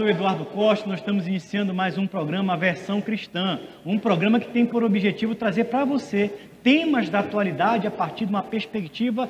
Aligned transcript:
Sou 0.00 0.08
Eduardo 0.08 0.46
Costa. 0.46 0.88
Nós 0.88 1.00
estamos 1.00 1.26
iniciando 1.26 1.74
mais 1.74 1.98
um 1.98 2.06
programa 2.06 2.56
Versão 2.56 3.02
Cristã, 3.02 3.60
um 3.84 3.98
programa 3.98 4.40
que 4.40 4.48
tem 4.48 4.64
por 4.64 4.82
objetivo 4.82 5.34
trazer 5.34 5.64
para 5.64 5.84
você 5.84 6.32
temas 6.62 7.10
da 7.10 7.18
atualidade 7.18 7.86
a 7.86 7.90
partir 7.90 8.24
de 8.24 8.30
uma 8.30 8.42
perspectiva 8.42 9.28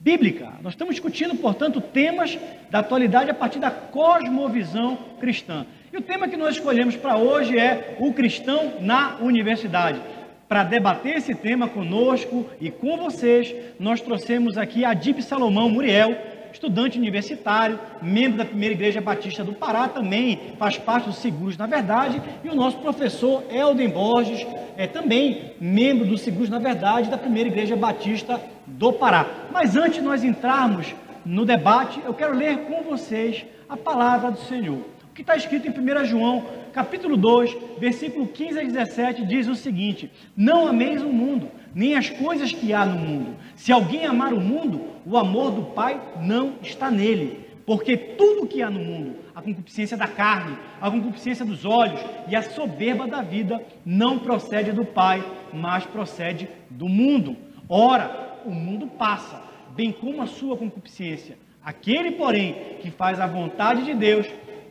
bíblica. 0.00 0.50
Nós 0.62 0.72
estamos 0.72 0.94
discutindo, 0.94 1.34
portanto, 1.34 1.78
temas 1.82 2.38
da 2.70 2.78
atualidade 2.78 3.30
a 3.30 3.34
partir 3.34 3.58
da 3.58 3.70
cosmovisão 3.70 4.96
cristã. 5.20 5.66
E 5.92 5.98
o 5.98 6.00
tema 6.00 6.26
que 6.26 6.38
nós 6.38 6.54
escolhemos 6.54 6.96
para 6.96 7.18
hoje 7.18 7.58
é 7.58 7.98
o 8.00 8.10
cristão 8.14 8.76
na 8.80 9.18
universidade. 9.20 10.00
Para 10.48 10.64
debater 10.64 11.18
esse 11.18 11.34
tema 11.34 11.68
conosco 11.68 12.46
e 12.58 12.70
com 12.70 12.96
vocês, 12.96 13.54
nós 13.78 14.00
trouxemos 14.00 14.56
aqui 14.56 14.86
a 14.86 14.94
Dip 14.94 15.20
Salomão 15.20 15.68
Muriel, 15.68 16.16
estudante 16.52 16.98
universitário, 16.98 17.78
membro 18.00 18.38
da 18.38 18.44
Primeira 18.44 18.74
Igreja 18.74 19.00
Batista 19.00 19.44
do 19.44 19.52
Pará, 19.52 19.88
também 19.88 20.54
faz 20.58 20.78
parte 20.78 21.06
dos 21.06 21.18
Seguros 21.18 21.56
na 21.56 21.66
Verdade, 21.66 22.20
e 22.42 22.48
o 22.48 22.54
nosso 22.54 22.78
professor 22.78 23.44
Elden 23.50 23.88
Borges, 23.88 24.46
é 24.76 24.86
também 24.86 25.52
membro 25.60 26.06
dos 26.06 26.20
Seguros 26.20 26.48
na 26.48 26.58
Verdade 26.58 27.10
da 27.10 27.18
Primeira 27.18 27.48
Igreja 27.48 27.76
Batista 27.76 28.40
do 28.66 28.92
Pará. 28.92 29.26
Mas 29.52 29.76
antes 29.76 29.94
de 29.94 30.02
nós 30.02 30.24
entrarmos 30.24 30.94
no 31.24 31.44
debate, 31.44 32.00
eu 32.04 32.14
quero 32.14 32.34
ler 32.34 32.58
com 32.60 32.82
vocês 32.82 33.44
a 33.68 33.76
palavra 33.76 34.30
do 34.30 34.40
Senhor. 34.40 34.78
O 35.10 35.14
que 35.14 35.22
está 35.22 35.36
escrito 35.36 35.66
em 35.66 35.70
1 35.70 36.04
João, 36.04 36.46
capítulo 36.72 37.16
2, 37.16 37.56
versículo 37.78 38.26
15 38.28 38.60
a 38.60 38.62
17, 38.62 39.26
diz 39.26 39.48
o 39.48 39.54
seguinte: 39.54 40.10
Não 40.36 40.68
ameis 40.68 41.02
o 41.02 41.08
mundo, 41.08 41.50
nem 41.78 41.94
as 41.94 42.10
coisas 42.10 42.50
que 42.50 42.72
há 42.72 42.84
no 42.84 42.98
mundo. 42.98 43.36
Se 43.54 43.70
alguém 43.70 44.04
amar 44.04 44.32
o 44.32 44.40
mundo, 44.40 44.84
o 45.06 45.16
amor 45.16 45.52
do 45.52 45.62
Pai 45.62 46.00
não 46.20 46.54
está 46.60 46.90
nele. 46.90 47.46
Porque 47.64 47.96
tudo 47.96 48.48
que 48.48 48.60
há 48.60 48.68
no 48.68 48.80
mundo, 48.80 49.14
a 49.32 49.40
concupiscência 49.40 49.96
da 49.96 50.08
carne, 50.08 50.58
a 50.80 50.90
concupiscência 50.90 51.44
dos 51.44 51.64
olhos 51.64 52.00
e 52.26 52.34
a 52.34 52.42
soberba 52.42 53.06
da 53.06 53.22
vida, 53.22 53.64
não 53.86 54.18
procede 54.18 54.72
do 54.72 54.84
Pai, 54.84 55.24
mas 55.52 55.86
procede 55.86 56.48
do 56.68 56.88
mundo. 56.88 57.36
Ora, 57.68 58.40
o 58.44 58.50
mundo 58.50 58.88
passa, 58.88 59.40
bem 59.76 59.92
como 59.92 60.20
a 60.20 60.26
sua 60.26 60.56
concupiscência. 60.56 61.38
Aquele, 61.64 62.10
porém, 62.10 62.78
que 62.80 62.90
faz 62.90 63.20
a 63.20 63.26
vontade 63.28 63.84
de 63.84 63.94
Deus, 63.94 64.26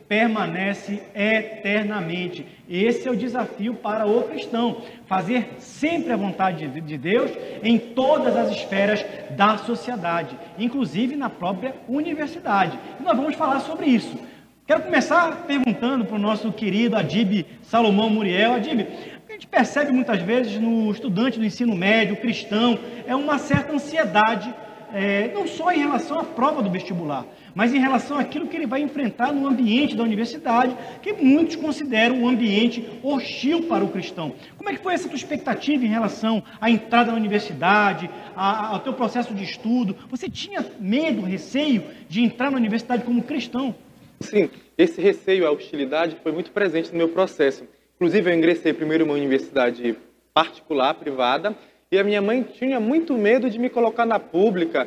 permanece 0.08 1.02
eternamente. 1.14 2.46
Esse 2.68 3.06
é 3.06 3.10
o 3.10 3.16
desafio 3.16 3.74
para 3.74 4.06
o 4.06 4.22
cristão, 4.22 4.82
fazer 5.06 5.56
sempre 5.58 6.12
a 6.12 6.16
vontade 6.16 6.66
de 6.66 6.96
Deus 6.96 7.30
em 7.62 7.78
todas 7.78 8.34
as 8.36 8.50
esferas 8.50 9.04
da 9.36 9.58
sociedade, 9.58 10.36
inclusive 10.58 11.14
na 11.14 11.28
própria 11.28 11.74
universidade. 11.86 12.78
E 12.98 13.02
nós 13.02 13.16
vamos 13.16 13.34
falar 13.34 13.60
sobre 13.60 13.86
isso. 13.86 14.18
Quero 14.66 14.82
começar 14.82 15.46
perguntando 15.46 16.04
para 16.04 16.16
o 16.16 16.18
nosso 16.18 16.52
querido 16.52 16.96
Adib 16.96 17.46
Salomão 17.62 18.10
Muriel. 18.10 18.54
Adib, 18.54 18.86
a 19.28 19.32
gente 19.32 19.46
percebe 19.46 19.92
muitas 19.92 20.20
vezes 20.20 20.58
no 20.58 20.90
estudante 20.90 21.38
do 21.38 21.44
ensino 21.44 21.74
médio, 21.74 22.16
cristão, 22.16 22.78
é 23.06 23.14
uma 23.14 23.38
certa 23.38 23.72
ansiedade, 23.72 24.54
é, 24.92 25.30
não 25.32 25.46
só 25.46 25.70
em 25.72 25.78
relação 25.78 26.18
à 26.18 26.24
prova 26.24 26.62
do 26.62 26.70
vestibular, 26.70 27.26
mas 27.54 27.74
em 27.74 27.78
relação 27.78 28.18
àquilo 28.18 28.46
que 28.46 28.56
ele 28.56 28.66
vai 28.66 28.80
enfrentar 28.80 29.32
no 29.32 29.46
ambiente 29.46 29.96
da 29.96 30.02
universidade, 30.02 30.76
que 31.02 31.12
muitos 31.12 31.56
consideram 31.56 32.16
um 32.16 32.28
ambiente 32.28 32.88
hostil 33.02 33.64
para 33.64 33.84
o 33.84 33.88
cristão. 33.88 34.34
Como 34.56 34.68
é 34.70 34.74
que 34.74 34.82
foi 34.82 34.94
essa 34.94 35.08
tua 35.08 35.16
expectativa 35.16 35.84
em 35.84 35.88
relação 35.88 36.42
à 36.60 36.70
entrada 36.70 37.10
na 37.10 37.16
universidade, 37.16 38.08
ao 38.34 38.80
teu 38.80 38.92
processo 38.92 39.34
de 39.34 39.44
estudo? 39.44 39.96
Você 40.10 40.28
tinha 40.28 40.64
medo, 40.78 41.22
receio 41.22 41.84
de 42.08 42.22
entrar 42.22 42.50
na 42.50 42.56
universidade 42.56 43.04
como 43.04 43.22
cristão? 43.22 43.74
Sim, 44.20 44.50
esse 44.76 45.00
receio, 45.00 45.46
a 45.46 45.50
hostilidade 45.50 46.16
foi 46.22 46.32
muito 46.32 46.50
presente 46.50 46.90
no 46.90 46.98
meu 46.98 47.08
processo. 47.08 47.64
Inclusive, 47.96 48.30
eu 48.30 48.34
ingressei 48.36 48.72
primeiro 48.72 49.04
em 49.04 49.06
uma 49.06 49.14
universidade 49.14 49.96
particular, 50.32 50.94
privada, 50.94 51.56
e 51.90 51.98
a 51.98 52.04
minha 52.04 52.20
mãe 52.20 52.42
tinha 52.42 52.78
muito 52.78 53.14
medo 53.14 53.48
de 53.48 53.58
me 53.58 53.70
colocar 53.70 54.04
na 54.04 54.18
pública, 54.18 54.86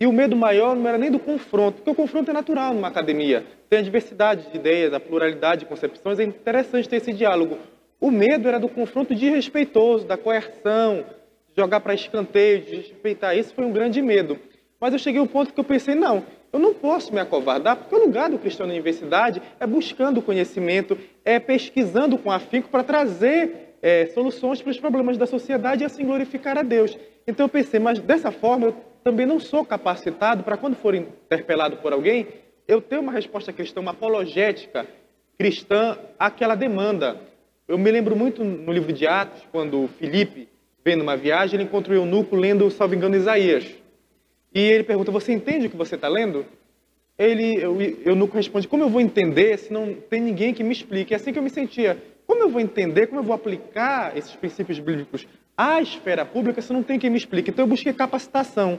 e 0.00 0.06
o 0.06 0.12
medo 0.12 0.34
maior 0.34 0.74
não 0.74 0.88
era 0.88 0.98
nem 0.98 1.10
do 1.10 1.18
confronto, 1.18 1.76
porque 1.76 1.90
o 1.90 1.94
confronto 1.94 2.30
é 2.30 2.34
natural 2.34 2.74
numa 2.74 2.88
academia. 2.88 3.44
Tem 3.68 3.78
a 3.78 3.82
diversidade 3.82 4.50
de 4.50 4.56
ideias, 4.56 4.92
a 4.92 4.98
pluralidade 4.98 5.60
de 5.60 5.66
concepções, 5.66 6.18
é 6.18 6.24
interessante 6.24 6.88
ter 6.88 6.96
esse 6.96 7.12
diálogo. 7.12 7.58
O 8.00 8.10
medo 8.10 8.48
era 8.48 8.58
do 8.58 8.68
confronto 8.68 9.14
desrespeitoso, 9.14 10.04
da 10.04 10.16
coerção, 10.16 11.04
jogar 11.56 11.78
para 11.80 11.94
escanteio, 11.94 12.62
de 12.62 12.76
respeitar. 12.76 13.34
Isso 13.36 13.54
foi 13.54 13.64
um 13.64 13.72
grande 13.72 14.02
medo. 14.02 14.38
Mas 14.80 14.92
eu 14.92 14.98
cheguei 14.98 15.20
a 15.20 15.22
um 15.22 15.28
ponto 15.28 15.54
que 15.54 15.60
eu 15.60 15.64
pensei, 15.64 15.94
não, 15.94 16.24
eu 16.52 16.58
não 16.58 16.74
posso 16.74 17.14
me 17.14 17.20
acovardar, 17.20 17.76
porque 17.76 17.94
o 17.94 18.00
lugar 18.00 18.28
do 18.28 18.38
cristão 18.38 18.66
na 18.66 18.72
universidade 18.72 19.40
é 19.60 19.66
buscando 19.66 20.20
conhecimento, 20.20 20.98
é 21.24 21.38
pesquisando 21.38 22.18
com 22.18 22.32
afinco 22.32 22.68
para 22.68 22.82
trazer 22.82 23.71
é, 23.82 24.06
soluções 24.06 24.62
para 24.62 24.70
os 24.70 24.78
problemas 24.78 25.18
da 25.18 25.26
sociedade 25.26 25.82
e 25.82 25.84
assim 25.84 26.06
glorificar 26.06 26.56
a 26.56 26.62
Deus. 26.62 26.96
Então 27.26 27.46
eu 27.46 27.50
pensei, 27.50 27.80
mas 27.80 27.98
dessa 27.98 28.30
forma 28.30 28.66
eu 28.66 28.76
também 29.02 29.26
não 29.26 29.40
sou 29.40 29.64
capacitado 29.64 30.44
para, 30.44 30.56
quando 30.56 30.76
for 30.76 30.94
interpelado 30.94 31.78
por 31.78 31.92
alguém, 31.92 32.28
eu 32.68 32.80
ter 32.80 32.98
uma 32.98 33.10
resposta 33.10 33.52
cristã, 33.52 33.80
uma 33.80 33.90
apologética 33.90 34.86
cristã 35.36 35.98
àquela 36.16 36.54
demanda. 36.54 37.20
Eu 37.66 37.76
me 37.76 37.90
lembro 37.90 38.14
muito 38.14 38.44
no 38.44 38.72
livro 38.72 38.92
de 38.92 39.06
Atos, 39.06 39.42
quando 39.50 39.88
Filipe 39.98 40.48
vem 40.84 40.96
numa 40.96 41.16
viagem, 41.16 41.56
ele 41.56 41.64
encontra 41.64 41.92
o 41.92 41.96
eunuco 41.96 42.36
lendo, 42.36 42.70
salvo 42.70 42.94
engano, 42.94 43.16
Isaías. 43.16 43.66
E 44.54 44.60
ele 44.60 44.84
pergunta, 44.84 45.10
você 45.10 45.32
entende 45.32 45.66
o 45.66 45.70
que 45.70 45.76
você 45.76 45.96
está 45.96 46.08
lendo? 46.08 46.44
Ele, 47.18 47.64
o 47.66 47.80
eunuco 48.08 48.36
responde, 48.36 48.68
como 48.68 48.82
eu 48.82 48.88
vou 48.88 49.00
entender 49.00 49.58
se 49.58 49.72
não 49.72 49.94
tem 49.94 50.20
ninguém 50.20 50.54
que 50.54 50.62
me 50.62 50.72
explique? 50.72 51.12
É 51.12 51.16
assim 51.16 51.32
que 51.32 51.38
eu 51.38 51.42
me 51.42 51.50
sentia. 51.50 51.96
Como 52.26 52.42
eu 52.42 52.48
vou 52.48 52.60
entender, 52.60 53.06
como 53.06 53.20
eu 53.20 53.24
vou 53.24 53.34
aplicar 53.34 54.16
esses 54.16 54.34
princípios 54.34 54.78
bíblicos 54.78 55.26
à 55.56 55.80
esfera 55.80 56.24
pública 56.24 56.62
se 56.62 56.72
não 56.72 56.82
tem 56.82 56.98
quem 56.98 57.10
me 57.10 57.16
explique? 57.16 57.50
Então 57.50 57.64
eu 57.64 57.68
busquei 57.68 57.92
capacitação, 57.92 58.78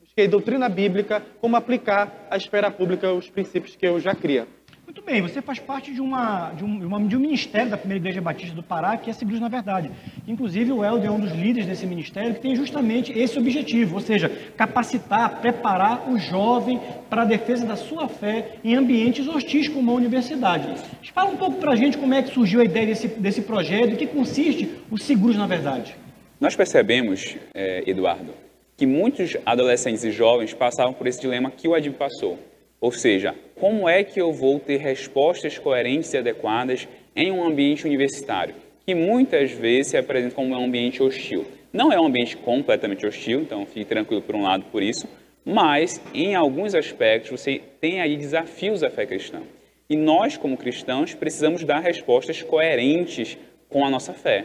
busquei 0.00 0.28
doutrina 0.28 0.68
bíblica, 0.68 1.22
como 1.40 1.56
aplicar 1.56 2.26
à 2.30 2.36
esfera 2.36 2.70
pública 2.70 3.12
os 3.12 3.28
princípios 3.28 3.74
que 3.74 3.86
eu 3.86 3.98
já 3.98 4.14
cria. 4.14 4.46
Muito 4.84 5.00
bem, 5.00 5.22
você 5.22 5.40
faz 5.40 5.60
parte 5.60 5.92
de, 5.94 6.00
uma, 6.00 6.50
de, 6.50 6.64
um, 6.64 7.06
de 7.06 7.16
um 7.16 7.20
ministério 7.20 7.70
da 7.70 7.76
Primeira 7.76 8.02
Igreja 8.02 8.20
Batista 8.20 8.54
do 8.54 8.64
Pará, 8.64 8.96
que 8.96 9.08
é 9.08 9.12
Seguros 9.12 9.40
na 9.40 9.48
Verdade. 9.48 9.90
Inclusive, 10.26 10.72
o 10.72 10.84
Helder 10.84 11.08
é 11.08 11.10
um 11.10 11.20
dos 11.20 11.32
líderes 11.32 11.66
desse 11.66 11.86
ministério 11.86 12.34
que 12.34 12.40
tem 12.40 12.56
justamente 12.56 13.16
esse 13.16 13.38
objetivo, 13.38 13.94
ou 13.94 14.00
seja, 14.00 14.28
capacitar, 14.56 15.40
preparar 15.40 16.10
o 16.10 16.18
jovem 16.18 16.80
para 17.08 17.22
a 17.22 17.24
defesa 17.24 17.64
da 17.64 17.76
sua 17.76 18.08
fé 18.08 18.56
em 18.64 18.74
ambientes 18.74 19.26
hostis 19.28 19.68
como 19.68 19.90
a 19.92 19.94
universidade. 19.94 20.74
Fala 21.14 21.30
um 21.30 21.36
pouco 21.36 21.58
para 21.58 21.72
a 21.72 21.76
gente 21.76 21.96
como 21.96 22.12
é 22.12 22.22
que 22.22 22.34
surgiu 22.34 22.60
a 22.60 22.64
ideia 22.64 22.86
desse, 22.86 23.06
desse 23.06 23.42
projeto 23.42 23.94
e 23.94 23.96
que 23.96 24.06
consiste 24.06 24.68
o 24.90 24.98
Seguros 24.98 25.36
na 25.36 25.46
Verdade. 25.46 25.96
Nós 26.40 26.56
percebemos, 26.56 27.36
eh, 27.54 27.84
Eduardo, 27.86 28.34
que 28.76 28.84
muitos 28.84 29.36
adolescentes 29.46 30.02
e 30.02 30.10
jovens 30.10 30.52
passavam 30.52 30.92
por 30.92 31.06
esse 31.06 31.20
dilema 31.20 31.52
que 31.52 31.68
o 31.68 31.74
Adib 31.74 31.94
passou 31.94 32.36
ou 32.82 32.90
seja, 32.90 33.32
como 33.54 33.88
é 33.88 34.02
que 34.02 34.20
eu 34.20 34.32
vou 34.32 34.58
ter 34.58 34.78
respostas 34.78 35.56
coerentes 35.56 36.12
e 36.12 36.18
adequadas 36.18 36.88
em 37.14 37.30
um 37.30 37.44
ambiente 37.44 37.86
universitário, 37.86 38.56
que 38.84 38.92
muitas 38.92 39.52
vezes 39.52 39.92
se 39.92 39.96
apresenta 39.96 40.34
como 40.34 40.52
um 40.52 40.64
ambiente 40.64 41.00
hostil. 41.00 41.46
Não 41.72 41.92
é 41.92 42.00
um 42.00 42.06
ambiente 42.06 42.36
completamente 42.36 43.06
hostil, 43.06 43.40
então 43.40 43.64
fique 43.64 43.84
tranquilo 43.84 44.20
por 44.20 44.34
um 44.34 44.42
lado 44.42 44.64
por 44.72 44.82
isso, 44.82 45.08
mas 45.44 46.02
em 46.12 46.34
alguns 46.34 46.74
aspectos 46.74 47.30
você 47.30 47.60
tem 47.80 48.00
aí 48.00 48.16
desafios 48.16 48.82
à 48.82 48.90
fé 48.90 49.06
cristã. 49.06 49.42
E 49.88 49.96
nós, 49.96 50.36
como 50.36 50.56
cristãos, 50.56 51.14
precisamos 51.14 51.62
dar 51.62 51.78
respostas 51.78 52.42
coerentes 52.42 53.38
com 53.68 53.86
a 53.86 53.90
nossa 53.90 54.12
fé. 54.12 54.44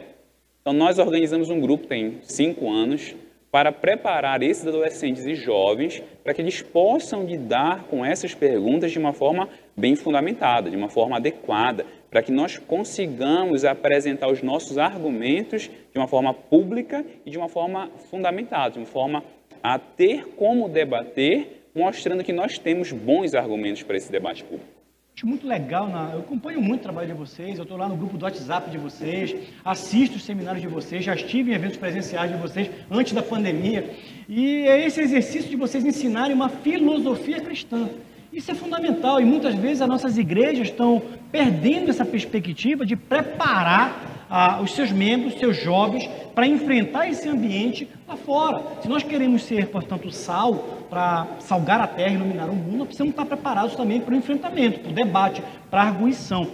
Então, 0.62 0.74
nós 0.74 1.00
organizamos 1.00 1.50
um 1.50 1.60
grupo, 1.60 1.88
tem 1.88 2.20
cinco 2.22 2.70
anos, 2.70 3.16
para 3.50 3.72
preparar 3.72 4.44
esses 4.44 4.68
adolescentes 4.68 5.26
e 5.26 5.34
jovens 5.34 6.04
para 6.28 6.34
que 6.34 6.42
eles 6.42 6.62
possam 6.62 7.24
lidar 7.24 7.86
com 7.86 8.04
essas 8.06 8.36
perguntas 8.36 8.92
de 8.92 9.00
uma 9.00 9.14
forma 9.14 9.48
bem 9.78 9.96
fundamentada, 9.96 10.70
de 10.70 10.76
uma 10.76 10.90
forma 10.90 11.16
adequada, 11.16 11.86
para 12.12 12.22
que 12.22 12.34
nós 12.34 12.58
consigamos 12.58 13.64
apresentar 13.64 14.30
os 14.30 14.44
nossos 14.44 14.78
argumentos 14.78 15.72
de 15.94 15.98
uma 15.98 16.06
forma 16.06 16.34
pública 16.34 17.06
e 17.26 17.32
de 17.32 17.38
uma 17.38 17.48
forma 17.48 17.90
fundamentada, 18.12 18.72
de 18.72 18.80
uma 18.80 18.86
forma 18.86 19.24
a 19.64 19.80
ter 19.80 20.28
como 20.36 20.68
debater, 20.68 21.64
mostrando 21.74 22.26
que 22.26 22.34
nós 22.34 22.60
temos 22.60 22.92
bons 22.92 23.34
argumentos 23.34 23.84
para 23.84 23.96
esse 23.96 24.12
debate 24.12 24.44
público. 24.44 24.77
Acho 25.18 25.26
muito 25.26 25.48
legal, 25.48 25.90
na, 25.90 26.12
eu 26.14 26.20
acompanho 26.20 26.62
muito 26.62 26.82
o 26.82 26.84
trabalho 26.84 27.08
de 27.08 27.14
vocês, 27.16 27.58
eu 27.58 27.64
estou 27.64 27.76
lá 27.76 27.90
no 27.90 27.98
grupo 27.98 28.20
do 28.20 28.24
WhatsApp 28.24 28.70
de 28.70 28.78
vocês, 28.78 29.36
assisto 29.66 30.18
os 30.18 30.24
seminários 30.24 30.62
de 30.62 30.68
vocês, 30.68 31.04
já 31.04 31.16
estive 31.16 31.50
em 31.50 31.56
eventos 31.56 31.76
presenciais 31.76 32.32
de 32.32 32.38
vocês 32.38 32.70
antes 32.92 33.14
da 33.14 33.24
pandemia, 33.24 33.96
e 34.30 34.68
é 34.68 34.86
esse 34.86 35.02
exercício 35.02 35.50
de 35.50 35.56
vocês 35.56 35.84
ensinarem 35.84 36.36
uma 36.36 36.50
filosofia 36.50 37.42
cristã. 37.42 37.90
Isso 38.32 38.52
é 38.52 38.54
fundamental 38.54 39.20
e 39.20 39.26
muitas 39.26 39.56
vezes 39.56 39.82
as 39.82 39.88
nossas 39.88 40.20
igrejas 40.20 40.68
estão 40.68 41.02
perdendo 41.32 41.90
essa 41.90 42.06
perspectiva 42.06 42.86
de 42.86 42.96
preparar 42.96 44.28
ah, 44.30 44.62
os 44.62 44.76
seus 44.76 44.92
membros, 44.92 45.40
seus 45.40 45.58
jovens, 45.58 46.08
para 46.36 46.46
enfrentar 46.46 47.10
esse 47.10 47.28
ambiente 47.28 47.88
lá 48.08 48.16
fora. 48.16 48.64
Se 48.84 48.88
nós 48.88 49.02
queremos 49.02 49.42
ser, 49.42 49.70
portanto, 49.70 50.12
sal 50.12 50.77
para 50.90 51.28
salgar 51.40 51.80
a 51.80 51.88
terra 51.88 52.12
e 52.12 52.16
iluminar 52.16 52.50
o 52.50 52.56
mundo, 52.56 52.78
nós 52.78 52.88
precisamos 52.88 53.12
estar 53.12 53.26
preparados 53.26 53.76
também 53.76 54.02
para 54.02 54.14
o 54.14 54.18
enfrentamento, 54.18 54.80
para 54.80 54.92
o 54.92 54.94
debate, 54.94 55.44
para 55.70 55.82
a 55.82 55.86
arguição. 55.86 56.48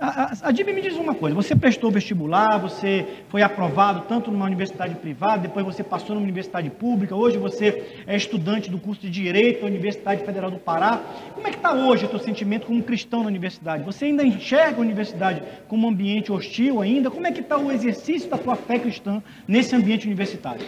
A, 0.00 0.30
a, 0.42 0.52
Dib 0.52 0.68
me 0.68 0.80
diz 0.80 0.94
uma 0.94 1.12
coisa: 1.12 1.34
você 1.34 1.56
prestou 1.56 1.90
vestibular, 1.90 2.56
você 2.58 3.04
foi 3.28 3.42
aprovado 3.42 4.02
tanto 4.08 4.30
numa 4.30 4.46
universidade 4.46 4.94
privada, 4.94 5.42
depois 5.42 5.66
você 5.66 5.82
passou 5.82 6.14
numa 6.14 6.22
universidade 6.22 6.70
pública, 6.70 7.16
hoje 7.16 7.36
você 7.36 8.02
é 8.06 8.14
estudante 8.14 8.70
do 8.70 8.78
curso 8.78 9.02
de 9.02 9.10
Direito 9.10 9.62
da 9.62 9.66
Universidade 9.66 10.24
Federal 10.24 10.52
do 10.52 10.58
Pará. 10.58 11.00
Como 11.34 11.48
é 11.48 11.50
que 11.50 11.56
está 11.56 11.72
hoje 11.72 12.06
o 12.06 12.10
seu 12.10 12.20
sentimento 12.20 12.66
como 12.68 12.80
cristão 12.80 13.22
na 13.22 13.26
universidade? 13.26 13.82
Você 13.82 14.04
ainda 14.04 14.24
enxerga 14.24 14.76
a 14.76 14.80
universidade 14.80 15.42
como 15.66 15.88
um 15.88 15.90
ambiente 15.90 16.30
hostil 16.30 16.80
ainda? 16.80 17.10
Como 17.10 17.26
é 17.26 17.32
que 17.32 17.40
está 17.40 17.58
o 17.58 17.72
exercício 17.72 18.30
da 18.30 18.38
tua 18.38 18.54
fé 18.54 18.78
cristã 18.78 19.20
nesse 19.48 19.74
ambiente 19.74 20.06
universitário? 20.06 20.64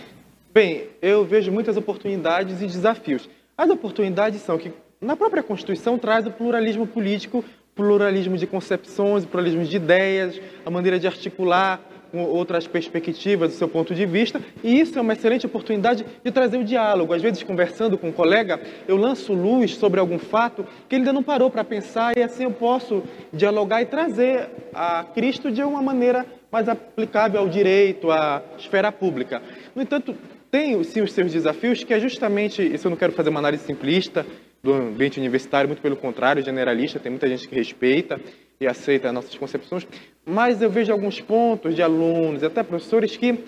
Bem, 0.52 0.88
eu 1.00 1.24
vejo 1.24 1.52
muitas 1.52 1.76
oportunidades 1.76 2.60
e 2.60 2.66
desafios. 2.66 3.28
As 3.56 3.70
oportunidades 3.70 4.40
são 4.40 4.58
que 4.58 4.72
na 5.00 5.14
própria 5.14 5.44
Constituição 5.44 5.96
traz 5.96 6.26
o 6.26 6.30
pluralismo 6.32 6.88
político 6.88 7.44
pluralismo 7.72 8.36
de 8.36 8.48
concepções, 8.48 9.24
pluralismo 9.24 9.64
de 9.64 9.76
ideias, 9.76 10.40
a 10.66 10.70
maneira 10.70 10.98
de 10.98 11.06
articular 11.06 11.80
outras 12.12 12.66
perspectivas 12.66 13.52
do 13.52 13.56
seu 13.56 13.68
ponto 13.68 13.94
de 13.94 14.04
vista, 14.04 14.40
e 14.64 14.80
isso 14.80 14.98
é 14.98 15.00
uma 15.00 15.12
excelente 15.12 15.46
oportunidade 15.46 16.04
de 16.24 16.30
trazer 16.32 16.58
o 16.58 16.64
diálogo. 16.64 17.14
Às 17.14 17.22
vezes, 17.22 17.42
conversando 17.44 17.96
com 17.96 18.08
um 18.08 18.12
colega, 18.12 18.60
eu 18.88 18.96
lanço 18.96 19.32
luz 19.32 19.76
sobre 19.76 20.00
algum 20.00 20.18
fato 20.18 20.66
que 20.88 20.96
ele 20.96 21.02
ainda 21.02 21.12
não 21.12 21.22
parou 21.22 21.48
para 21.48 21.62
pensar, 21.62 22.16
e 22.16 22.22
assim 22.22 22.42
eu 22.42 22.50
posso 22.50 23.04
dialogar 23.32 23.80
e 23.82 23.86
trazer 23.86 24.48
a 24.74 25.04
Cristo 25.14 25.52
de 25.52 25.62
uma 25.62 25.80
maneira 25.80 26.26
mais 26.50 26.68
aplicável 26.68 27.40
ao 27.40 27.48
direito, 27.48 28.10
à 28.10 28.42
esfera 28.58 28.90
pública. 28.90 29.40
No 29.74 29.80
entanto, 29.80 30.16
tem 30.50 30.82
sim 30.84 31.00
os 31.00 31.12
seus 31.12 31.32
desafios, 31.32 31.84
que 31.84 31.94
é 31.94 32.00
justamente, 32.00 32.62
isso 32.62 32.86
eu 32.86 32.90
não 32.90 32.96
quero 32.96 33.12
fazer 33.12 33.30
uma 33.30 33.38
análise 33.38 33.64
simplista, 33.64 34.26
do 34.62 34.74
ambiente 34.74 35.18
universitário, 35.18 35.68
muito 35.68 35.80
pelo 35.80 35.96
contrário, 35.96 36.44
generalista, 36.44 36.98
tem 36.98 37.10
muita 37.10 37.28
gente 37.28 37.48
que 37.48 37.54
respeita 37.54 38.20
e 38.60 38.66
aceita 38.66 39.08
as 39.08 39.14
nossas 39.14 39.34
concepções, 39.34 39.86
mas 40.24 40.60
eu 40.60 40.68
vejo 40.68 40.92
alguns 40.92 41.20
pontos 41.20 41.74
de 41.74 41.82
alunos 41.82 42.42
e 42.42 42.46
até 42.46 42.62
professores 42.62 43.16
que 43.16 43.38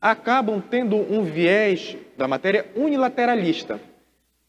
acabam 0.00 0.60
tendo 0.60 0.96
um 0.96 1.22
viés 1.22 1.96
da 2.16 2.26
matéria 2.26 2.66
unilateralista. 2.74 3.80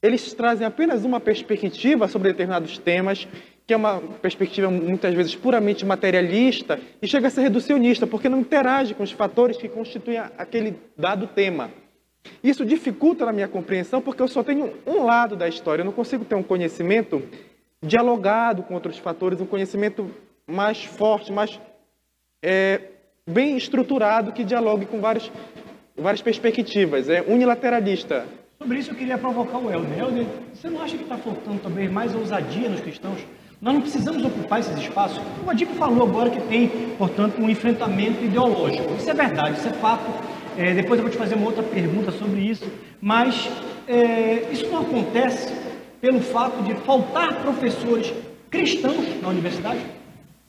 Eles 0.02 0.34
trazem 0.34 0.66
apenas 0.66 1.06
uma 1.06 1.20
perspectiva 1.20 2.08
sobre 2.08 2.32
determinados 2.32 2.78
temas, 2.78 3.28
que 3.66 3.74
é 3.74 3.78
uma 3.78 4.00
perspectiva 4.00 4.70
muitas 4.72 5.14
vezes 5.14 5.36
puramente 5.36 5.86
materialista 5.86 6.80
e 7.02 7.08
chega 7.08 7.28
a 7.28 7.30
ser 7.30 7.42
reducionista, 7.42 8.08
porque 8.08 8.30
não 8.30 8.40
interage 8.40 8.94
com 8.94 9.04
os 9.04 9.12
fatores 9.12 9.58
que 9.58 9.68
constituem 9.68 10.18
aquele 10.18 10.76
dado 10.98 11.28
tema. 11.28 11.70
Isso 12.44 12.66
dificulta 12.66 13.26
na 13.26 13.34
minha 13.34 13.48
compreensão 13.48 14.02
porque 14.02 14.22
eu 14.22 14.28
só 14.28 14.44
tenho 14.44 14.74
um 14.86 15.04
lado 15.04 15.36
da 15.36 15.48
história, 15.48 15.82
eu 15.82 15.86
não 15.86 15.92
consigo 15.92 16.26
ter 16.26 16.36
um 16.36 16.44
conhecimento 16.44 17.22
dialogado 17.82 18.64
com 18.64 18.74
outros 18.74 18.98
fatores, 18.98 19.40
um 19.42 19.46
conhecimento 19.46 20.10
mais 20.48 20.84
forte, 20.84 21.32
mais 21.32 21.60
é, 22.44 22.82
bem 23.28 23.58
estruturado, 23.58 24.32
que 24.32 24.44
dialogue 24.44 24.86
com 24.86 25.00
várias, 25.00 25.32
perspectivas. 26.22 27.10
É 27.10 27.22
unilateralista. 27.22 28.26
Sobre 28.58 28.80
isso 28.80 28.92
eu 28.92 28.96
queria 28.96 29.18
provocar 29.18 29.58
o 29.58 29.72
Helder. 29.72 30.00
Helder, 30.00 30.26
você 30.54 30.70
não 30.70 30.82
acha 30.82 30.98
que 30.98 31.04
está 31.04 31.18
faltando 31.18 31.60
também 31.60 31.90
mais 31.90 32.16
ousadia 32.16 32.70
nos 32.70 32.80
cristãos? 32.80 33.20
Nós 33.60 33.74
não 33.74 33.82
precisamos 33.82 34.24
ocupar 34.24 34.60
esses 34.60 34.78
espaços. 34.78 35.20
O 35.46 35.50
Adipo 35.50 35.74
falou 35.74 36.08
agora 36.08 36.30
que 36.30 36.40
tem, 36.42 36.70
portanto, 36.98 37.42
um 37.42 37.50
enfrentamento 37.50 38.24
ideológico. 38.24 38.94
Isso 38.94 39.10
é 39.10 39.14
verdade, 39.14 39.58
isso 39.58 39.68
é 39.68 39.74
fato 39.74 40.06
é, 40.58 40.74
depois 40.74 41.00
eu 41.00 41.04
vou 41.04 41.12
te 41.12 41.18
fazer 41.18 41.36
uma 41.36 41.46
outra 41.46 41.64
pergunta 41.64 42.12
sobre 42.12 42.42
isso, 42.42 42.66
mas 43.00 43.50
é, 43.88 44.52
isso 44.52 44.68
não 44.68 44.82
acontece 44.82 45.54
pelo 46.02 46.20
fato 46.20 46.64
de 46.64 46.74
faltar 46.82 47.42
professores 47.42 48.14
cristãos 48.50 49.22
na 49.22 49.30
universidade? 49.30 49.80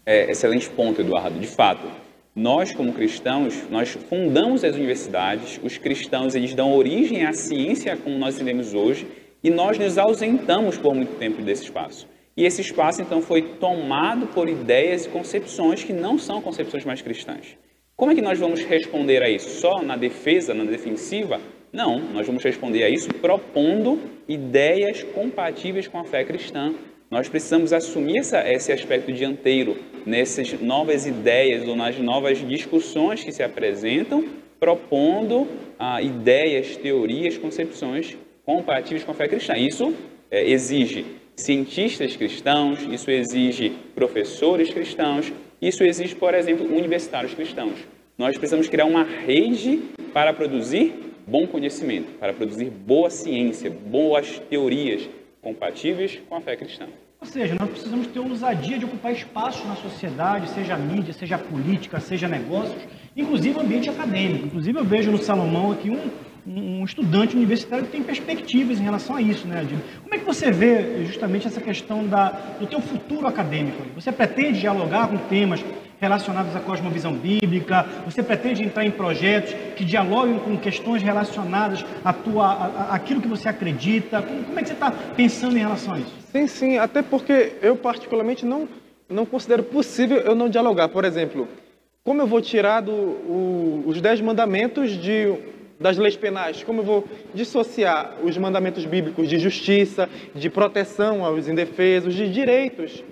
É, 0.07 0.31
excelente 0.31 0.69
ponto, 0.71 1.01
Eduardo. 1.01 1.39
De 1.39 1.47
fato, 1.47 1.87
nós 2.35 2.73
como 2.73 2.93
cristãos, 2.93 3.65
nós 3.71 3.91
fundamos 4.09 4.65
as 4.65 4.75
universidades, 4.75 5.61
os 5.63 5.77
cristãos 5.77 6.35
eles 6.35 6.55
dão 6.55 6.73
origem 6.73 7.27
à 7.27 7.33
ciência 7.33 7.97
como 7.97 8.17
nós 8.19 8.37
entendemos 8.37 8.73
hoje, 8.73 9.07
e 9.43 9.51
nós 9.51 9.79
nos 9.79 9.99
ausentamos 9.99 10.79
por 10.79 10.95
muito 10.95 11.19
tempo 11.19 11.43
desse 11.43 11.65
espaço. 11.65 12.09
E 12.37 12.45
esse 12.45 12.61
espaço 12.61 13.03
então 13.03 13.21
foi 13.21 13.43
tomado 13.43 14.27
por 14.29 14.49
ideias 14.49 15.05
e 15.05 15.09
concepções 15.09 15.83
que 15.85 15.93
não 15.93 16.19
são 16.19 16.41
concepções 16.41 16.85
mais 16.85 17.03
cristãs. 17.03 17.57
Como 17.99 18.13
é 18.13 18.15
que 18.15 18.23
nós 18.23 18.39
vamos 18.39 18.63
responder 18.63 19.25
a 19.25 19.29
isso? 19.29 19.61
Só 19.61 19.83
na 19.83 19.97
defesa, 19.97 20.55
na 20.55 20.63
defensiva? 20.63 21.41
Não, 21.73 21.99
nós 21.99 22.29
vamos 22.29 22.45
responder 22.45 22.85
a 22.85 22.89
isso 22.89 23.13
propondo 23.15 23.99
ideias 24.29 25.03
compatíveis 25.03 25.89
com 25.89 25.99
a 25.99 26.05
fé 26.05 26.23
cristã. 26.23 26.73
Nós 27.11 27.29
precisamos 27.29 27.73
assumir 27.73 28.19
essa, 28.19 28.49
esse 28.49 28.71
aspecto 28.71 29.13
dianteiro 29.13 29.79
nessas 30.07 30.53
novas 30.61 31.07
ideias 31.07 31.67
ou 31.67 31.75
nas 31.75 31.99
novas 31.99 32.39
discussões 32.39 33.25
que 33.25 33.33
se 33.33 33.43
apresentam, 33.43 34.25
propondo 34.61 35.49
ah, 35.77 36.01
ideias, 36.01 36.77
teorias, 36.77 37.37
concepções 37.37 38.17
compatíveis 38.47 39.03
com 39.03 39.11
a 39.11 39.15
fé 39.15 39.27
cristã. 39.27 39.57
Isso 39.57 39.93
é, 40.31 40.49
exige 40.49 41.05
cientistas 41.35 42.15
cristãos, 42.15 42.79
isso 42.93 43.11
exige 43.11 43.73
professores 43.97 44.71
cristãos, 44.71 45.33
isso 45.61 45.83
exige, 45.83 46.15
por 46.15 46.35
exemplo, 46.35 46.67
universitários 46.67 47.35
cristãos. 47.35 47.79
Nós 48.17 48.37
precisamos 48.37 48.69
criar 48.69 48.85
uma 48.85 49.05
rede 49.05 49.81
para 50.13 50.33
produzir 50.33 50.93
bom 51.27 51.47
conhecimento, 51.47 52.13
para 52.19 52.33
produzir 52.33 52.71
boa 52.71 53.11
ciência, 53.11 53.71
boas 53.71 54.39
teorias 54.51 55.09
compatíveis 55.43 56.21
com 56.29 56.37
a 56.37 56.41
fé 56.41 56.57
cristã. 56.57 56.87
Ou 57.21 57.27
seja, 57.27 57.57
nós 57.59 57.69
precisamos 57.69 58.07
ter 58.07 58.21
ousadia 58.21 58.79
de 58.79 58.85
ocupar 58.85 59.13
espaço 59.13 59.67
na 59.67 59.75
sociedade, 59.75 60.49
seja 60.51 60.77
mídia, 60.77 61.13
seja 61.13 61.37
política, 61.37 61.99
seja 61.99 62.29
negócios, 62.29 62.81
inclusive 63.17 63.59
ambiente 63.59 63.91
acadêmico. 63.91 64.47
Inclusive 64.47 64.79
eu 64.79 64.85
vejo 64.85 65.11
no 65.11 65.19
Salomão 65.19 65.73
aqui 65.73 65.91
um, 65.91 66.11
um 66.47 66.85
estudante 66.85 67.37
universitário 67.37 67.85
que 67.85 67.93
tem 67.93 68.03
perspectivas 68.03 68.79
em 68.81 68.83
relação 68.83 69.17
a 69.17 69.23
isso, 69.23 69.47
né, 69.47 69.61
Adilho? 69.61 69.83
Como 70.03 70.15
é 70.15 70.19
que 70.19 70.25
você 70.25 70.51
vê 70.51 71.05
justamente 71.05 71.47
essa 71.47 71.61
questão 71.61 72.07
da, 72.07 72.29
do 72.59 72.67
teu 72.67 72.81
futuro 72.81 73.27
acadêmico? 73.27 73.83
Você 73.95 74.11
pretende 74.11 74.61
dialogar 74.61 75.09
com 75.09 75.17
temas 75.17 75.65
relacionados 76.01 76.55
à 76.55 76.61
cosmovisão 76.61 77.13
bíblica? 77.13 77.85
Você 78.05 78.23
pretende 78.23 78.63
entrar 78.63 78.85
em 78.85 78.91
projetos 78.91 79.55
que 79.77 79.85
dialoguem 79.85 80.39
com 80.39 80.57
questões 80.57 81.03
relacionadas 81.03 81.85
à 82.05 82.13
tua, 82.13 82.47
à, 82.47 82.95
àquilo 82.95 83.21
que 83.21 83.29
você 83.29 83.49
acredita? 83.49 84.23
Como, 84.23 84.45
como 84.45 84.59
é 84.59 84.63
que 84.63 84.69
você 84.69 84.75
está 84.75 84.91
pensando 84.91 85.57
em 85.57 85.61
relação 85.61 85.95
a 85.95 85.99
isso? 85.99 86.15
Sim, 86.33 86.47
sim, 86.47 86.79
até 86.79 87.03
porque 87.03 87.55
eu 87.61 87.77
particularmente 87.77 88.47
não, 88.47 88.69
não 89.09 89.27
considero 89.27 89.63
possível 89.63 90.19
eu 90.19 90.35
não 90.35 90.49
dialogar. 90.49 90.89
Por 90.89 91.05
exemplo, 91.05 91.49
como 92.05 92.23
eu 92.23 92.27
vou 92.27 92.41
tirar 92.41 92.81
do, 92.81 92.93
o, 92.93 93.85
os 93.87 94.01
dez 94.01 94.21
mandamentos 94.21 94.93
de 94.93 95.35
das 95.79 95.97
leis 95.97 96.17
penais? 96.17 96.63
Como 96.63 96.81
eu 96.81 96.85
vou 96.85 97.05
dissociar 97.35 98.17
os 98.23 98.37
mandamentos 98.37 98.85
bíblicos 98.85 99.29
de 99.29 99.39
justiça, 99.39 100.09
de 100.35 100.51
proteção 100.51 101.25
aos 101.25 101.49
indefesos, 101.49 102.15
de 102.15 102.31
direitos, 102.31 103.03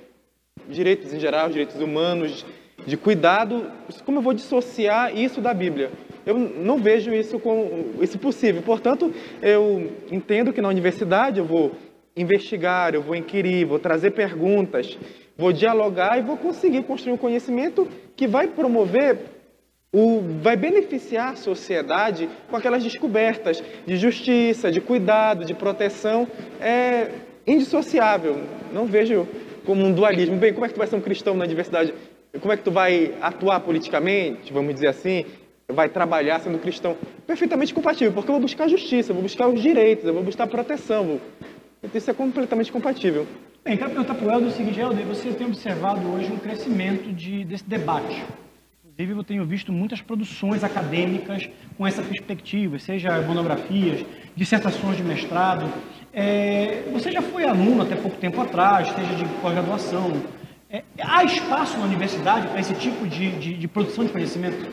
direitos 0.68 1.12
em 1.12 1.20
geral, 1.20 1.49
direitos 1.49 1.80
humanos, 1.80 2.44
de 2.87 2.96
cuidado? 2.96 3.70
Como 4.04 4.18
eu 4.18 4.23
vou 4.23 4.35
dissociar 4.35 5.16
isso 5.16 5.40
da 5.40 5.54
Bíblia? 5.54 5.90
Eu 6.25 6.37
não 6.37 6.78
vejo 6.78 7.14
isso 7.14 7.38
como 7.38 8.02
isso 8.02 8.18
possível. 8.18 8.61
Portanto, 8.62 9.12
eu 9.40 9.92
entendo 10.11 10.52
que 10.52 10.61
na 10.61 10.68
universidade 10.68 11.38
eu 11.38 11.44
vou 11.44 11.73
investigar, 12.16 12.94
eu 12.94 13.02
vou 13.02 13.14
inquirir, 13.14 13.64
vou 13.64 13.78
trazer 13.78 14.11
perguntas, 14.11 14.99
vou 15.37 15.52
dialogar 15.52 16.18
e 16.18 16.23
vou 16.23 16.37
conseguir 16.37 16.82
construir 16.82 17.12
um 17.12 17.18
conhecimento 17.18 17.87
que 18.16 18.26
vai 18.26 18.49
promover 18.49 19.36
o, 19.97 20.21
vai 20.43 20.57
beneficiar 20.57 21.33
a 21.33 21.37
sociedade 21.37 22.29
com 22.50 22.57
aquelas 22.57 22.85
descobertas 22.85 23.65
de 23.87 23.97
justiça, 23.97 24.71
de 24.71 24.79
cuidado, 24.79 25.47
de 25.47 25.55
proteção, 25.55 26.29
é 26.61 27.09
indissociável. 27.47 28.43
Não 28.75 28.85
vejo 28.85 29.26
como 29.65 29.83
um 29.83 29.91
dualismo. 29.95 30.37
Bem, 30.37 30.53
como 30.53 30.67
é 30.67 30.69
que 30.69 30.75
tu 30.75 30.79
vai 30.79 30.87
ser 30.87 30.97
um 30.97 31.00
cristão 31.00 31.35
na 31.35 31.47
diversidade? 31.47 31.95
Como 32.38 32.53
é 32.53 32.59
que 32.59 32.62
tu 32.62 32.71
vai 32.71 33.15
atuar 33.23 33.61
politicamente, 33.61 34.53
vamos 34.53 34.75
dizer 34.75 34.88
assim? 34.88 35.25
Vai 35.67 35.88
trabalhar 35.88 36.41
sendo 36.41 36.59
cristão? 36.59 36.95
Perfeitamente 37.26 37.73
compatível, 37.73 38.12
porque 38.12 38.29
eu 38.29 38.35
vou 38.35 38.43
buscar 38.43 38.69
justiça, 38.69 39.12
eu 39.12 39.15
vou 39.15 39.23
buscar 39.23 39.49
os 39.49 39.62
direitos, 39.62 40.05
eu 40.05 40.12
vou 40.12 40.23
buscar 40.23 40.47
proteção. 40.47 41.19
Então, 41.83 41.91
isso 41.99 42.11
é 42.11 42.15
completamente 42.15 42.71
compatível. 42.71 43.26
Bem, 43.65 43.79
quero 43.79 43.91
perguntar 43.91 44.15
para 44.15 44.29
o 44.29 44.31
Helder 44.31 44.49
o 44.49 44.53
seguinte, 44.53 44.79
Helder, 44.79 45.07
você 45.07 45.31
tem 45.31 45.47
observado 45.47 46.07
hoje 46.12 46.31
um 46.31 46.37
crescimento 46.37 47.11
de, 47.15 47.47
desse 47.47 47.65
debate 47.65 48.23
Inclusive, 48.99 49.21
eu 49.21 49.25
tenho 49.25 49.45
visto 49.45 49.71
muitas 49.71 50.00
produções 50.00 50.65
acadêmicas 50.65 51.50
com 51.76 51.87
essa 51.87 52.03
perspectiva, 52.03 52.79
seja 52.79 53.21
monografias, 53.21 54.03
dissertações 54.35 54.97
de 54.97 55.03
mestrado. 55.03 55.71
É, 56.15 56.83
você 56.91 57.12
já 57.12 57.21
foi 57.21 57.45
aluno 57.45 57.83
até 57.83 57.95
pouco 57.95 58.17
tempo 58.17 58.41
atrás, 58.41 58.88
seja 58.88 59.15
de 59.15 59.26
pós-graduação. 59.43 60.12
É, 60.71 60.83
há 60.99 61.23
espaço 61.25 61.76
na 61.76 61.85
universidade 61.85 62.49
para 62.49 62.59
esse 62.59 62.73
tipo 62.73 63.07
de, 63.07 63.33
de, 63.33 63.55
de, 63.59 63.69
produção 63.69 64.03
de 64.03 64.12
conhecimento? 64.12 64.67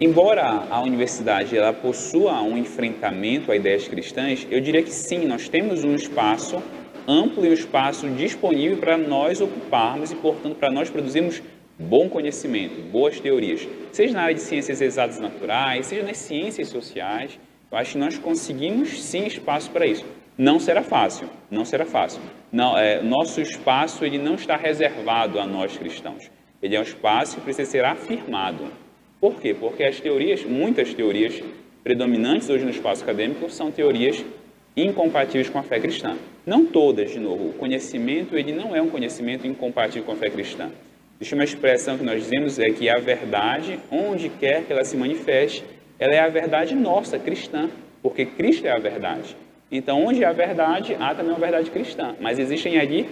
Embora 0.00 0.64
a 0.68 0.80
universidade 0.80 1.56
ela 1.56 1.72
possua 1.72 2.42
um 2.42 2.58
enfrentamento 2.58 3.52
a 3.52 3.54
ideias 3.54 3.86
cristãs, 3.86 4.44
eu 4.50 4.60
diria 4.60 4.82
que 4.82 4.90
sim, 4.90 5.24
nós 5.24 5.48
temos 5.48 5.84
um 5.84 5.94
espaço 5.94 6.60
amplo 7.06 7.46
e 7.46 7.50
um 7.50 7.52
espaço 7.52 8.08
disponível 8.10 8.78
para 8.78 8.98
nós 8.98 9.40
ocuparmos 9.40 10.10
e, 10.10 10.16
portanto, 10.16 10.56
para 10.56 10.72
nós 10.72 10.90
produzirmos 10.90 11.40
bom 11.80 12.10
conhecimento, 12.10 12.82
boas 12.90 13.18
teorias, 13.18 13.66
seja 13.90 14.12
na 14.12 14.22
área 14.22 14.34
de 14.34 14.42
ciências 14.42 14.82
exatas 14.82 15.18
naturais, 15.18 15.86
seja 15.86 16.02
nas 16.02 16.18
ciências 16.18 16.68
sociais. 16.68 17.38
Eu 17.72 17.78
acho 17.78 17.92
que 17.92 17.98
nós 17.98 18.18
conseguimos 18.18 19.02
sim 19.02 19.26
espaço 19.26 19.70
para 19.70 19.86
isso. 19.86 20.04
Não 20.36 20.60
será 20.60 20.82
fácil, 20.82 21.28
não 21.50 21.64
será 21.64 21.86
fácil. 21.86 22.20
Não, 22.52 22.76
é, 22.76 23.02
nosso 23.02 23.40
espaço 23.40 24.04
ele 24.04 24.18
não 24.18 24.34
está 24.34 24.56
reservado 24.56 25.40
a 25.40 25.46
nós 25.46 25.76
cristãos. 25.76 26.30
Ele 26.62 26.76
é 26.76 26.80
um 26.80 26.82
espaço 26.82 27.36
que 27.36 27.42
precisa 27.42 27.70
ser 27.70 27.84
afirmado. 27.84 28.64
Por 29.20 29.40
quê? 29.40 29.54
Porque 29.54 29.82
as 29.82 30.00
teorias, 30.00 30.44
muitas 30.44 30.92
teorias 30.92 31.42
predominantes 31.82 32.50
hoje 32.50 32.64
no 32.64 32.70
espaço 32.70 33.02
acadêmico 33.02 33.48
são 33.48 33.70
teorias 33.70 34.22
incompatíveis 34.76 35.48
com 35.48 35.58
a 35.58 35.62
fé 35.62 35.80
cristã. 35.80 36.16
Não 36.44 36.66
todas, 36.66 37.10
de 37.10 37.18
novo. 37.18 37.50
O 37.50 37.52
conhecimento 37.54 38.36
ele 38.36 38.52
não 38.52 38.74
é 38.76 38.82
um 38.82 38.88
conhecimento 38.88 39.46
incompatível 39.46 40.04
com 40.04 40.12
a 40.12 40.16
fé 40.16 40.28
cristã. 40.28 40.70
Existe 41.20 41.34
uma 41.34 41.44
expressão 41.44 41.98
que 41.98 42.02
nós 42.02 42.22
dizemos 42.22 42.58
é 42.58 42.70
que 42.70 42.88
a 42.88 42.98
verdade, 42.98 43.78
onde 43.90 44.30
quer 44.30 44.64
que 44.64 44.72
ela 44.72 44.82
se 44.82 44.96
manifeste, 44.96 45.62
ela 45.98 46.14
é 46.14 46.18
a 46.18 46.28
verdade 46.30 46.74
nossa, 46.74 47.18
cristã, 47.18 47.68
porque 48.02 48.24
Cristo 48.24 48.66
é 48.66 48.70
a 48.70 48.78
verdade. 48.78 49.36
Então, 49.70 50.02
onde 50.02 50.24
há 50.24 50.32
verdade, 50.32 50.96
há 50.98 51.14
também 51.14 51.32
uma 51.32 51.38
verdade 51.38 51.70
cristã. 51.70 52.14
Mas 52.18 52.38
existem 52.38 52.78
ali 52.78 53.06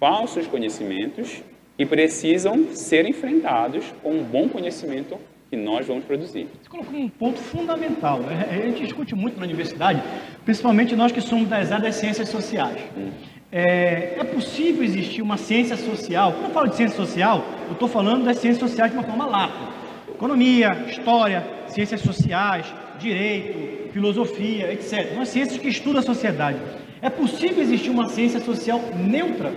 falsos 0.00 0.46
conhecimentos 0.46 1.42
que 1.76 1.84
precisam 1.84 2.68
ser 2.72 3.06
enfrentados 3.06 3.84
com 4.02 4.12
um 4.12 4.24
bom 4.24 4.48
conhecimento 4.48 5.18
que 5.50 5.56
nós 5.56 5.86
vamos 5.86 6.06
produzir. 6.06 6.48
Você 6.62 6.70
colocou 6.70 6.98
um 6.98 7.10
ponto 7.10 7.40
fundamental. 7.40 8.20
Né? 8.20 8.48
A 8.50 8.54
gente 8.68 8.84
discute 8.84 9.14
muito 9.14 9.38
na 9.38 9.44
universidade, 9.44 10.02
principalmente 10.46 10.96
nós 10.96 11.12
que 11.12 11.20
somos 11.20 11.46
das 11.46 11.70
áreas 11.70 11.82
das 11.82 11.96
ciências 11.96 12.30
sociais. 12.30 12.80
Hum. 12.96 13.10
É, 13.52 14.14
é, 14.16 14.24
possível 14.24 14.84
existir 14.84 15.22
uma 15.22 15.36
ciência 15.36 15.76
social? 15.76 16.32
Quando 16.32 16.44
eu 16.44 16.50
falo 16.50 16.68
de 16.68 16.76
ciência 16.76 16.96
social, 16.96 17.44
eu 17.66 17.72
estou 17.72 17.88
falando 17.88 18.24
das 18.24 18.38
ciências 18.38 18.60
sociais 18.70 18.92
de 18.92 18.96
uma 18.96 19.04
forma 19.04 19.26
lata. 19.26 19.70
Economia, 20.08 20.84
história, 20.88 21.44
ciências 21.66 22.00
sociais, 22.00 22.66
direito, 23.00 23.92
filosofia, 23.92 24.72
etc. 24.72 25.14
São 25.14 25.24
ciências 25.24 25.58
que 25.58 25.68
estudam 25.68 25.98
a 25.98 26.02
sociedade. 26.02 26.58
É 27.02 27.10
possível 27.10 27.60
existir 27.60 27.90
uma 27.90 28.08
ciência 28.08 28.38
social 28.38 28.80
neutra? 28.96 29.52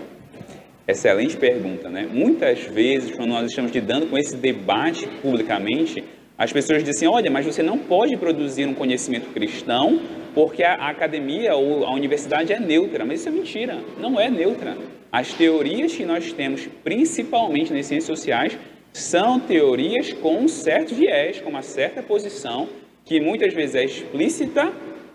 Excelente 0.88 1.38
pergunta, 1.38 1.88
né? 1.88 2.08
Muitas 2.12 2.64
vezes, 2.64 3.16
quando 3.16 3.30
nós 3.30 3.50
estamos 3.50 3.72
lidando 3.72 4.08
com 4.08 4.18
esse 4.18 4.36
debate 4.36 5.08
publicamente, 5.22 6.04
as 6.44 6.52
pessoas 6.52 6.84
dizem: 6.84 7.08
olha, 7.08 7.32
mas 7.32 7.46
você 7.46 7.64
não 7.64 7.78
pode 7.78 8.18
produzir 8.18 8.66
um 8.66 8.74
conhecimento 8.74 9.30
cristão 9.30 10.02
porque 10.36 10.62
a 10.64 10.90
academia 10.90 11.56
ou 11.56 11.86
a 11.86 11.92
universidade 11.94 12.52
é 12.52 12.60
neutra. 12.60 13.06
Mas 13.06 13.22
isso 13.22 13.30
é 13.30 13.32
mentira, 13.32 13.80
não 13.98 14.20
é 14.20 14.30
neutra. 14.30 14.78
As 15.10 15.32
teorias 15.32 15.96
que 15.96 16.04
nós 16.04 16.34
temos, 16.34 16.68
principalmente 16.84 17.72
nas 17.72 17.86
ciências 17.86 18.06
sociais, 18.06 18.58
são 18.92 19.40
teorias 19.40 20.12
com 20.12 20.38
um 20.38 20.48
certo 20.48 20.94
viés, 20.94 21.40
com 21.40 21.50
uma 21.50 21.62
certa 21.62 22.04
posição, 22.04 22.68
que 23.06 23.22
muitas 23.22 23.54
vezes 23.54 23.76
é 23.76 23.86
explícita, 23.86 24.74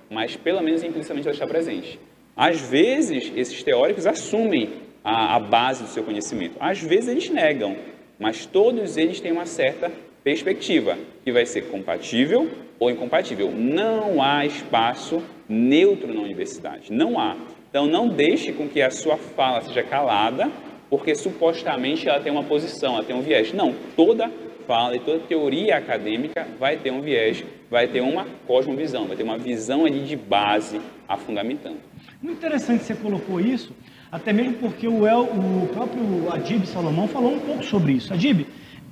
mas 0.08 0.34
pelo 0.34 0.62
menos 0.62 0.82
implicitamente 0.82 1.28
ela 1.28 1.34
está 1.34 1.46
presente. 1.46 1.98
Às 2.34 2.60
vezes, 2.60 3.30
esses 3.36 3.62
teóricos 3.62 4.06
assumem 4.06 4.70
a, 5.04 5.36
a 5.36 5.40
base 5.40 5.82
do 5.82 5.88
seu 5.90 6.04
conhecimento. 6.04 6.56
Às 6.58 6.80
vezes 6.80 7.08
eles 7.08 7.28
negam, 7.28 7.76
mas 8.18 8.46
todos 8.46 8.96
eles 8.96 9.20
têm 9.20 9.32
uma 9.32 9.46
certa 9.46 9.90
perspectiva, 10.22 10.98
que 11.28 11.32
vai 11.32 11.44
ser 11.44 11.64
compatível 11.66 12.48
ou 12.80 12.90
incompatível. 12.90 13.50
Não 13.50 14.22
há 14.22 14.46
espaço 14.46 15.22
neutro 15.46 16.12
na 16.14 16.22
universidade, 16.22 16.90
não 16.90 17.20
há. 17.20 17.36
Então 17.68 17.86
não 17.86 18.08
deixe 18.08 18.50
com 18.50 18.66
que 18.66 18.80
a 18.80 18.90
sua 18.90 19.18
fala 19.18 19.60
seja 19.60 19.82
calada, 19.82 20.50
porque 20.88 21.14
supostamente 21.14 22.08
ela 22.08 22.18
tem 22.18 22.32
uma 22.32 22.44
posição, 22.44 22.94
ela 22.94 23.04
tem 23.04 23.14
um 23.14 23.20
viés. 23.20 23.52
Não, 23.52 23.74
toda 23.94 24.30
fala 24.66 24.96
e 24.96 25.00
toda 25.00 25.18
teoria 25.20 25.76
acadêmica 25.76 26.48
vai 26.58 26.78
ter 26.78 26.90
um 26.90 27.02
viés, 27.02 27.44
vai 27.70 27.86
ter 27.88 28.00
uma 28.00 28.26
cosmovisão, 28.46 29.04
vai 29.04 29.16
ter 29.16 29.22
uma 29.22 29.36
visão 29.36 29.84
ali 29.84 30.00
de 30.00 30.16
base 30.16 30.80
a 31.06 31.18
fundamentando. 31.18 31.76
Muito 32.22 32.38
interessante 32.38 32.84
você 32.84 32.94
colocou 32.94 33.38
isso, 33.38 33.74
até 34.10 34.32
mesmo 34.32 34.54
porque 34.54 34.88
o, 34.88 35.06
El, 35.06 35.24
o 35.24 35.68
próprio 35.74 36.32
Adib 36.32 36.64
Salomão 36.64 37.06
falou 37.06 37.34
um 37.34 37.40
pouco 37.40 37.62
sobre 37.62 37.92
isso. 37.92 38.14
Adib, 38.14 38.46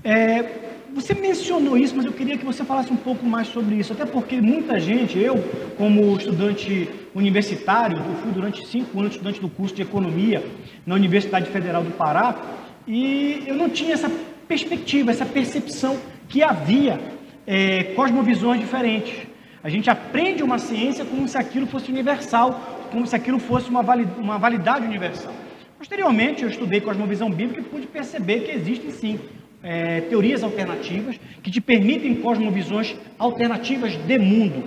é, 0.04 0.65
você 0.96 1.12
mencionou 1.12 1.76
isso, 1.76 1.94
mas 1.94 2.06
eu 2.06 2.12
queria 2.12 2.38
que 2.38 2.44
você 2.44 2.64
falasse 2.64 2.90
um 2.90 2.96
pouco 2.96 3.26
mais 3.26 3.48
sobre 3.48 3.74
isso. 3.74 3.92
Até 3.92 4.06
porque 4.06 4.40
muita 4.40 4.80
gente, 4.80 5.18
eu, 5.18 5.36
como 5.76 6.16
estudante 6.16 6.88
universitário, 7.14 7.98
eu 7.98 8.14
fui 8.22 8.32
durante 8.32 8.66
cinco 8.66 8.98
anos 8.98 9.12
estudante 9.12 9.38
do 9.38 9.50
curso 9.50 9.74
de 9.74 9.82
Economia 9.82 10.42
na 10.86 10.94
Universidade 10.94 11.50
Federal 11.50 11.84
do 11.84 11.90
Pará, 11.90 12.34
e 12.88 13.44
eu 13.46 13.54
não 13.54 13.68
tinha 13.68 13.92
essa 13.92 14.10
perspectiva, 14.48 15.10
essa 15.10 15.26
percepção 15.26 15.98
que 16.30 16.42
havia 16.42 16.98
é, 17.46 17.84
cosmovisões 17.94 18.58
diferentes. 18.58 19.26
A 19.62 19.68
gente 19.68 19.90
aprende 19.90 20.42
uma 20.42 20.58
ciência 20.58 21.04
como 21.04 21.28
se 21.28 21.36
aquilo 21.36 21.66
fosse 21.66 21.90
universal, 21.90 22.88
como 22.90 23.06
se 23.06 23.14
aquilo 23.14 23.38
fosse 23.38 23.68
uma, 23.68 23.82
uma 24.16 24.38
validade 24.38 24.86
universal. 24.86 25.34
Posteriormente, 25.76 26.42
eu 26.42 26.48
estudei 26.48 26.80
cosmovisão 26.80 27.30
bíblica 27.30 27.60
e 27.60 27.64
pude 27.64 27.86
perceber 27.86 28.40
que 28.40 28.52
existem 28.52 28.90
sim 28.90 29.20
é, 29.62 30.00
teorias 30.02 30.42
alternativas 30.42 31.18
que 31.42 31.50
te 31.50 31.60
permitem 31.60 32.14
cosmovisões 32.16 32.96
alternativas 33.18 33.96
de 33.96 34.18
mundo. 34.18 34.64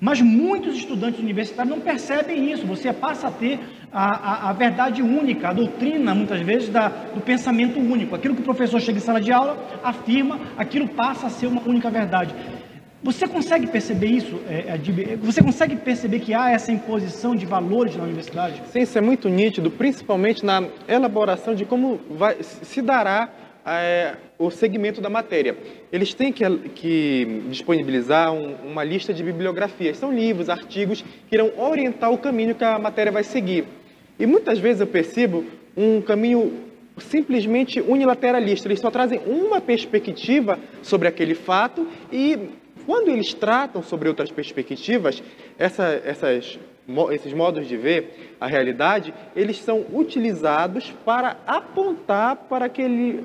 Mas 0.00 0.20
muitos 0.20 0.76
estudantes 0.76 1.20
universitários 1.20 1.72
não 1.72 1.80
percebem 1.80 2.50
isso. 2.50 2.66
Você 2.66 2.92
passa 2.92 3.28
a 3.28 3.30
ter 3.30 3.60
a, 3.92 4.46
a, 4.46 4.50
a 4.50 4.52
verdade 4.52 5.00
única, 5.00 5.50
a 5.50 5.52
doutrina, 5.52 6.12
muitas 6.12 6.40
vezes, 6.40 6.68
da, 6.70 6.88
do 6.88 7.20
pensamento 7.20 7.78
único. 7.78 8.14
Aquilo 8.16 8.34
que 8.34 8.40
o 8.40 8.44
professor 8.44 8.80
chega 8.80 8.98
em 8.98 9.00
sala 9.00 9.20
de 9.20 9.30
aula 9.30 9.56
afirma, 9.82 10.40
aquilo 10.56 10.88
passa 10.88 11.28
a 11.28 11.30
ser 11.30 11.46
uma 11.46 11.62
única 11.62 11.88
verdade. 11.88 12.34
Você 13.00 13.26
consegue 13.28 13.66
perceber 13.66 14.06
isso, 14.06 14.40
é, 14.48 14.74
é 14.74 15.16
Você 15.22 15.42
consegue 15.42 15.76
perceber 15.76 16.20
que 16.20 16.32
há 16.34 16.50
essa 16.50 16.70
imposição 16.70 17.34
de 17.34 17.44
valores 17.44 17.96
na 17.96 18.04
universidade? 18.04 18.62
Sim, 18.72 18.80
isso 18.80 18.96
é 18.96 19.00
muito 19.00 19.28
nítido, 19.28 19.70
principalmente 19.70 20.44
na 20.44 20.64
elaboração 20.88 21.54
de 21.54 21.64
como 21.64 22.00
vai, 22.10 22.36
se 22.42 22.80
dará 22.80 23.28
é, 23.66 24.16
o 24.46 24.50
segmento 24.50 25.00
da 25.00 25.08
matéria. 25.08 25.56
Eles 25.92 26.12
têm 26.14 26.32
que, 26.32 26.44
que 26.70 27.42
disponibilizar 27.48 28.32
um, 28.32 28.54
uma 28.64 28.82
lista 28.82 29.12
de 29.12 29.22
bibliografias. 29.22 29.98
São 29.98 30.12
livros, 30.12 30.48
artigos 30.48 31.02
que 31.28 31.36
irão 31.36 31.52
orientar 31.56 32.12
o 32.12 32.18
caminho 32.18 32.54
que 32.54 32.64
a 32.64 32.78
matéria 32.78 33.12
vai 33.12 33.22
seguir. 33.22 33.64
E 34.18 34.26
muitas 34.26 34.58
vezes 34.58 34.80
eu 34.80 34.86
percebo 34.86 35.44
um 35.76 36.00
caminho 36.00 36.52
simplesmente 36.98 37.80
unilateralista. 37.80 38.68
Eles 38.68 38.80
só 38.80 38.90
trazem 38.90 39.20
uma 39.26 39.60
perspectiva 39.60 40.58
sobre 40.82 41.08
aquele 41.08 41.34
fato 41.34 41.86
e 42.10 42.50
quando 42.84 43.08
eles 43.08 43.32
tratam 43.32 43.82
sobre 43.82 44.08
outras 44.08 44.30
perspectivas, 44.30 45.22
essa, 45.58 46.02
essas, 46.04 46.58
esses 47.12 47.32
modos 47.32 47.68
de 47.68 47.76
ver 47.76 48.34
a 48.40 48.46
realidade, 48.46 49.14
eles 49.36 49.58
são 49.58 49.86
utilizados 49.92 50.92
para 51.04 51.36
apontar 51.46 52.36
para 52.48 52.64
aquele 52.64 53.22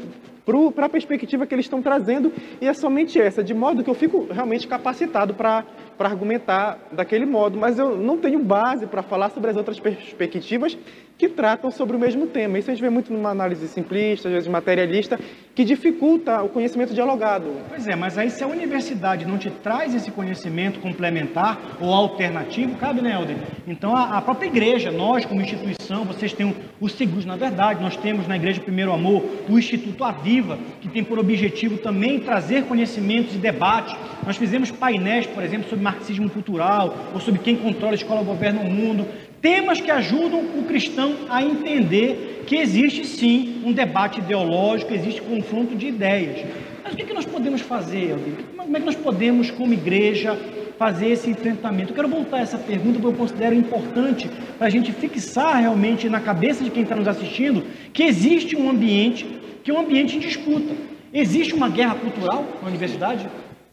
para 0.72 0.86
a 0.86 0.90
perspectiva 0.90 1.46
que 1.46 1.54
eles 1.54 1.66
estão 1.66 1.82
trazendo, 1.82 2.32
e 2.62 2.68
é 2.68 2.74
somente 2.74 3.20
essa, 3.20 3.44
de 3.44 3.54
modo 3.54 3.84
que 3.84 3.90
eu 3.90 3.94
fico 3.94 4.28
realmente 4.32 4.68
capacitado 4.68 5.34
para 5.34 5.66
argumentar 6.06 6.78
daquele 6.92 7.26
modo, 7.26 7.58
mas 7.58 7.80
eu 7.80 7.98
não 7.98 8.18
tenho 8.18 8.40
base 8.40 8.86
para 8.86 9.02
falar 9.02 9.30
sobre 9.30 9.50
as 9.50 9.58
outras 9.58 9.80
perspectivas 9.80 10.78
que 11.18 11.28
tratam 11.28 11.72
sobre 11.72 11.96
o 11.96 12.00
mesmo 12.00 12.28
tema. 12.28 12.60
Isso 12.60 12.70
a 12.70 12.74
gente 12.74 12.84
vê 12.84 12.90
muito 12.90 13.12
numa 13.12 13.32
análise 13.32 13.68
simplista, 13.68 14.28
às 14.28 14.34
vezes 14.34 14.48
materialista, 14.48 15.20
que 15.56 15.66
dificulta 15.66 16.44
o 16.44 16.50
conhecimento 16.50 16.94
dialogado. 16.94 17.52
Pois 17.68 17.88
é, 17.88 17.96
mas 17.96 18.18
aí 18.18 18.30
se 18.30 18.44
a 18.44 18.48
universidade 18.48 19.26
não 19.26 19.40
te 19.40 19.50
traz 19.50 19.96
esse 19.96 20.12
conhecimento 20.12 20.80
complementar 20.80 21.60
ou 21.82 21.92
alternativo, 21.92 22.76
cabe, 22.76 23.02
né, 23.02 23.14
Helder? 23.16 23.38
Então 23.68 23.96
a, 23.96 24.18
a, 24.18 24.22
própria 24.22 24.48
igreja, 24.48 24.92
nós 24.92 25.26
como 25.26 25.42
instituição, 25.42 26.06
vocês 26.06 26.32
têm 26.34 26.56
os 26.80 26.92
seguros 26.92 27.26
na 27.26 27.36
verdade, 27.36 27.82
nós 27.82 27.98
temos 27.98 28.28
na 28.28 28.36
Igreja 28.36 28.62
Primeiro 28.62 28.94
Amor 28.94 29.24
o 29.50 29.58
Instituto 29.58 30.04
Aviva, 30.04 30.60
que 30.80 30.88
tem 30.88 31.04
por 31.04 31.18
objetivo 31.18 31.80
também 31.80 32.20
trazer 32.20 32.66
conhecimentos 32.66 33.34
e 33.34 33.40
debates. 33.40 33.96
Nós 34.26 34.38
fizemos 34.38 34.70
painéis, 34.70 35.26
por 35.26 35.44
exemplo, 35.44 35.68
sobre 35.68 35.84
marxismo 35.88 36.30
cultural, 36.30 36.96
ou 37.14 37.20
sobre 37.20 37.40
quem 37.40 37.56
controla 37.56 37.94
a 37.94 37.96
escola 37.96 38.22
governa 38.22 38.62
o 38.62 38.70
mundo. 38.70 39.08
Temas 39.42 39.80
que 39.80 39.90
ajudam 39.90 40.40
o 40.40 40.64
cristão 40.68 41.16
a 41.30 41.42
entender 41.42 42.44
que 42.46 42.58
existe 42.58 43.06
sim 43.06 43.62
um 43.66 43.72
debate 43.72 44.20
ideológico, 44.20 44.94
existe 44.94 45.22
confronto 45.22 45.76
de 45.76 45.88
ideias. 45.88 46.46
Mas 46.84 46.94
o 46.94 46.98
que, 46.98 47.04
é 47.04 47.14
nós 47.14 47.26
podemos 47.26 47.62
fazer, 47.62 48.16
Como 48.56 48.76
é 48.76 48.80
que 48.80 48.86
nós 48.86 48.96
podemos, 48.96 49.52
como 49.52 49.74
igreja, 49.74 50.38
fazer 50.78 51.10
esse 51.10 51.30
enfrentamento? 51.30 51.92
Eu 51.92 51.96
quero 51.96 52.08
voltar 52.08 52.38
a 52.38 52.42
essa 52.42 52.58
pergunta 52.58 53.00
porque 53.00 53.08
eu 53.08 53.18
considero 53.18 53.56
importante 53.56 54.30
para 54.58 54.68
a 54.68 54.70
gente 54.70 54.92
fixar 54.92 55.60
realmente 55.60 56.10
na 56.10 56.20
cabeça 56.20 56.64
de 56.64 56.70
quem 56.70 56.84
está 56.84 56.96
nos 56.96 57.08
assistindo 57.08 57.64
que 57.94 58.04
existe 58.04 58.56
um 58.56 58.70
ambiente 58.70 59.26
que 59.64 59.72
é 59.72 59.74
um 59.74 59.80
ambiente 59.80 60.16
em 60.18 60.20
disputa. 60.20 60.74
Existe 61.14 61.54
uma 61.54 61.70
guerra 61.70 61.96
cultural 61.96 62.46
na 62.62 62.70
universidade? 62.70 63.28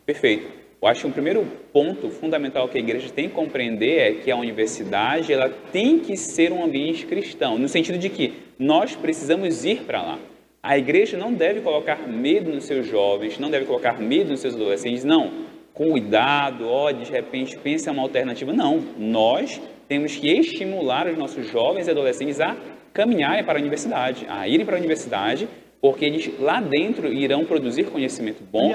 Perfeito. 0.04 0.63
Eu 0.84 0.88
acho 0.88 1.00
que 1.00 1.06
o 1.06 1.12
primeiro 1.12 1.46
ponto 1.72 2.10
fundamental 2.10 2.68
que 2.68 2.76
a 2.76 2.80
igreja 2.80 3.08
tem 3.08 3.26
que 3.26 3.34
compreender 3.34 4.00
é 4.00 4.12
que 4.16 4.30
a 4.30 4.36
universidade 4.36 5.32
ela 5.32 5.48
tem 5.72 5.98
que 5.98 6.14
ser 6.14 6.52
um 6.52 6.62
ambiente 6.62 7.06
cristão, 7.06 7.56
no 7.56 7.70
sentido 7.70 7.96
de 7.96 8.10
que 8.10 8.34
nós 8.58 8.94
precisamos 8.94 9.64
ir 9.64 9.84
para 9.84 10.02
lá. 10.02 10.18
A 10.62 10.76
igreja 10.76 11.16
não 11.16 11.32
deve 11.32 11.62
colocar 11.62 12.06
medo 12.06 12.52
nos 12.52 12.64
seus 12.64 12.86
jovens, 12.86 13.38
não 13.38 13.48
deve 13.50 13.64
colocar 13.64 13.98
medo 13.98 14.32
nos 14.32 14.40
seus 14.40 14.54
adolescentes, 14.54 15.04
não. 15.04 15.30
Cuidado, 15.72 16.68
ó, 16.68 16.90
de 16.90 17.10
repente 17.10 17.56
pensa 17.56 17.90
uma 17.90 18.02
alternativa. 18.02 18.52
Não, 18.52 18.84
nós 18.98 19.58
temos 19.88 20.14
que 20.14 20.30
estimular 20.30 21.06
os 21.06 21.16
nossos 21.16 21.46
jovens 21.48 21.88
e 21.88 21.92
adolescentes 21.92 22.42
a 22.42 22.58
caminharem 22.92 23.42
para 23.42 23.58
a 23.58 23.60
universidade, 23.62 24.26
a 24.28 24.46
irem 24.46 24.66
para 24.66 24.76
a 24.76 24.78
universidade, 24.78 25.48
porque 25.80 26.04
eles 26.04 26.30
lá 26.38 26.60
dentro 26.60 27.10
irão 27.10 27.46
produzir 27.46 27.84
conhecimento 27.84 28.42
bom. 28.52 28.68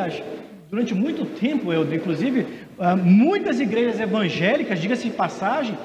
Durante 0.69 0.93
muito 0.93 1.25
tempo, 1.25 1.73
eu, 1.73 1.83
inclusive, 1.93 2.45
ah, 2.77 2.95
muitas 2.95 3.59
igrejas 3.59 3.99
evangélicas, 3.99 4.79
diga-se 4.79 5.09
de 5.09 5.15
passagem, 5.15 5.75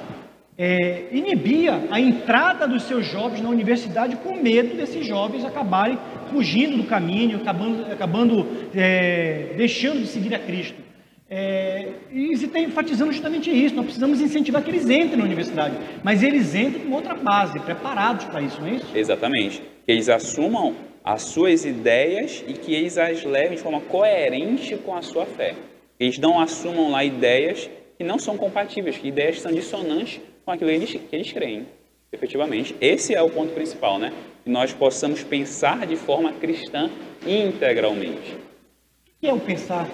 é, 0.57 1.09
inibia 1.11 1.89
a 1.91 1.99
entrada 1.99 2.69
dos 2.69 2.85
seus 2.85 3.07
jovens 3.07 3.43
na 3.43 3.49
universidade 3.49 4.15
com 4.17 4.37
medo 4.37 4.77
desses 4.77 5.05
jovens 5.05 5.45
acabarem 5.45 5.99
fugindo 6.31 6.77
do 6.77 6.85
caminho, 6.85 7.39
acabando, 7.39 7.93
acabando 7.93 8.47
é, 8.73 9.55
deixando 9.57 10.01
de 10.01 10.07
seguir 10.07 10.33
a 10.35 10.39
Cristo. 10.39 10.81
É, 11.29 11.89
e 12.13 12.37
se 12.37 12.45
está 12.45 12.61
enfatizando 12.61 13.11
justamente 13.11 13.51
isso. 13.51 13.75
Nós 13.75 13.87
precisamos 13.87 14.21
incentivar 14.21 14.63
que 14.63 14.71
eles 14.71 14.89
entrem 14.89 15.17
na 15.17 15.25
universidade, 15.25 15.75
mas 16.05 16.23
eles 16.23 16.55
entrem 16.55 16.85
com 16.85 16.95
outra 16.95 17.15
base, 17.15 17.59
preparados 17.59 18.27
para 18.27 18.41
isso, 18.41 18.61
não 18.61 18.69
é 18.69 18.73
isso? 18.75 18.87
Exatamente. 18.95 19.61
Que 19.85 19.91
eles 19.91 20.09
assumam 20.09 20.75
as 21.05 21.23
suas 21.23 21.67
ideias 21.67 22.43
e 22.49 22.55
que 22.55 22.75
eles 22.75 22.97
as 22.97 23.23
levem 23.25 23.57
de 23.57 23.63
forma 23.63 23.83
coerente 23.83 24.75
com 24.79 24.97
a 24.97 25.03
sua 25.03 25.27
fé. 25.27 25.55
Eles 26.01 26.19
não 26.19 26.41
assumam 26.41 26.91
lá 26.91 27.05
ideias 27.05 27.69
que 27.99 28.03
não 28.03 28.19
são 28.19 28.39
compatíveis, 28.39 28.97
que 28.97 29.09
ideias 29.09 29.41
são 29.41 29.53
dissonantes 29.53 30.21
com 30.45 30.51
aquilo 30.51 30.71
que 30.71 30.77
eles, 30.77 30.91
que 30.91 31.15
eles 31.17 31.33
creem, 31.33 31.67
efetivamente. 32.11 32.75
Esse 32.81 33.15
é 33.15 33.23
o 33.23 33.29
ponto 33.29 33.53
principal, 33.53 33.99
né? 33.99 34.13
Que 34.43 34.51
nós 34.51 34.73
possamos 34.73 35.23
pensar 35.23 35.87
de 35.87 35.95
forma 35.95 36.33
cristã 36.33 36.91
integralmente. 37.27 38.33
O 38.33 39.21
que 39.21 39.27
é 39.29 39.33
o 39.33 39.39
pensar 39.39 39.87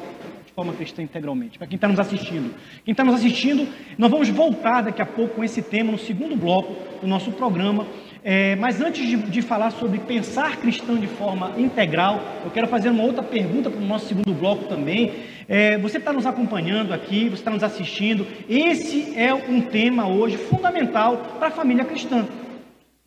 de 0.46 0.52
forma 0.52 0.72
cristã 0.72 1.02
integralmente? 1.02 1.58
Para 1.58 1.66
quem 1.66 1.76
está 1.76 1.88
nos 1.88 1.98
assistindo. 1.98 2.54
Quem 2.84 2.92
está 2.92 3.04
nos 3.04 3.16
assistindo, 3.16 3.68
nós 3.98 4.10
vamos 4.10 4.28
voltar 4.28 4.82
daqui 4.82 5.02
a 5.02 5.06
pouco 5.06 5.36
com 5.36 5.44
esse 5.44 5.60
tema 5.60 5.92
no 5.92 5.98
segundo 5.98 6.36
bloco 6.36 6.74
do 7.00 7.06
nosso 7.06 7.32
programa. 7.32 7.86
É, 8.22 8.54
mas 8.56 8.80
antes 8.80 9.06
de, 9.06 9.16
de, 9.16 9.42
falar 9.42 9.70
sobre 9.70 9.98
pensar 9.98 10.56
cristão 10.58 10.96
de 10.96 11.06
forma 11.06 11.54
integral, 11.56 12.22
eu 12.44 12.50
quero 12.50 12.66
fazer 12.66 12.90
uma 12.90 13.02
outra 13.02 13.22
pergunta 13.22 13.70
para 13.70 13.80
o 13.80 13.84
nosso 13.84 14.06
segundo 14.06 14.34
bloco 14.34 14.64
também. 14.64 15.12
É, 15.48 15.78
você 15.78 15.96
está 15.96 16.12
nos 16.12 16.26
acompanhando 16.26 16.92
aqui, 16.92 17.28
você 17.28 17.36
está 17.36 17.50
nos 17.50 17.62
assistindo. 17.62 18.26
Esse 18.48 19.18
é 19.18 19.32
um 19.32 19.62
tema 19.62 20.06
hoje 20.06 20.36
fundamental 20.36 21.16
para 21.38 21.48
a 21.48 21.50
família 21.50 21.84
cristã. 21.84 22.26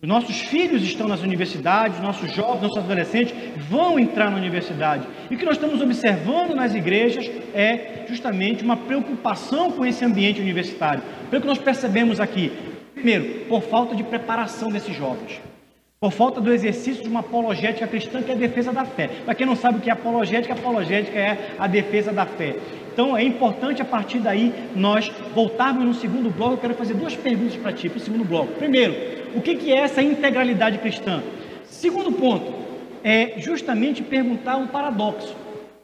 Os 0.01 0.09
nossos 0.09 0.41
filhos 0.41 0.83
estão 0.83 1.07
nas 1.07 1.21
universidades, 1.21 2.01
nossos 2.01 2.29
jovens, 2.33 2.63
nossos 2.63 2.79
adolescentes 2.79 3.33
vão 3.69 3.97
entrar 3.97 4.29
na 4.29 4.35
universidade. 4.35 5.07
E 5.31 5.35
o 5.35 5.37
que 5.37 5.45
nós 5.45 5.55
estamos 5.55 5.79
observando 5.79 6.53
nas 6.53 6.75
igrejas 6.75 7.31
é 7.53 8.03
justamente 8.09 8.63
uma 8.65 8.75
preocupação 8.75 9.71
com 9.71 9.85
esse 9.85 10.03
ambiente 10.03 10.41
universitário. 10.41 11.01
Pelo 11.29 11.41
que 11.41 11.47
nós 11.47 11.57
percebemos 11.57 12.19
aqui, 12.19 12.51
Primeiro, 12.93 13.45
por 13.45 13.61
falta 13.61 13.95
de 13.95 14.03
preparação 14.03 14.69
desses 14.69 14.95
jovens. 14.95 15.41
Por 15.99 16.11
falta 16.11 16.41
do 16.41 16.53
exercício 16.53 17.01
de 17.01 17.09
uma 17.09 17.21
apologética 17.21 17.87
cristã, 17.87 18.21
que 18.21 18.29
é 18.29 18.35
a 18.35 18.37
defesa 18.37 18.73
da 18.73 18.83
fé. 18.83 19.09
Para 19.23 19.33
quem 19.33 19.45
não 19.45 19.55
sabe 19.55 19.77
o 19.77 19.81
que 19.81 19.89
é 19.89 19.93
apologética, 19.93 20.53
apologética 20.53 21.17
é 21.17 21.55
a 21.57 21.65
defesa 21.65 22.11
da 22.11 22.25
fé. 22.25 22.55
Então 22.91 23.15
é 23.17 23.23
importante 23.23 23.81
a 23.81 23.85
partir 23.85 24.19
daí 24.19 24.53
nós 24.75 25.09
voltarmos 25.33 25.85
no 25.85 25.93
segundo 25.93 26.29
bloco. 26.29 26.53
Eu 26.53 26.57
quero 26.57 26.75
fazer 26.75 26.93
duas 26.93 27.15
perguntas 27.15 27.55
para 27.55 27.71
ti, 27.71 27.89
para 27.89 27.97
o 27.97 28.01
segundo 28.01 28.25
bloco. 28.25 28.53
Primeiro, 28.53 28.93
o 29.33 29.41
que, 29.41 29.71
é 29.71 29.77
essa 29.77 30.01
integralidade 30.01 30.77
cristã? 30.77 31.23
Segundo 31.63 32.11
ponto, 32.11 32.53
é 33.03 33.33
justamente 33.37 34.03
perguntar 34.03 34.57
um 34.57 34.67
paradoxo. 34.67 35.35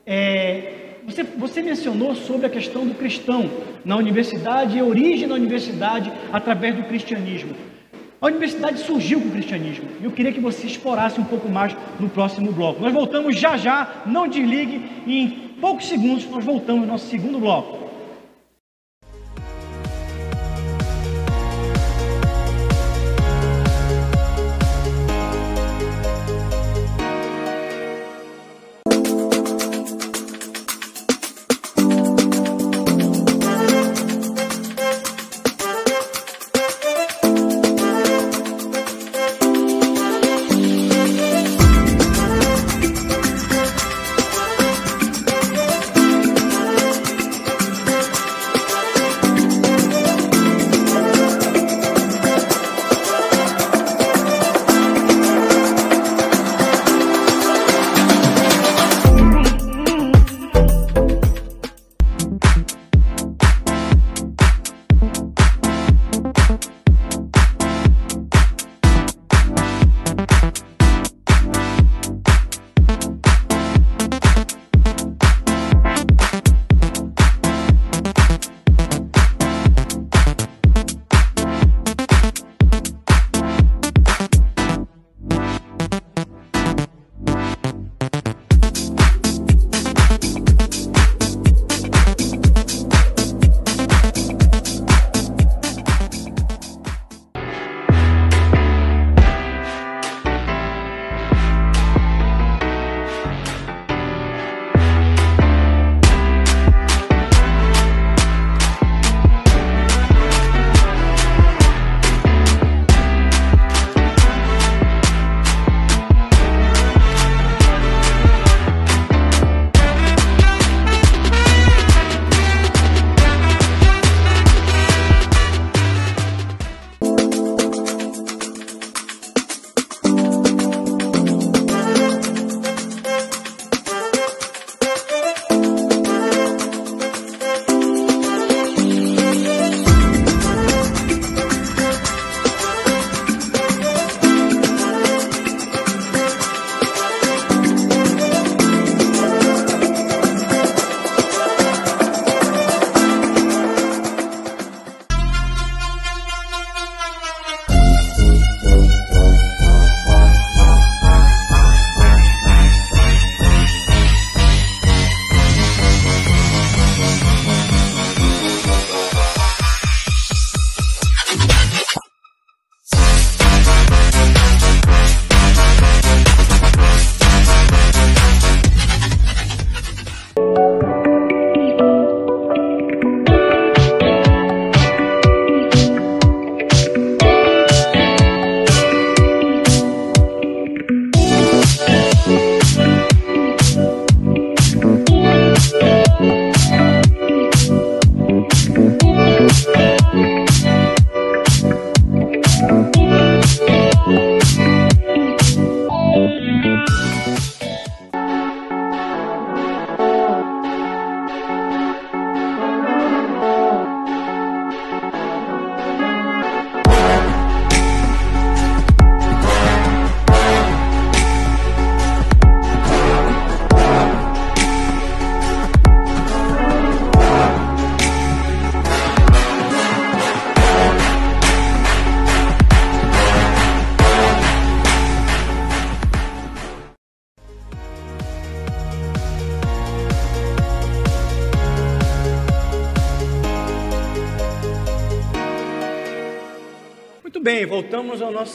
É, 0.06 0.79
você, 1.10 1.24
você 1.24 1.62
mencionou 1.62 2.16
sobre 2.16 2.46
a 2.46 2.50
questão 2.50 2.86
do 2.86 2.94
cristão 2.94 3.50
na 3.84 3.96
universidade 3.96 4.78
e 4.78 4.80
a 4.80 4.84
origem 4.84 5.28
da 5.28 5.36
universidade 5.36 6.12
através 6.32 6.76
do 6.76 6.84
cristianismo. 6.84 7.56
A 8.22 8.28
universidade 8.28 8.80
surgiu 8.80 9.22
com 9.22 9.30
o 9.30 9.32
cristianismo 9.32 9.88
e 10.02 10.04
eu 10.04 10.12
queria 10.12 10.32
que 10.32 10.42
você 10.42 10.68
explorasse 10.68 11.20
um 11.20 11.24
pouco 11.24 11.48
mais 11.48 11.76
no 12.00 12.10
próximo 12.10 12.52
bloco. 12.52 12.82
Nós 12.82 12.94
voltamos 12.94 13.40
já 13.40 13.56
já, 13.56 14.04
não 14.06 14.28
desligue, 14.28 14.86
e 15.08 15.22
em 15.22 15.30
poucos 15.62 15.88
segundos 15.88 16.30
nós 16.30 16.44
voltamos 16.44 16.82
no 16.82 16.88
nosso 16.88 17.08
segundo 17.08 17.40
bloco. 17.40 17.79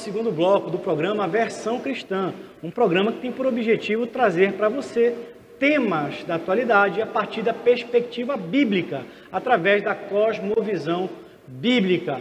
Segundo 0.04 0.30
bloco 0.30 0.70
do 0.70 0.78
programa 0.78 1.26
Versão 1.26 1.80
Cristã, 1.80 2.34
um 2.62 2.70
programa 2.70 3.10
que 3.10 3.20
tem 3.20 3.32
por 3.32 3.46
objetivo 3.46 4.06
trazer 4.06 4.52
para 4.52 4.68
você 4.68 5.16
temas 5.58 6.22
da 6.24 6.34
atualidade 6.34 7.00
a 7.00 7.06
partir 7.06 7.40
da 7.40 7.54
perspectiva 7.54 8.36
bíblica, 8.36 9.00
através 9.32 9.82
da 9.82 9.94
cosmovisão 9.94 11.08
bíblica. 11.48 12.20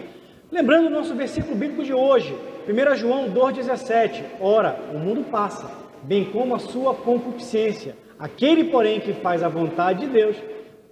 Lembrando 0.49 0.87
o 0.87 0.89
nosso 0.89 1.13
versículo 1.13 1.57
bíblico 1.57 1.83
de 1.83 1.93
hoje, 1.93 2.33
1 2.65 2.95
João 2.95 3.29
2,17: 3.29 4.23
Ora, 4.39 4.79
o 4.93 4.97
mundo 4.97 5.25
passa, 5.29 5.69
bem 6.03 6.23
como 6.23 6.55
a 6.55 6.59
sua 6.59 6.93
concupiscência. 6.93 7.97
Aquele, 8.17 8.63
porém, 8.63 9.01
que 9.01 9.11
faz 9.11 9.43
a 9.43 9.49
vontade 9.49 10.05
de 10.05 10.07
Deus, 10.07 10.37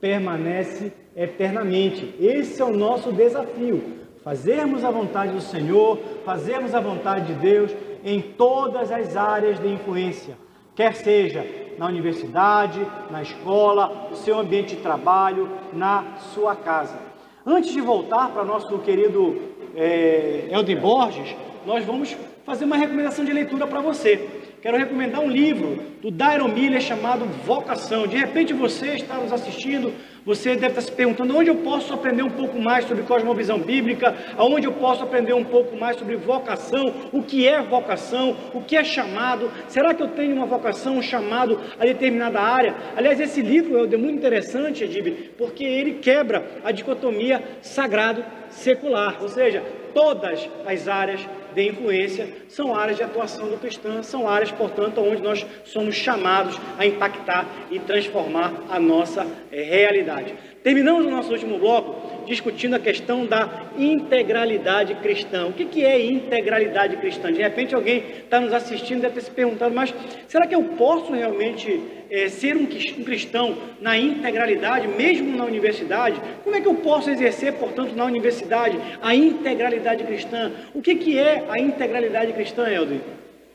permanece 0.01 0.91
eternamente. 1.15 2.13
Esse 2.19 2.61
é 2.61 2.65
o 2.65 2.75
nosso 2.75 3.13
desafio 3.13 4.00
fazermos 4.23 4.83
a 4.83 4.91
vontade 4.91 5.33
do 5.33 5.41
Senhor, 5.41 5.97
fazermos 6.23 6.73
a 6.75 6.79
vontade 6.79 7.33
de 7.33 7.33
Deus 7.33 7.71
em 8.03 8.21
todas 8.21 8.91
as 8.91 9.15
áreas 9.15 9.59
de 9.59 9.67
influência, 9.67 10.37
quer 10.75 10.95
seja 10.95 11.45
na 11.77 11.87
universidade, 11.87 12.85
na 13.09 13.21
escola, 13.21 14.07
no 14.09 14.15
seu 14.15 14.39
ambiente 14.39 14.75
de 14.75 14.81
trabalho, 14.81 15.49
na 15.73 16.17
sua 16.33 16.55
casa. 16.55 16.99
Antes 17.45 17.71
de 17.71 17.81
voltar 17.81 18.29
para 18.29 18.43
nosso 18.43 18.77
querido 18.79 19.41
é, 19.75 20.47
Elden 20.51 20.77
Borges, 20.77 21.35
nós 21.65 21.83
vamos 21.85 22.15
fazer 22.45 22.65
uma 22.65 22.75
recomendação 22.75 23.25
de 23.25 23.33
leitura 23.33 23.65
para 23.65 23.81
você. 23.81 24.40
Quero 24.61 24.77
recomendar 24.77 25.21
um 25.21 25.27
livro 25.27 25.81
do 26.03 26.11
Dairon 26.11 26.47
Miller 26.47 26.79
chamado 26.79 27.25
Vocação. 27.25 28.05
De 28.05 28.15
repente 28.15 28.53
você 28.53 28.93
está 28.93 29.15
nos 29.15 29.33
assistindo, 29.33 29.91
você 30.23 30.53
deve 30.53 30.67
estar 30.67 30.81
se 30.81 30.91
perguntando 30.91 31.35
onde 31.35 31.49
eu 31.49 31.55
posso 31.55 31.91
aprender 31.91 32.21
um 32.21 32.29
pouco 32.29 32.61
mais 32.61 32.85
sobre 32.85 33.01
cosmovisão 33.01 33.57
bíblica, 33.57 34.15
aonde 34.37 34.67
eu 34.67 34.73
posso 34.73 35.01
aprender 35.01 35.33
um 35.33 35.43
pouco 35.43 35.75
mais 35.75 35.97
sobre 35.97 36.15
vocação, 36.15 36.93
o 37.11 37.23
que 37.23 37.47
é 37.47 37.59
vocação, 37.59 38.37
o 38.53 38.61
que 38.61 38.77
é 38.77 38.83
chamado, 38.83 39.49
será 39.67 39.95
que 39.95 40.03
eu 40.03 40.09
tenho 40.09 40.35
uma 40.35 40.45
vocação, 40.45 40.97
um 40.97 41.01
chamado 41.01 41.59
a 41.79 41.83
determinada 41.83 42.39
área? 42.39 42.75
Aliás, 42.95 43.19
esse 43.19 43.41
livro 43.41 43.83
é 43.91 43.97
muito 43.97 44.19
interessante, 44.19 44.83
Edib, 44.83 45.31
porque 45.39 45.63
ele 45.63 45.93
quebra 45.93 46.45
a 46.63 46.71
dicotomia 46.71 47.41
sagrado-secular, 47.63 49.23
ou 49.23 49.27
seja, 49.27 49.63
todas 49.91 50.47
as 50.67 50.87
áreas 50.87 51.27
de 51.53 51.69
influência 51.69 52.27
são 52.47 52.75
áreas 52.75 52.97
de 52.97 53.03
atuação 53.03 53.47
do 53.47 53.57
cristão, 53.57 54.03
são 54.03 54.27
áreas, 54.27 54.51
portanto, 54.51 55.01
onde 55.01 55.21
nós 55.21 55.45
somos 55.63 55.95
chamados 55.95 56.59
a 56.77 56.85
impactar 56.85 57.45
e 57.69 57.79
transformar 57.79 58.53
a 58.69 58.79
nossa 58.79 59.25
eh, 59.51 59.63
realidade. 59.63 60.33
Terminamos 60.63 61.05
o 61.05 61.09
nosso 61.09 61.31
último 61.31 61.57
bloco 61.57 62.10
discutindo 62.25 62.75
a 62.75 62.79
questão 62.79 63.25
da 63.25 63.65
integralidade 63.77 64.95
cristã. 64.95 65.47
O 65.47 65.53
que, 65.53 65.65
que 65.65 65.85
é 65.85 66.03
integralidade 66.05 66.97
cristã? 66.97 67.31
De 67.31 67.41
repente 67.41 67.75
alguém 67.75 68.03
está 68.23 68.39
nos 68.39 68.53
assistindo 68.53 69.01
deve 69.01 69.15
ter 69.15 69.21
se 69.21 69.31
perguntado, 69.31 69.73
mas 69.73 69.93
será 70.27 70.47
que 70.47 70.55
eu 70.55 70.63
posso 70.63 71.11
realmente 71.11 71.81
é, 72.09 72.27
ser 72.29 72.55
um, 72.55 72.65
cristão 72.65 73.57
na 73.79 73.97
integralidade, 73.97 74.87
mesmo 74.87 75.35
na 75.35 75.45
universidade? 75.45 76.19
Como 76.43 76.55
é 76.55 76.61
que 76.61 76.67
eu 76.67 76.75
posso 76.75 77.09
exercer, 77.09 77.53
portanto, 77.53 77.95
na 77.95 78.05
universidade 78.05 78.77
a 79.01 79.15
integralidade 79.15 80.03
cristã? 80.03 80.51
O 80.73 80.81
que, 80.81 80.95
que 80.95 81.17
é 81.17 81.45
a 81.49 81.59
integralidade 81.59 82.33
cristã, 82.33 82.67
Helder? 82.69 82.99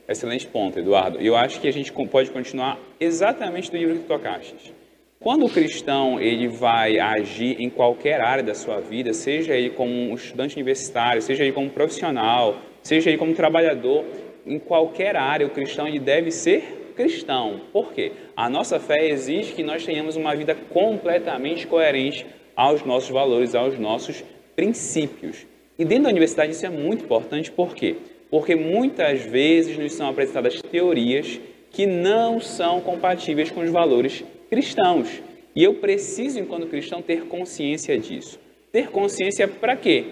Excelente 0.07 0.47
ponto, 0.47 0.79
Eduardo. 0.79 1.21
E 1.21 1.27
eu 1.27 1.35
acho 1.35 1.59
que 1.59 1.67
a 1.67 1.73
gente 1.73 1.91
pode 1.91 2.31
continuar 2.31 2.79
exatamente 2.99 3.69
do 3.69 3.77
livro 3.77 3.99
que 3.99 4.05
tocaste. 4.05 4.76
Quando 5.19 5.47
o 5.47 5.49
cristão 5.49 6.19
ele 6.21 6.47
vai 6.47 6.99
agir 6.99 7.59
em 7.59 7.71
qualquer 7.71 8.21
área 8.21 8.43
da 8.43 8.53
sua 8.53 8.79
vida, 8.79 9.13
seja 9.13 9.55
ele 9.55 9.71
como 9.71 9.91
um 9.91 10.13
estudante 10.13 10.55
universitário, 10.55 11.23
seja 11.23 11.43
ele 11.43 11.53
como 11.53 11.71
profissional, 11.71 12.57
seja 12.83 13.09
ele 13.09 13.17
como 13.17 13.33
trabalhador, 13.33 14.05
em 14.45 14.59
qualquer 14.59 15.15
área 15.15 15.47
o 15.47 15.49
cristão 15.49 15.87
ele 15.87 15.99
deve 15.99 16.29
ser 16.29 16.93
cristão. 16.95 17.61
Por 17.73 17.93
quê? 17.93 18.11
A 18.35 18.47
nossa 18.47 18.79
fé 18.79 19.07
exige 19.09 19.53
que 19.53 19.63
nós 19.63 19.83
tenhamos 19.83 20.15
uma 20.15 20.35
vida 20.35 20.55
completamente 20.69 21.65
coerente 21.65 22.23
aos 22.55 22.85
nossos 22.85 23.09
valores, 23.09 23.55
aos 23.55 23.77
nossos 23.79 24.23
princípios. 24.55 25.47
E 25.79 25.83
dentro 25.83 26.03
da 26.03 26.09
universidade 26.09 26.51
isso 26.51 26.65
é 26.65 26.69
muito 26.69 27.05
importante, 27.05 27.51
por 27.51 27.73
quê? 27.73 27.95
Porque 28.29 28.55
muitas 28.55 29.21
vezes 29.23 29.79
nos 29.79 29.93
são 29.93 30.09
apresentadas 30.09 30.61
teorias 30.61 31.39
que 31.71 31.87
não 31.87 32.39
são 32.39 32.81
compatíveis 32.81 33.49
com 33.49 33.61
os 33.61 33.71
valores 33.71 34.23
cristãos. 34.49 35.21
E 35.55 35.63
eu 35.63 35.75
preciso, 35.75 36.39
enquanto 36.39 36.67
cristão, 36.67 37.01
ter 37.01 37.25
consciência 37.25 37.97
disso. 37.97 38.39
Ter 38.71 38.89
consciência 38.89 39.47
para 39.47 39.75
quê? 39.75 40.03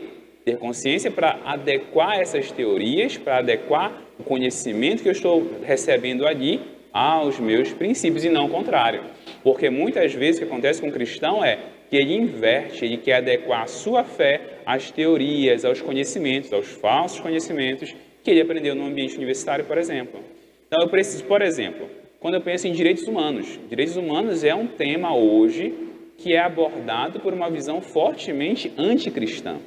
Ter 0.43 0.57
consciência 0.57 1.11
para 1.11 1.39
adequar 1.45 2.19
essas 2.19 2.51
teorias, 2.51 3.17
para 3.17 3.37
adequar 3.37 4.01
o 4.17 4.23
conhecimento 4.23 5.03
que 5.03 5.09
eu 5.09 5.13
estou 5.13 5.59
recebendo 5.63 6.25
ali 6.25 6.61
aos 6.91 7.39
meus 7.39 7.73
princípios 7.73 8.23
e 8.23 8.29
não 8.29 8.45
o 8.45 8.49
contrário. 8.49 9.03
Porque 9.43 9.69
muitas 9.69 10.13
vezes 10.13 10.37
o 10.37 10.45
que 10.45 10.51
acontece 10.51 10.81
com 10.81 10.87
o 10.87 10.91
cristão 10.91 11.43
é 11.43 11.59
que 11.89 11.97
ele 11.97 12.15
inverte, 12.15 12.85
ele 12.85 12.97
quer 12.97 13.17
adequar 13.17 13.63
a 13.63 13.67
sua 13.67 14.03
fé 14.03 14.59
às 14.65 14.89
teorias, 14.91 15.65
aos 15.65 15.81
conhecimentos, 15.81 16.51
aos 16.51 16.67
falsos 16.67 17.19
conhecimentos 17.19 17.93
que 18.23 18.31
ele 18.31 18.41
aprendeu 18.41 18.73
no 18.73 18.85
ambiente 18.85 19.15
universitário, 19.15 19.65
por 19.65 19.77
exemplo. 19.77 20.19
Então 20.67 20.81
eu 20.81 20.89
preciso, 20.89 21.23
por 21.25 21.41
exemplo, 21.41 21.87
quando 22.25 22.33
eu 22.33 22.41
penso 22.41 22.67
em 22.67 22.71
direitos 22.71 23.07
humanos. 23.07 23.59
Direitos 23.69 23.95
humanos 23.95 24.43
é 24.43 24.55
um 24.55 24.65
tema 24.65 25.15
hoje 25.15 25.71
que 26.17 26.33
é 26.33 26.39
abordado 26.39 27.19
por 27.19 27.31
uma 27.31 27.51
visão 27.51 27.81
fortemente 27.81 28.73
anticristã. 28.79 29.57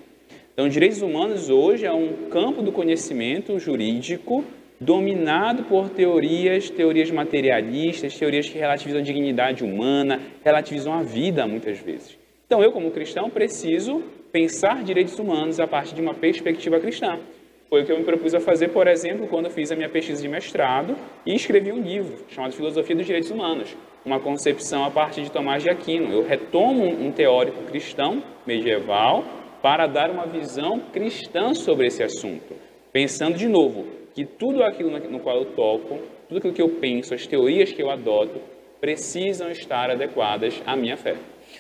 Então, 0.55 0.69
direitos 0.69 1.01
humanos 1.01 1.51
hoje 1.51 1.87
é 1.87 1.93
um 1.93 2.29
campo 2.29 2.61
do 2.61 2.73
conhecimento 2.73 3.61
jurídico 3.61 4.45
dominado 4.81 5.63
por 5.67 5.89
teorias, 5.89 6.69
teorias 6.69 7.13
materialistas, 7.13 8.19
teorias 8.19 8.49
que 8.49 8.59
relativizam 8.59 9.03
a 9.03 9.05
dignidade 9.05 9.63
humana, 9.63 10.21
relativizam 10.45 10.93
a 10.93 11.05
vida 11.05 11.47
muitas 11.47 11.79
vezes. 11.79 12.19
Então, 12.45 12.61
eu 12.61 12.73
como 12.73 12.91
cristão 12.91 13.31
preciso 13.31 14.03
pensar 14.33 14.83
direitos 14.83 15.17
humanos 15.17 15.61
a 15.61 15.69
partir 15.69 15.95
de 15.95 16.01
uma 16.01 16.15
perspectiva 16.15 16.81
cristã. 16.81 17.21
Foi 17.69 17.83
o 17.83 17.85
que 17.85 17.93
eu 17.93 17.99
me 17.99 18.05
propus 18.05 18.35
a 18.35 18.41
fazer, 18.41 18.69
por 18.69 18.87
exemplo, 18.89 19.27
quando 19.27 19.51
fiz 19.51 19.71
a 19.71 19.77
minha 19.77 19.91
pesquisa 19.91 20.23
de 20.23 20.29
mestrado 20.29 20.97
e 21.27 21.35
escrevi 21.35 21.71
um 21.71 21.83
livro 21.83 22.25
chamado 22.31 22.55
Filosofia 22.55 22.97
dos 22.97 23.05
Direitos 23.05 23.31
Humanos, 23.31 23.77
uma 24.07 24.19
concepção 24.19 24.87
a 24.87 24.91
partir 24.91 25.21
de 25.21 25.31
Tomás 25.31 25.63
de 25.63 25.69
Aquino. 25.69 26.11
Eu 26.11 26.27
retomo 26.27 26.87
um 26.87 27.13
teórico 27.13 27.63
cristão 27.65 28.23
medieval 28.47 29.23
para 29.61 29.87
dar 29.87 30.11
uma 30.11 30.25
visão 30.25 30.81
cristã 30.81 31.53
sobre 31.53 31.89
esse 31.89 32.03
assunto, 32.03 32.55
pensando 32.91 33.37
de 33.37 33.47
novo 33.47 33.85
que 34.15 34.25
tudo 34.25 34.63
aquilo 34.63 34.91
no 34.91 35.21
qual 35.21 35.37
eu 35.37 35.45
toco, 35.45 35.99
tudo 36.27 36.39
aquilo 36.39 36.55
que 36.55 36.63
eu 36.63 36.71
penso, 36.71 37.13
as 37.13 37.27
teorias 37.27 37.71
que 37.71 37.83
eu 37.83 37.91
adoto, 37.91 38.41
precisam 38.81 39.51
estar 39.51 39.91
adequadas 39.91 40.63
à 40.65 40.75
minha 40.75 40.97
fé. 40.97 41.17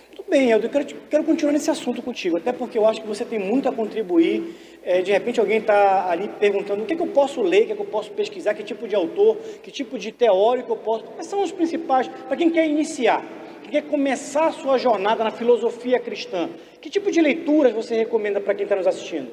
Muito 0.06 0.30
bem, 0.30 0.50
Eldo, 0.50 0.66
eu 0.66 0.70
quero, 0.70 0.86
quero 1.10 1.24
continuar 1.24 1.52
nesse 1.52 1.70
assunto 1.70 2.00
contigo, 2.00 2.38
até 2.38 2.52
porque 2.52 2.78
eu 2.78 2.86
acho 2.86 3.02
que 3.02 3.06
você 3.06 3.26
tem 3.26 3.38
muito 3.38 3.68
a 3.68 3.72
contribuir 3.72 4.54
é, 4.82 5.02
de 5.02 5.12
repente 5.12 5.40
alguém 5.40 5.58
está 5.58 6.10
ali 6.10 6.28
perguntando 6.40 6.82
o 6.82 6.86
que, 6.86 6.94
é 6.94 6.96
que, 6.96 7.02
eu 7.02 7.08
posso 7.08 7.42
ler, 7.42 7.62
o 7.62 7.66
que, 7.66 7.72
é 7.72 7.74
que 7.74 7.82
eu 7.82 7.86
posso 7.86 8.10
pesquisar, 8.12 8.54
que 8.54 8.62
tipo 8.62 8.86
de 8.88 8.94
autor, 8.94 9.36
que 9.62 9.70
tipo 9.70 9.98
de 9.98 10.12
teórico 10.12 10.72
eu 10.72 10.76
posso. 10.76 11.04
Quais 11.04 11.26
são 11.26 11.42
os 11.42 11.52
principais 11.52 12.08
para 12.08 12.36
quem 12.36 12.50
quer 12.50 12.66
iniciar, 12.66 13.24
quem 13.62 13.70
quer 13.70 13.82
começar 13.82 14.46
a 14.46 14.52
sua 14.52 14.78
jornada 14.78 15.24
na 15.24 15.30
filosofia 15.30 15.98
cristã? 15.98 16.48
Que 16.80 16.88
tipo 16.88 17.10
de 17.10 17.20
leituras 17.20 17.72
você 17.72 17.96
recomenda 17.96 18.40
para 18.40 18.54
quem 18.54 18.64
está 18.64 18.76
nos 18.76 18.86
assistindo? 18.86 19.30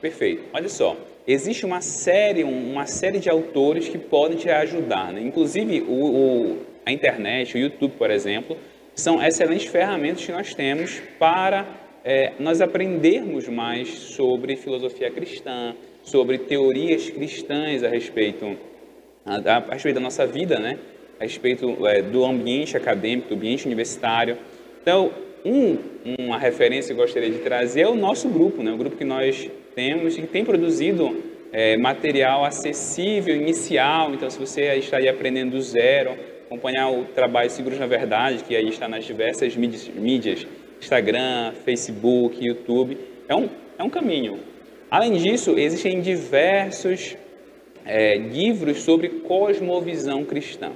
Perfeito. 0.00 0.44
Olha 0.52 0.68
só, 0.68 0.96
existe 1.26 1.66
uma 1.66 1.80
série, 1.80 2.44
uma 2.44 2.86
série 2.86 3.18
de 3.18 3.28
autores 3.28 3.88
que 3.88 3.98
podem 3.98 4.36
te 4.36 4.48
ajudar. 4.48 5.12
Né? 5.12 5.20
Inclusive 5.22 5.82
o, 5.82 5.92
o, 5.92 6.58
a 6.84 6.92
internet, 6.92 7.56
o 7.56 7.58
YouTube, 7.58 7.94
por 7.98 8.10
exemplo, 8.10 8.56
são 8.94 9.22
excelentes 9.24 9.66
ferramentas 9.66 10.24
que 10.24 10.32
nós 10.32 10.54
temos 10.54 11.00
para 11.18 11.66
é, 12.08 12.32
nós 12.40 12.62
aprendermos 12.62 13.46
mais 13.48 13.90
sobre 13.90 14.56
filosofia 14.56 15.10
cristã, 15.10 15.74
sobre 16.02 16.38
teorias 16.38 17.10
cristãs 17.10 17.84
a 17.84 17.88
respeito, 17.88 18.56
a, 19.26 19.58
a 19.58 19.74
respeito 19.74 19.96
da 19.96 20.00
nossa 20.00 20.26
vida, 20.26 20.58
né? 20.58 20.78
a 21.20 21.24
respeito 21.24 21.86
é, 21.86 22.00
do 22.00 22.24
ambiente 22.24 22.78
acadêmico, 22.78 23.28
do 23.28 23.34
ambiente 23.34 23.66
universitário. 23.66 24.38
Então, 24.80 25.12
um, 25.44 25.76
uma 26.18 26.38
referência 26.38 26.94
que 26.94 26.98
eu 26.98 27.04
gostaria 27.04 27.28
de 27.28 27.40
trazer 27.40 27.82
é 27.82 27.88
o 27.88 27.94
nosso 27.94 28.26
grupo, 28.30 28.62
né? 28.62 28.72
o 28.72 28.78
grupo 28.78 28.96
que 28.96 29.04
nós 29.04 29.50
temos 29.74 30.16
e 30.16 30.22
que 30.22 30.28
tem 30.28 30.46
produzido 30.46 31.14
é, 31.52 31.76
material 31.76 32.42
acessível, 32.42 33.36
inicial. 33.36 34.14
Então, 34.14 34.30
se 34.30 34.38
você 34.38 34.62
está 34.76 34.96
aí 34.96 35.10
aprendendo 35.10 35.50
do 35.50 35.60
zero, 35.60 36.12
acompanhar 36.46 36.90
o 36.90 37.04
trabalho 37.04 37.50
Seguros 37.50 37.78
na 37.78 37.86
Verdade, 37.86 38.44
que 38.44 38.56
aí 38.56 38.70
está 38.70 38.88
nas 38.88 39.04
diversas 39.04 39.54
mídias, 39.54 39.86
mídias 39.88 40.46
Instagram, 40.80 41.52
Facebook, 41.64 42.44
YouTube, 42.44 42.98
é 43.28 43.34
um, 43.34 43.48
é 43.78 43.82
um 43.82 43.90
caminho. 43.90 44.40
Além 44.90 45.16
disso, 45.16 45.58
existem 45.58 46.00
diversos 46.00 47.16
é, 47.84 48.16
livros 48.16 48.82
sobre 48.82 49.08
cosmovisão 49.08 50.24
cristã. 50.24 50.72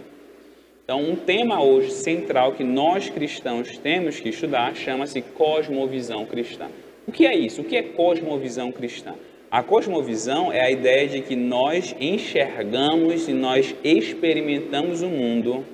Então, 0.85 1.01
um 1.01 1.17
tema 1.17 1.63
hoje 1.63 1.93
central 1.93 2.53
que 2.53 2.65
nós 2.65 3.09
cristãos 3.09 3.79
temos 3.79 4.19
que 4.19 4.31
estudar 4.31 4.75
chama-se 4.75 5.23
cosmovisão 5.23 6.27
cristã. 6.27 6.69
O 7.07 7.13
que 7.13 7.27
é 7.27 7.35
isso? 7.35 7.63
O 7.63 7.65
que 7.65 7.77
é 7.77 7.83
cosmovisão 7.83 8.71
cristã? 8.73 9.15
A 9.51 9.63
cosmovisão 9.63 10.53
é 10.53 10.61
a 10.61 10.71
ideia 10.71 11.07
de 11.07 11.21
que 11.21 11.37
nós 11.37 11.95
enxergamos 12.01 13.29
e 13.29 13.33
nós 13.33 13.75
experimentamos 13.85 15.03
o 15.03 15.09
mundo 15.09 15.65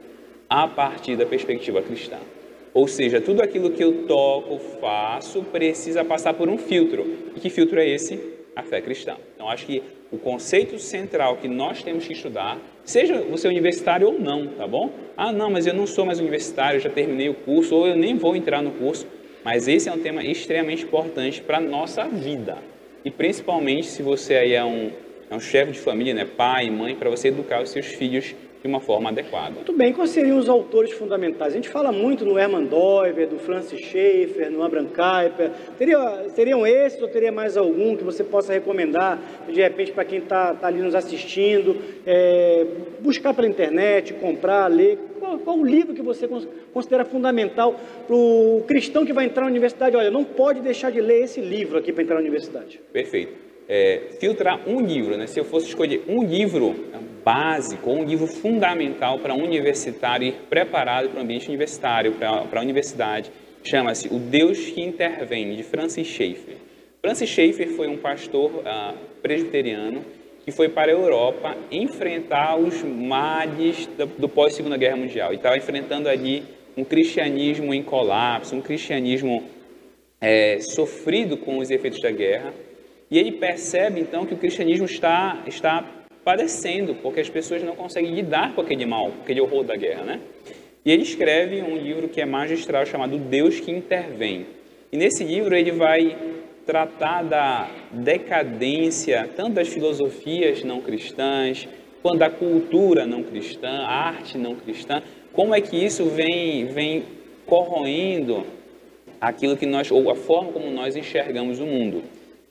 a 0.49 0.67
partir 0.67 1.17
da 1.17 1.25
perspectiva 1.25 1.81
cristã. 1.83 2.19
Ou 2.75 2.87
seja, 2.87 3.21
tudo 3.21 3.43
aquilo 3.43 3.71
que 3.71 3.83
eu 3.83 4.07
toco, 4.07 4.59
faço, 4.81 5.43
precisa 5.43 6.05
passar 6.05 6.35
por 6.35 6.49
um 6.49 6.59
filtro. 6.59 7.07
E 7.35 7.41
que 7.41 7.51
filtro 7.51 7.81
é 7.81 7.89
esse? 7.89 8.21
A 8.55 8.63
fé 8.63 8.81
cristã. 8.81 9.17
Então, 9.35 9.49
acho 9.49 9.67
que 9.67 9.83
o 10.11 10.19
conceito 10.19 10.79
central 10.79 11.37
que 11.37 11.49
nós 11.49 11.83
temos 11.83 12.07
que 12.07 12.13
estudar, 12.13 12.59
seja 12.85 13.21
você 13.23 13.47
universitário 13.47 14.09
ou 14.09 14.19
não, 14.19 14.47
tá 14.47 14.67
bom? 14.67 14.91
Ah, 15.17 15.33
não, 15.33 15.51
mas 15.51 15.67
eu 15.67 15.75
não 15.75 15.87
sou 15.87 16.05
mais 16.05 16.19
universitário, 16.19 16.81
já 16.81 16.91
terminei 16.91 17.29
o 17.29 17.35
curso, 17.35 17.75
ou 17.75 17.87
eu 17.87 17.97
nem 17.97 18.17
vou 18.17 18.35
entrar 18.35 18.63
no 18.63 18.71
curso. 18.73 19.07
Mas 19.45 19.69
esse 19.69 19.89
é 19.89 19.93
um 19.93 19.99
tema 19.99 20.23
extremamente 20.23 20.85
importante 20.85 21.41
para 21.41 21.59
a 21.59 21.61
nossa 21.61 22.05
vida. 22.05 22.59
E 23.05 23.11
principalmente 23.11 23.87
se 23.87 24.03
você 24.03 24.35
aí 24.35 24.55
é 24.55 24.65
um, 24.65 24.91
é 25.31 25.35
um 25.35 25.41
chefe 25.41 25.73
de 25.73 25.79
família, 25.79 26.15
né, 26.15 26.25
pai, 26.25 26.69
mãe, 26.71 26.95
para 26.95 27.09
você 27.09 27.29
educar 27.29 27.63
os 27.63 27.71
seus 27.71 27.87
filhos 27.87 28.35
de 28.63 28.67
uma 28.69 28.81
forma 28.81 29.11
adequada. 29.11 29.55
Muito 29.55 29.73
bem, 29.73 29.93
quais 29.93 30.11
seriam 30.11 30.37
os 30.37 30.49
autores 30.49 30.93
fundamentais? 30.93 31.53
A 31.53 31.57
gente 31.57 31.69
fala 31.69 31.93
muito 31.93 32.25
no 32.25 32.39
Hermann 32.39 32.65
Doiver, 32.65 33.29
do 33.29 33.39
Francis 33.39 33.81
Schaeffer, 33.81 34.51
no 34.51 34.63
Abraham 34.63 34.87
Kuyper. 34.87 35.51
Teria, 35.79 36.29
seriam 36.31 36.67
esses 36.67 37.01
ou 37.01 37.09
teria 37.09 37.31
mais 37.31 37.57
algum 37.57 37.97
que 37.97 38.03
você 38.03 38.25
possa 38.25 38.53
recomendar, 38.53 39.19
de 39.49 39.61
repente, 39.61 39.93
para 39.93 40.05
quem 40.05 40.19
está 40.19 40.55
tá 40.55 40.67
ali 40.67 40.81
nos 40.81 40.95
assistindo, 40.95 41.77
é, 42.05 42.67
buscar 43.01 43.33
pela 43.33 43.47
internet, 43.47 44.15
comprar, 44.15 44.67
ler? 44.67 44.99
Qual, 45.21 45.39
qual 45.39 45.59
o 45.59 45.65
livro 45.65 45.95
que 45.95 46.03
você 46.03 46.29
considera 46.73 47.05
fundamental 47.05 47.79
para 48.07 48.17
o 48.17 48.65
cristão 48.67 49.07
que 49.07 49.13
vai 49.13 49.27
entrar 49.27 49.43
na 49.43 49.51
universidade? 49.51 49.97
Olha, 49.97 50.11
não 50.11 50.25
pode 50.25 50.61
deixar 50.61 50.91
de 50.91 51.01
ler 51.01 51.25
esse 51.25 51.41
livro 51.41 51.79
aqui 51.79 51.93
para 51.93 52.03
entrar 52.03 52.17
na 52.17 52.23
universidade. 52.23 52.81
Perfeito. 52.93 53.48
É, 53.69 54.01
filtrar 54.19 54.67
um 54.67 54.81
livro, 54.81 55.17
né? 55.17 55.27
se 55.27 55.39
eu 55.39 55.45
fosse 55.45 55.67
escolher 55.67 56.03
um 56.09 56.25
livro 56.25 56.75
básico, 57.23 57.91
um 57.91 58.05
livro 58.05 58.27
fundamental 58.27 59.19
para 59.19 59.35
um 59.35 59.45
universitário 59.45 60.29
ir 60.29 60.33
preparado 60.49 61.11
para 61.11 61.19
o 61.19 61.23
ambiente 61.23 61.47
universitário, 61.49 62.13
para, 62.13 62.47
a 62.51 62.61
universidade, 62.63 63.31
chama-se 63.63 64.09
O 64.09 64.19
Deus 64.19 64.59
que 64.59 64.81
Intervém, 64.81 65.55
de 65.55 65.63
Francis 65.63 66.07
Schaeffer. 66.07 66.57
Francis 67.03 67.29
Schaeffer 67.29 67.69
foi 67.69 67.87
um 67.87 67.99
pastor 67.99 68.51
uh, 68.51 68.95
presbiteriano 69.21 70.03
que 70.49 70.51
foi 70.51 70.71
para 70.71 70.91
a 70.91 70.95
Europa 70.95 71.55
enfrentar 71.71 72.57
os 72.57 72.83
males 72.83 73.87
do, 73.99 74.07
do 74.07 74.29
pós-Segunda 74.31 74.79
Guerra 74.79 74.97
Mundial. 74.97 75.31
E 75.31 75.37
estava 75.37 75.59
enfrentando 75.59 76.09
ali 76.09 76.43
um 76.75 76.85
cristianismo 76.85 77.75
em 77.75 77.83
colapso, 77.83 78.57
um 78.57 78.63
cristianismo 78.63 79.45
é, 80.19 80.59
sofrido 80.61 81.37
com 81.37 81.59
os 81.59 81.71
efeitos 81.71 82.01
da 82.01 82.11
guerra. 82.11 82.55
E 83.11 83.19
ele 83.19 83.33
percebe 83.33 84.01
então 84.01 84.27
que 84.27 84.35
o 84.35 84.37
cristianismo 84.37 84.85
está, 84.85 85.43
está 85.47 85.85
padecendo, 86.25 86.95
porque 86.97 87.21
as 87.21 87.29
pessoas 87.29 87.63
não 87.63 87.75
conseguem 87.75 88.15
lidar 88.15 88.55
com 88.55 88.61
aquele 88.61 88.85
mal, 88.85 89.13
aquele 89.23 89.41
horror 89.41 89.65
da 89.65 89.77
guerra, 89.77 90.05
né? 90.05 90.21
E 90.85 90.91
ele 90.91 91.03
escreve 91.03 91.63
um 91.63 91.77
livro 91.77 92.09
que 92.09 92.21
é 92.21 92.27
magistral 92.27 92.85
chamado 92.87 93.17
Deus 93.19 93.61
que 93.61 93.71
Intervém. 93.71 94.47
E 94.93 94.97
nesse 94.97 95.25
livro 95.25 95.55
ele 95.55 95.71
vai 95.71 96.17
tratar 96.67 97.23
da 97.23 97.69
decadência 97.93 99.29
tanto 99.35 99.53
das 99.55 99.69
filosofias 99.69 100.63
não 100.63 100.83
cristãs, 100.83 101.67
quanto 102.03 102.19
da 102.19 102.31
cultura 102.31 103.07
não 103.07 103.23
cristã, 103.23 103.69
a 103.69 104.09
arte 104.09 104.37
não 104.37 104.55
cristã, 104.55 105.03
como 105.33 105.55
é 105.55 105.61
que 105.61 105.83
isso 105.83 106.05
vem, 106.07 106.67
vem 106.67 107.05
corroendo 107.47 108.45
aquilo 109.21 109.57
que 109.57 109.67
nós, 109.67 109.91
ou 109.91 110.11
a 110.11 110.15
forma 110.15 110.53
como 110.53 110.71
nós 110.71 110.95
enxergamos 110.95 111.59
o 111.59 111.67
mundo. 111.67 112.03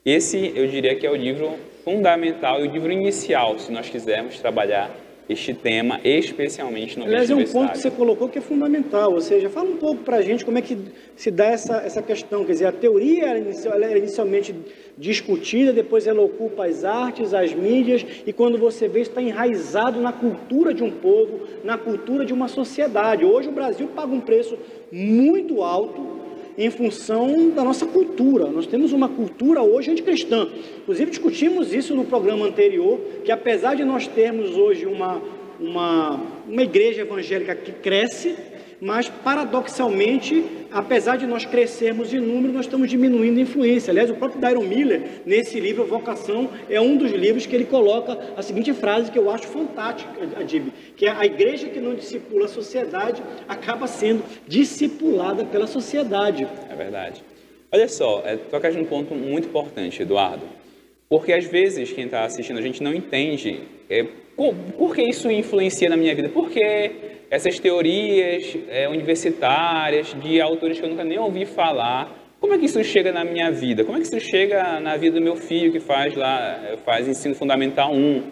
Esse, 0.07 0.53
eu 0.55 0.65
diria 0.67 0.95
que 0.95 1.05
é 1.05 1.11
o 1.11 1.15
livro 1.17 1.55
fundamental 1.83 2.63
e 2.63 2.67
o 2.69 2.71
livro 2.71 2.89
inicial, 2.89 3.59
se 3.59 3.69
nós 3.73 3.89
quisermos 3.89 4.39
trabalhar 4.39 4.89
este 5.27 5.53
tema, 5.53 5.99
especialmente 6.01 6.97
no 6.97 7.03
Aliás, 7.03 7.29
é 7.29 7.35
um 7.35 7.43
ponto 7.43 7.73
que 7.73 7.79
você 7.79 7.91
colocou 7.91 8.29
que 8.29 8.37
é 8.37 8.41
fundamental, 8.41 9.11
ou 9.11 9.19
seja, 9.19 9.49
fala 9.49 9.69
um 9.69 9.75
pouco 9.75 10.03
para 10.03 10.15
a 10.15 10.21
gente 10.21 10.45
como 10.45 10.57
é 10.57 10.61
que 10.61 10.77
se 11.13 11.29
dá 11.29 11.47
essa, 11.47 11.79
essa 11.79 12.01
questão, 12.01 12.45
quer 12.45 12.53
dizer, 12.53 12.67
a 12.67 12.71
teoria 12.71 13.25
ela 13.65 13.85
era 13.85 13.97
inicialmente 13.97 14.55
discutida, 14.97 15.73
depois 15.73 16.07
ela 16.07 16.21
ocupa 16.21 16.65
as 16.65 16.85
artes, 16.85 17.33
as 17.33 17.53
mídias, 17.53 18.05
e 18.25 18.31
quando 18.31 18.57
você 18.57 18.87
vê, 18.87 19.01
está 19.01 19.21
enraizado 19.21 19.99
na 19.99 20.13
cultura 20.13 20.73
de 20.73 20.85
um 20.85 20.91
povo, 20.91 21.41
na 21.65 21.77
cultura 21.77 22.25
de 22.25 22.31
uma 22.31 22.47
sociedade. 22.47 23.25
Hoje 23.25 23.49
o 23.49 23.51
Brasil 23.51 23.89
paga 23.93 24.13
um 24.13 24.21
preço 24.21 24.57
muito 24.89 25.61
alto 25.61 26.26
em 26.57 26.69
função 26.71 27.49
da 27.51 27.63
nossa 27.63 27.85
cultura. 27.85 28.47
Nós 28.47 28.65
temos 28.65 28.91
uma 28.91 29.07
cultura 29.07 29.61
hoje 29.61 29.91
anticristã. 29.91 30.47
Inclusive, 30.81 31.11
discutimos 31.11 31.73
isso 31.73 31.95
no 31.95 32.05
programa 32.05 32.45
anterior, 32.47 32.99
que 33.23 33.31
apesar 33.31 33.75
de 33.75 33.83
nós 33.83 34.07
termos 34.07 34.55
hoje 34.55 34.85
uma, 34.85 35.21
uma, 35.59 36.19
uma 36.47 36.63
igreja 36.63 37.01
evangélica 37.01 37.55
que 37.55 37.71
cresce, 37.71 38.35
mas 38.79 39.09
paradoxalmente, 39.09 40.45
apesar 40.71 41.17
de 41.17 41.25
nós 41.25 41.45
crescermos 41.45 42.13
em 42.13 42.19
número, 42.19 42.53
nós 42.53 42.65
estamos 42.65 42.89
diminuindo 42.89 43.39
a 43.39 43.41
influência. 43.41 43.91
Aliás, 43.91 44.09
o 44.09 44.15
próprio 44.15 44.39
Dairon 44.39 44.63
Miller, 44.63 45.21
nesse 45.25 45.59
livro 45.59 45.85
Vocação, 45.85 46.49
é 46.69 46.79
um 46.79 46.95
dos 46.95 47.11
livros 47.11 47.45
que 47.45 47.55
ele 47.55 47.65
coloca 47.65 48.17
a 48.35 48.41
seguinte 48.41 48.73
frase 48.73 49.11
que 49.11 49.17
eu 49.17 49.29
acho 49.31 49.47
fantástica, 49.47 50.11
Adib, 50.39 50.69
que 50.95 51.05
é 51.05 51.11
a 51.11 51.25
igreja 51.25 51.67
que 51.69 51.79
não 51.79 51.95
discipula 51.95 52.45
a 52.45 52.49
sociedade 52.49 53.21
acaba 53.47 53.87
sendo 53.87 54.23
discipulada 54.47 55.43
pela 55.43 55.67
sociedade. 55.67 56.47
É 56.69 56.75
verdade. 56.75 57.23
Olha 57.71 57.87
só, 57.87 58.21
é, 58.25 58.37
toca 58.37 58.69
num 58.71 58.85
ponto 58.85 59.13
muito 59.13 59.47
importante, 59.47 60.01
Eduardo, 60.01 60.43
porque 61.09 61.33
às 61.33 61.45
vezes 61.45 61.91
quem 61.91 62.05
está 62.05 62.23
assistindo 62.23 62.59
a 62.59 62.61
gente 62.61 62.81
não 62.81 62.93
entende 62.93 63.61
é, 63.89 64.05
por 64.77 64.95
que 64.95 65.01
isso 65.01 65.29
influencia 65.31 65.89
na 65.89 65.97
minha 65.97 66.13
vida, 66.13 66.29
por 66.29 66.49
que 66.49 67.16
essas 67.29 67.59
teorias 67.59 68.57
é, 68.69 68.87
universitárias 68.87 70.13
de 70.13 70.39
autores 70.39 70.79
que 70.79 70.85
eu 70.85 70.89
nunca 70.89 71.03
nem 71.03 71.19
ouvi 71.19 71.45
falar. 71.45 72.15
Como 72.39 72.53
é 72.53 72.57
que 72.57 72.65
isso 72.65 72.81
chega 72.83 73.11
na 73.11 73.25
minha 73.25 73.51
vida? 73.51 73.83
Como 73.83 73.97
é 73.97 74.01
que 74.01 74.07
isso 74.07 74.19
chega 74.19 74.79
na 74.79 74.95
vida 74.95 75.19
do 75.19 75.23
meu 75.23 75.35
filho 75.35 75.71
que 75.71 75.79
faz 75.79 76.15
lá, 76.15 76.77
faz 76.85 77.07
ensino 77.07 77.35
fundamental 77.35 77.93
1? 77.93 78.23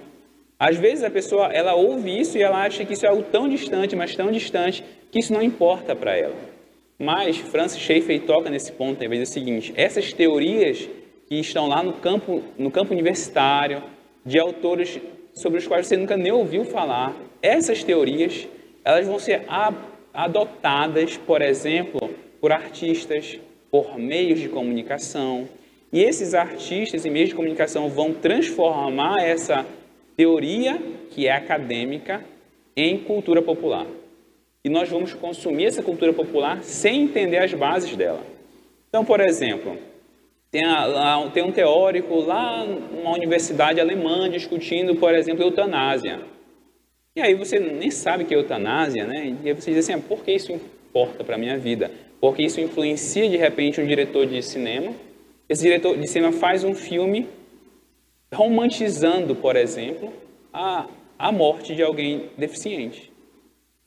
Às 0.57 0.77
vezes 0.77 1.03
a 1.03 1.09
pessoa, 1.09 1.47
ela 1.47 1.75
ouve 1.75 2.17
isso 2.17 2.37
e 2.37 2.41
ela 2.41 2.63
acha 2.63 2.85
que 2.85 2.93
isso 2.93 3.05
é 3.05 3.09
algo 3.09 3.23
tão 3.23 3.49
distante, 3.49 3.95
mas 3.95 4.15
tão 4.15 4.31
distante, 4.31 4.83
que 5.11 5.19
isso 5.19 5.33
não 5.33 5.41
importa 5.41 5.95
para 5.95 6.15
ela. 6.15 6.35
Mas 6.97 7.37
Francis 7.37 7.79
Schaeffer 7.79 8.21
toca 8.21 8.49
nesse 8.49 8.71
ponto, 8.71 9.03
e 9.03 9.07
diz 9.07 9.29
o 9.29 9.33
seguinte, 9.33 9.73
essas 9.75 10.13
teorias 10.13 10.89
que 11.27 11.35
estão 11.35 11.67
lá 11.67 11.83
no 11.83 11.93
campo, 11.93 12.41
no 12.57 12.71
campo 12.71 12.93
universitário, 12.93 13.83
de 14.25 14.39
autores 14.39 14.99
sobre 15.33 15.59
os 15.59 15.67
quais 15.67 15.87
você 15.87 15.97
nunca 15.97 16.15
nem 16.15 16.31
ouviu 16.31 16.63
falar, 16.63 17.13
essas 17.41 17.83
teorias 17.83 18.47
elas 18.85 19.07
vão 19.07 19.17
ser 19.17 19.41
adotadas, 20.13 21.17
por 21.17 21.41
exemplo, 21.41 22.11
por 22.39 22.51
artistas, 22.51 23.39
por 23.71 23.97
meios 23.97 24.39
de 24.39 24.47
comunicação. 24.47 25.49
E 25.91 26.03
esses 26.03 26.35
artistas 26.35 27.03
e 27.03 27.09
meios 27.09 27.29
de 27.29 27.35
comunicação 27.35 27.89
vão 27.89 28.13
transformar 28.13 29.23
essa 29.23 29.65
teoria, 30.15 30.79
que 31.09 31.27
é 31.27 31.31
acadêmica, 31.31 32.23
em 32.77 32.99
cultura 32.99 33.41
popular. 33.41 33.87
E 34.63 34.69
nós 34.69 34.87
vamos 34.87 35.13
consumir 35.15 35.65
essa 35.65 35.81
cultura 35.81 36.13
popular 36.13 36.63
sem 36.63 37.03
entender 37.03 37.39
as 37.39 37.53
bases 37.53 37.95
dela. 37.95 38.21
Então, 38.87 39.03
por 39.03 39.19
exemplo, 39.19 39.77
tem, 40.51 40.63
a, 40.63 41.29
tem 41.33 41.43
um 41.43 41.51
teórico 41.51 42.19
lá 42.21 42.63
numa 42.65 43.13
universidade 43.13 43.81
alemã 43.81 44.29
discutindo, 44.29 44.95
por 44.95 45.13
exemplo, 45.13 45.43
eutanásia. 45.43 46.34
E 47.15 47.21
aí 47.21 47.33
você 47.33 47.57
nem 47.59 47.89
sabe 47.89 48.25
que 48.25 48.33
é 48.33 48.37
eutanásia, 48.37 49.05
né? 49.07 49.37
E 49.41 49.47
aí 49.47 49.55
você 49.55 49.71
diz 49.71 49.85
assim, 49.85 49.93
ah, 49.93 50.03
por 50.05 50.21
que 50.21 50.33
isso 50.33 50.51
importa 50.51 51.23
para 51.23 51.35
a 51.35 51.37
minha 51.37 51.57
vida? 51.57 51.89
Porque 52.19 52.43
isso 52.43 52.59
influencia 52.59 53.29
de 53.29 53.37
repente 53.37 53.79
um 53.79 53.87
diretor 53.87 54.25
de 54.25 54.41
cinema. 54.43 54.91
Esse 55.47 55.61
diretor 55.63 55.97
de 55.97 56.07
cinema 56.07 56.33
faz 56.33 56.65
um 56.65 56.75
filme 56.75 57.29
romantizando, 58.33 59.33
por 59.33 59.55
exemplo, 59.55 60.11
a, 60.51 60.87
a 61.17 61.31
morte 61.31 61.73
de 61.73 61.81
alguém 61.81 62.25
deficiente. 62.37 63.09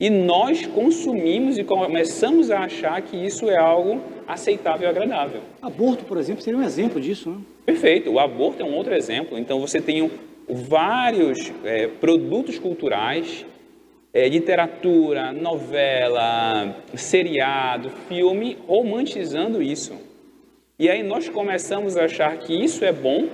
E 0.00 0.08
nós 0.08 0.64
consumimos 0.64 1.58
e 1.58 1.64
começamos 1.64 2.50
a 2.50 2.60
achar 2.60 3.02
que 3.02 3.16
isso 3.16 3.50
é 3.50 3.58
algo 3.58 4.00
aceitável 4.26 4.86
e 4.86 4.90
agradável. 4.90 5.42
Aborto, 5.60 6.04
por 6.04 6.16
exemplo, 6.16 6.42
seria 6.42 6.58
um 6.58 6.62
exemplo 6.62 6.98
disso, 6.98 7.30
né? 7.30 7.40
Perfeito. 7.66 8.10
O 8.10 8.18
aborto 8.18 8.62
é 8.62 8.64
um 8.64 8.74
outro 8.74 8.94
exemplo. 8.94 9.36
Então, 9.36 9.60
você 9.60 9.82
tem 9.82 10.10
vários 10.48 11.52
é, 11.64 11.86
produtos 11.86 12.58
culturais, 12.58 13.44
é, 14.12 14.28
literatura, 14.28 15.32
novela, 15.32 16.76
seriado, 16.94 17.90
filme, 18.08 18.56
romantizando 18.66 19.62
isso. 19.62 19.94
E 20.78 20.88
aí 20.88 21.02
nós 21.02 21.28
começamos 21.28 21.96
a 21.96 22.04
achar 22.04 22.38
que 22.38 22.54
isso 22.54 22.84
é 22.84 22.92
bom 22.92 23.28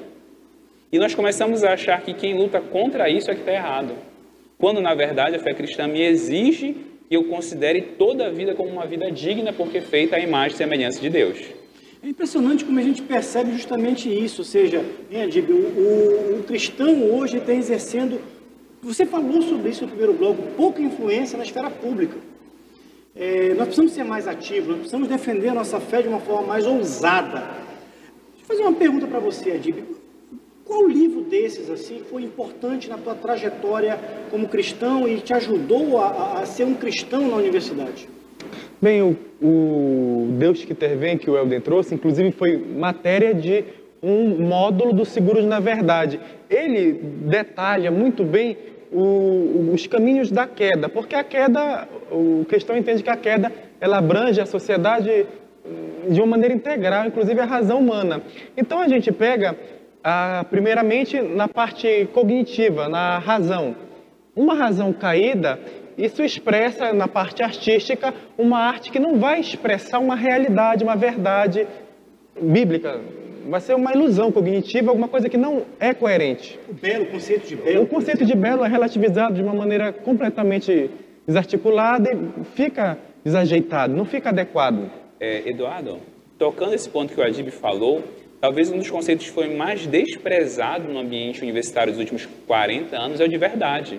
e 0.90 0.98
nós 0.98 1.14
começamos 1.14 1.62
a 1.62 1.72
achar 1.72 2.00
que 2.02 2.14
quem 2.14 2.36
luta 2.36 2.60
contra 2.60 3.08
isso 3.08 3.30
é 3.30 3.34
que 3.34 3.40
está 3.40 3.52
errado 3.52 3.94
quando 4.58 4.80
na 4.80 4.94
verdade 4.94 5.36
a 5.36 5.38
fé 5.38 5.52
cristã 5.52 5.86
me 5.86 6.00
exige 6.02 6.74
que 7.08 7.14
eu 7.14 7.24
considere 7.24 7.82
toda 7.82 8.26
a 8.26 8.30
vida 8.30 8.54
como 8.54 8.70
uma 8.70 8.86
vida 8.86 9.10
digna, 9.10 9.52
porque 9.52 9.80
feita 9.80 10.16
à 10.16 10.20
imagem 10.20 10.54
e 10.54 10.56
semelhança 10.56 11.00
de 11.00 11.10
Deus. 11.10 11.38
É 12.04 12.08
impressionante 12.10 12.66
como 12.66 12.78
a 12.78 12.82
gente 12.82 13.00
percebe 13.00 13.52
justamente 13.52 14.10
isso, 14.10 14.42
ou 14.42 14.44
seja, 14.44 14.84
né, 15.10 15.22
Adib, 15.22 15.50
o, 15.50 15.54
o, 15.54 16.38
o, 16.38 16.42
cristão 16.42 17.02
hoje 17.10 17.38
está 17.38 17.54
exercendo, 17.54 18.20
você 18.82 19.06
falou 19.06 19.40
sobre 19.40 19.70
isso 19.70 19.84
no 19.84 19.88
primeiro 19.88 20.12
bloco, 20.12 20.42
pouca 20.54 20.82
influência 20.82 21.38
na 21.38 21.44
esfera 21.44 21.70
pública. 21.70 22.18
É, 23.16 23.54
nós 23.54 23.68
precisamos 23.68 23.92
ser 23.92 24.04
mais 24.04 24.28
ativos, 24.28 24.68
nós 24.68 24.76
precisamos 24.80 25.08
defender 25.08 25.48
a 25.48 25.54
nossa 25.54 25.80
fé 25.80 26.02
de 26.02 26.08
uma 26.08 26.20
forma 26.20 26.46
mais 26.48 26.66
ousada. 26.66 27.38
Deixa 27.38 28.42
eu 28.42 28.46
fazer 28.48 28.62
uma 28.64 28.74
pergunta 28.74 29.06
para 29.06 29.18
você, 29.18 29.52
Adib. 29.52 29.82
Qual 30.62 30.86
livro 30.86 31.22
desses 31.22 31.70
assim 31.70 32.02
foi 32.10 32.22
importante 32.22 32.86
na 32.86 32.98
tua 32.98 33.14
trajetória 33.14 33.98
como 34.30 34.46
cristão 34.46 35.08
e 35.08 35.22
te 35.22 35.32
ajudou 35.32 35.98
a, 35.98 36.40
a 36.40 36.44
ser 36.44 36.64
um 36.64 36.74
cristão 36.74 37.28
na 37.28 37.36
universidade? 37.36 38.06
Bem, 38.80 39.02
o, 39.02 39.16
o 39.40 40.28
Deus 40.38 40.64
que 40.64 40.72
intervém, 40.72 41.16
que 41.16 41.30
o 41.30 41.36
Elden 41.36 41.60
trouxe, 41.60 41.94
inclusive 41.94 42.32
foi 42.32 42.56
matéria 42.56 43.32
de 43.32 43.64
um 44.02 44.46
módulo 44.46 44.92
do 44.92 45.04
Seguros 45.04 45.44
na 45.44 45.60
Verdade. 45.60 46.20
Ele 46.50 46.92
detalha 46.92 47.90
muito 47.90 48.24
bem 48.24 48.56
o, 48.92 49.70
os 49.72 49.86
caminhos 49.86 50.30
da 50.30 50.46
queda, 50.46 50.88
porque 50.88 51.14
a 51.14 51.24
queda, 51.24 51.88
o 52.10 52.44
cristão 52.48 52.76
entende 52.76 53.02
que 53.02 53.10
a 53.10 53.16
queda 53.16 53.50
ela 53.80 53.98
abrange 53.98 54.40
a 54.40 54.46
sociedade 54.46 55.26
de 56.08 56.20
uma 56.20 56.26
maneira 56.26 56.54
integral, 56.54 57.06
inclusive 57.06 57.40
a 57.40 57.44
razão 57.44 57.78
humana. 57.78 58.22
Então 58.56 58.80
a 58.80 58.88
gente 58.88 59.10
pega 59.10 59.56
primeiramente 60.50 61.20
na 61.20 61.48
parte 61.48 62.08
cognitiva, 62.12 62.88
na 62.88 63.18
razão. 63.18 63.74
Uma 64.36 64.54
razão 64.54 64.92
caída, 64.92 65.58
isso 65.96 66.22
expressa 66.22 66.92
na 66.92 67.06
parte 67.06 67.42
artística 67.42 68.12
uma 68.36 68.58
arte 68.58 68.90
que 68.90 68.98
não 68.98 69.18
vai 69.18 69.40
expressar 69.40 69.98
uma 69.98 70.16
realidade, 70.16 70.84
uma 70.84 70.96
verdade 70.96 71.66
bíblica. 72.40 73.00
Vai 73.48 73.60
ser 73.60 73.74
uma 73.74 73.92
ilusão 73.92 74.32
cognitiva, 74.32 74.90
alguma 74.90 75.08
coisa 75.08 75.28
que 75.28 75.36
não 75.36 75.62
é 75.78 75.92
coerente. 75.92 76.58
O 76.68 76.72
belo, 76.72 77.04
o 77.04 77.06
conceito 77.08 77.46
de 77.46 77.56
belo. 77.56 77.82
O 77.82 77.86
conceito 77.86 78.24
de 78.24 78.34
belo 78.34 78.64
é 78.64 78.68
relativizado 78.68 79.34
de 79.34 79.42
uma 79.42 79.54
maneira 79.54 79.92
completamente 79.92 80.90
desarticulada 81.26 82.10
e 82.12 82.44
fica 82.54 82.98
desajeitado, 83.22 83.94
não 83.94 84.04
fica 84.04 84.30
adequado. 84.30 84.90
É, 85.20 85.48
Eduardo, 85.48 85.98
tocando 86.38 86.74
esse 86.74 86.88
ponto 86.88 87.14
que 87.14 87.20
o 87.20 87.24
Adib 87.24 87.50
falou, 87.50 88.02
Talvez 88.44 88.70
um 88.70 88.76
dos 88.76 88.90
conceitos 88.90 89.24
que 89.24 89.32
foi 89.32 89.56
mais 89.56 89.86
desprezado 89.86 90.92
no 90.92 90.98
ambiente 90.98 91.40
universitário 91.40 91.90
dos 91.90 91.98
últimos 91.98 92.28
40 92.46 92.94
anos 92.94 93.18
é 93.18 93.24
o 93.24 93.28
de 93.28 93.38
verdade. 93.38 93.98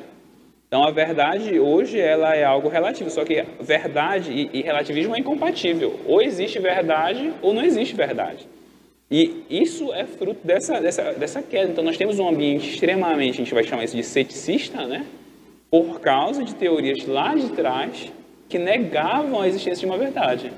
Então, 0.67 0.83
a 0.83 0.91
verdade 0.91 1.59
hoje 1.59 1.99
ela 1.99 2.35
é 2.35 2.43
algo 2.43 2.67
relativo, 2.67 3.09
só 3.09 3.23
que 3.23 3.43
verdade 3.59 4.31
e, 4.31 4.59
e 4.59 4.61
relativismo 4.61 5.15
é 5.15 5.19
incompatível. 5.19 5.99
Ou 6.05 6.21
existe 6.21 6.59
verdade 6.59 7.33
ou 7.41 7.53
não 7.53 7.63
existe 7.63 7.95
verdade. 7.95 8.47
E 9.09 9.43
isso 9.49 9.93
é 9.93 10.05
fruto 10.05 10.45
dessa, 10.45 10.79
dessa, 10.81 11.13
dessa 11.13 11.41
queda. 11.41 11.71
Então, 11.71 11.83
nós 11.83 11.97
temos 11.97 12.19
um 12.19 12.27
ambiente 12.27 12.69
extremamente, 12.71 13.35
a 13.35 13.43
gente 13.43 13.53
vai 13.53 13.63
chamar 13.63 13.83
isso 13.83 13.95
de 13.95 14.03
ceticista, 14.03 14.85
né? 14.87 15.05
Por 15.69 15.99
causa 15.99 16.43
de 16.43 16.55
teorias 16.55 17.05
lá 17.05 17.35
de 17.35 17.49
trás 17.49 18.11
que 18.49 18.57
negavam 18.57 19.41
a 19.41 19.47
existência 19.47 19.81
de 19.81 19.85
uma 19.85 19.97
verdade. 19.97 20.51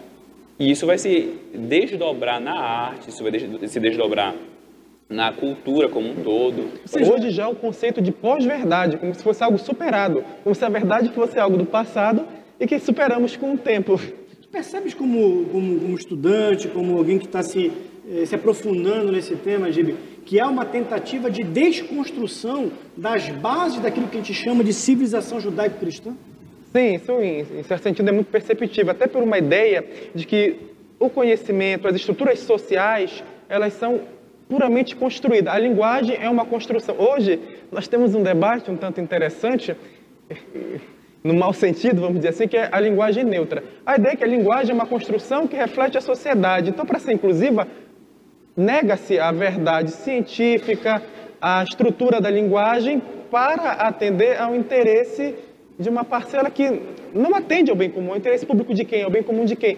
E 0.57 0.71
isso 0.71 0.85
vai 0.85 0.97
se 0.97 1.33
desdobrar 1.53 2.39
na 2.39 2.57
arte, 2.57 3.09
isso 3.09 3.23
vai 3.23 3.31
se 3.67 3.79
desdobrar 3.79 4.33
na 5.09 5.31
cultura 5.31 5.87
como 5.87 6.09
um 6.09 6.15
todo. 6.15 6.69
Seja, 6.85 7.13
hoje 7.13 7.29
já 7.31 7.47
o 7.47 7.55
conceito 7.55 8.01
de 8.01 8.11
pós-verdade, 8.11 8.97
como 8.97 9.13
se 9.15 9.23
fosse 9.23 9.43
algo 9.43 9.57
superado, 9.57 10.23
como 10.43 10.53
se 10.53 10.63
a 10.65 10.69
verdade 10.69 11.09
fosse 11.09 11.39
algo 11.39 11.57
do 11.57 11.65
passado 11.65 12.25
e 12.59 12.67
que 12.67 12.77
superamos 12.79 13.35
com 13.37 13.53
o 13.53 13.57
tempo. 13.57 13.99
Tu 14.41 14.47
percebes 14.49 14.93
como, 14.93 15.45
como, 15.45 15.79
como 15.79 15.95
estudante, 15.95 16.67
como 16.67 16.97
alguém 16.97 17.19
que 17.19 17.25
está 17.25 17.41
se, 17.41 17.71
eh, 18.09 18.25
se 18.25 18.35
aprofundando 18.35 19.11
nesse 19.11 19.35
tema, 19.35 19.71
Gibi, 19.71 19.95
que 20.25 20.39
há 20.39 20.47
uma 20.47 20.65
tentativa 20.65 21.31
de 21.31 21.43
desconstrução 21.43 22.71
das 22.95 23.29
bases 23.29 23.79
daquilo 23.79 24.07
que 24.07 24.17
a 24.17 24.21
gente 24.21 24.33
chama 24.33 24.63
de 24.63 24.73
civilização 24.73 25.39
judaico-cristã? 25.39 26.13
Sim, 26.73 26.95
isso 26.95 27.11
em 27.21 27.63
certo 27.63 27.83
sentido 27.83 28.09
é 28.09 28.11
muito 28.11 28.27
perceptível, 28.27 28.91
até 28.91 29.07
por 29.07 29.23
uma 29.23 29.37
ideia 29.37 29.85
de 30.13 30.27
que 30.27 30.57
o 30.99 31.09
conhecimento, 31.09 31.87
as 31.87 31.95
estruturas 31.95 32.39
sociais, 32.39 33.23
elas 33.47 33.73
são 33.73 34.01
puramente 34.47 34.95
construídas. 34.95 35.53
A 35.53 35.59
linguagem 35.59 36.17
é 36.19 36.29
uma 36.29 36.45
construção. 36.45 36.95
Hoje, 36.97 37.39
nós 37.71 37.87
temos 37.87 38.15
um 38.15 38.23
debate 38.23 38.71
um 38.71 38.77
tanto 38.77 39.01
interessante, 39.01 39.75
no 41.23 41.33
mau 41.33 41.53
sentido, 41.53 42.01
vamos 42.01 42.17
dizer 42.17 42.29
assim, 42.29 42.47
que 42.47 42.57
é 42.57 42.69
a 42.71 42.79
linguagem 42.79 43.23
neutra. 43.23 43.63
A 43.85 43.95
ideia 43.95 44.13
é 44.13 44.15
que 44.15 44.23
a 44.23 44.27
linguagem 44.27 44.71
é 44.71 44.73
uma 44.73 44.85
construção 44.85 45.47
que 45.47 45.55
reflete 45.55 45.97
a 45.97 46.01
sociedade. 46.01 46.69
Então, 46.69 46.85
para 46.85 46.99
ser 46.99 47.13
inclusiva, 47.13 47.67
nega-se 48.55 49.19
a 49.19 49.31
verdade 49.31 49.91
científica, 49.91 51.01
a 51.41 51.63
estrutura 51.63 52.21
da 52.21 52.29
linguagem, 52.29 53.01
para 53.29 53.71
atender 53.73 54.39
ao 54.39 54.55
interesse 54.55 55.35
de 55.77 55.89
uma 55.89 56.03
parcela 56.03 56.49
que 56.49 56.81
não 57.13 57.35
atende 57.35 57.69
ao 57.69 57.75
bem 57.75 57.89
comum. 57.89 58.13
O 58.13 58.15
interesse 58.15 58.45
público 58.45 58.73
de 58.73 58.85
quem? 58.85 59.03
Ao 59.03 59.11
bem 59.11 59.21
comum 59.21 59.45
de 59.45 59.55
quem? 59.55 59.77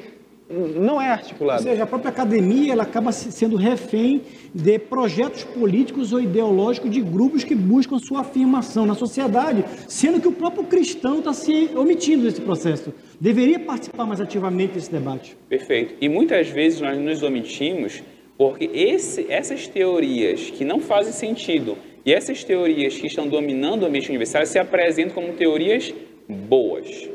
Não 0.49 0.99
é 0.99 1.09
articulado. 1.09 1.61
Ou 1.61 1.69
seja, 1.69 1.83
a 1.83 1.87
própria 1.87 2.09
academia 2.09 2.73
ela 2.73 2.83
acaba 2.83 3.11
sendo 3.11 3.55
refém 3.55 4.23
de 4.53 4.79
projetos 4.79 5.43
políticos 5.43 6.11
ou 6.11 6.19
ideológicos 6.19 6.89
de 6.89 7.01
grupos 7.01 7.43
que 7.43 7.53
buscam 7.53 7.99
sua 7.99 8.21
afirmação 8.21 8.85
na 8.85 8.95
sociedade, 8.95 9.63
sendo 9.87 10.19
que 10.19 10.27
o 10.27 10.31
próprio 10.31 10.63
cristão 10.63 11.19
está 11.19 11.33
se 11.33 11.69
omitindo 11.75 12.23
desse 12.23 12.41
processo. 12.41 12.91
Deveria 13.21 13.59
participar 13.59 14.05
mais 14.05 14.19
ativamente 14.19 14.73
desse 14.73 14.91
debate. 14.91 15.37
Perfeito. 15.47 15.93
E 16.01 16.09
muitas 16.09 16.49
vezes 16.49 16.81
nós 16.81 16.97
nos 16.97 17.21
omitimos 17.21 18.01
porque 18.35 18.69
esse, 18.73 19.29
essas 19.29 19.67
teorias 19.67 20.49
que 20.49 20.63
não 20.63 20.79
fazem 20.79 21.11
sentido 21.11 21.77
e 22.05 22.13
essas 22.13 22.43
teorias 22.43 22.97
que 22.97 23.05
estão 23.05 23.27
dominando 23.27 23.83
o 23.83 23.85
ambiente 23.85 24.09
universitário 24.09 24.47
se 24.47 24.57
apresentam 24.57 25.13
como 25.13 25.33
teorias 25.33 25.93
boas. 26.27 27.09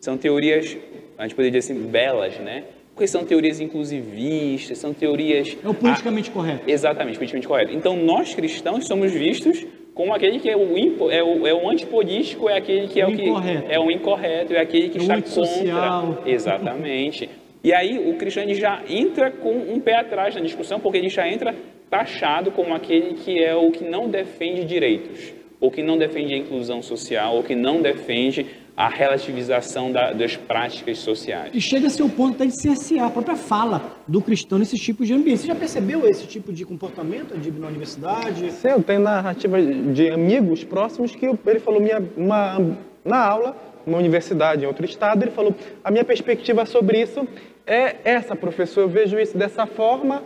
São 0.00 0.16
teorias, 0.16 0.76
a 1.18 1.22
gente 1.24 1.34
poderia 1.34 1.58
dizer 1.58 1.72
assim, 1.72 1.86
belas, 1.88 2.38
né? 2.38 2.64
Porque 2.94 3.06
são 3.06 3.24
teorias 3.24 3.60
inclusivistas, 3.60 4.78
são 4.78 4.94
teorias... 4.94 5.56
É 5.62 5.68
o 5.68 5.74
politicamente 5.74 6.30
a... 6.30 6.32
correto. 6.32 6.70
Exatamente, 6.70 7.16
politicamente 7.16 7.46
correto. 7.46 7.72
Então, 7.72 7.96
nós 7.96 8.34
cristãos 8.34 8.86
somos 8.86 9.12
vistos 9.12 9.66
como 9.94 10.14
aquele 10.14 10.38
que 10.38 10.48
é 10.48 10.56
o, 10.56 10.78
impo, 10.78 11.10
é 11.10 11.22
o, 11.22 11.44
é 11.44 11.52
o 11.52 11.68
antipolítico, 11.68 12.48
é 12.48 12.56
aquele 12.56 12.86
que 12.86 13.00
é 13.00 13.04
o, 13.04 13.10
o 13.10 13.16
que 13.16 13.22
incorreto. 13.24 13.66
é 13.68 13.80
o 13.80 13.90
incorreto, 13.90 14.52
é 14.54 14.60
aquele 14.60 14.90
que 14.90 14.98
é 14.98 15.00
está 15.00 15.20
contra. 15.20 16.30
Exatamente. 16.30 17.28
E 17.64 17.72
aí 17.72 17.98
o 18.08 18.14
cristão 18.16 18.48
já 18.54 18.80
entra 18.88 19.32
com 19.32 19.50
um 19.50 19.80
pé 19.80 19.96
atrás 19.96 20.36
na 20.36 20.40
discussão, 20.40 20.78
porque 20.78 20.98
ele 20.98 21.08
já 21.08 21.28
entra 21.28 21.52
taxado 21.90 22.52
como 22.52 22.72
aquele 22.74 23.14
que 23.14 23.42
é 23.42 23.56
o 23.56 23.72
que 23.72 23.82
não 23.82 24.08
defende 24.08 24.64
direitos, 24.64 25.34
ou 25.60 25.68
que 25.68 25.82
não 25.82 25.98
defende 25.98 26.32
a 26.32 26.36
inclusão 26.38 26.80
social, 26.80 27.34
ou 27.34 27.42
que 27.42 27.56
não 27.56 27.82
defende 27.82 28.46
a 28.78 28.88
relativização 28.88 29.90
da, 29.90 30.12
das 30.12 30.36
práticas 30.36 30.98
sociais. 30.98 31.50
E 31.52 31.60
chega 31.60 31.88
a 31.88 31.90
ser 31.90 32.04
o 32.04 32.08
ponto 32.08 32.36
até 32.36 32.46
de 32.46 32.62
cercear 32.62 33.06
a 33.06 33.10
própria 33.10 33.34
fala 33.34 33.82
do 34.06 34.22
cristão 34.22 34.56
nesses 34.56 34.78
tipos 34.80 35.08
de 35.08 35.14
ambiente. 35.14 35.40
Você 35.40 35.48
já 35.48 35.54
percebeu 35.56 36.08
esse 36.08 36.28
tipo 36.28 36.52
de 36.52 36.64
comportamento 36.64 37.34
Adib, 37.34 37.58
na 37.58 37.66
universidade? 37.66 38.52
Sim, 38.52 38.68
eu 38.68 38.82
tenho 38.84 39.00
narrativa 39.00 39.60
de 39.60 40.10
amigos 40.10 40.62
próximos 40.62 41.12
que 41.12 41.26
ele 41.26 41.58
falou 41.58 41.80
minha, 41.80 42.00
uma, 42.16 42.76
na 43.04 43.18
aula, 43.18 43.56
uma 43.84 43.98
universidade 43.98 44.62
em 44.62 44.68
outro 44.68 44.84
estado, 44.84 45.24
ele 45.24 45.32
falou, 45.32 45.52
a 45.82 45.90
minha 45.90 46.04
perspectiva 46.04 46.64
sobre 46.64 47.02
isso 47.02 47.26
é 47.66 47.96
essa, 48.04 48.36
professor, 48.36 48.82
eu 48.82 48.88
vejo 48.88 49.18
isso 49.18 49.36
dessa 49.36 49.66
forma, 49.66 50.22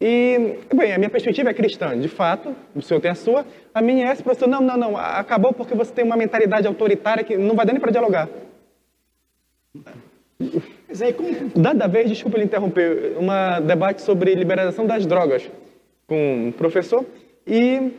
e, 0.00 0.58
bem, 0.74 0.92
a 0.92 0.98
minha 0.98 1.10
perspectiva 1.10 1.50
é 1.50 1.54
cristã, 1.54 1.98
de 1.98 2.08
fato, 2.08 2.54
o 2.74 2.80
senhor 2.80 3.00
tem 3.00 3.10
a 3.10 3.14
sua, 3.14 3.44
a 3.74 3.82
minha 3.82 4.06
é 4.06 4.10
essa, 4.10 4.22
professor, 4.22 4.48
não, 4.48 4.60
não, 4.60 4.76
não, 4.76 4.96
acabou 4.96 5.52
porque 5.52 5.74
você 5.74 5.92
tem 5.92 6.04
uma 6.04 6.16
mentalidade 6.16 6.66
autoritária 6.66 7.24
que 7.24 7.36
não 7.36 7.56
vai 7.56 7.66
dar 7.66 7.72
nem 7.72 7.80
para 7.80 7.90
dialogar. 7.90 8.28
Mas 10.88 11.02
aí, 11.02 11.12
como... 11.12 11.30
Dada 11.56 11.88
vez, 11.88 12.08
desculpa 12.08 12.36
ele 12.36 12.44
interromper, 12.44 13.16
um 13.18 13.66
debate 13.66 14.02
sobre 14.02 14.34
liberação 14.34 14.86
das 14.86 15.04
drogas 15.04 15.50
com 16.06 16.46
um 16.46 16.52
professor, 16.52 17.04
e 17.44 17.92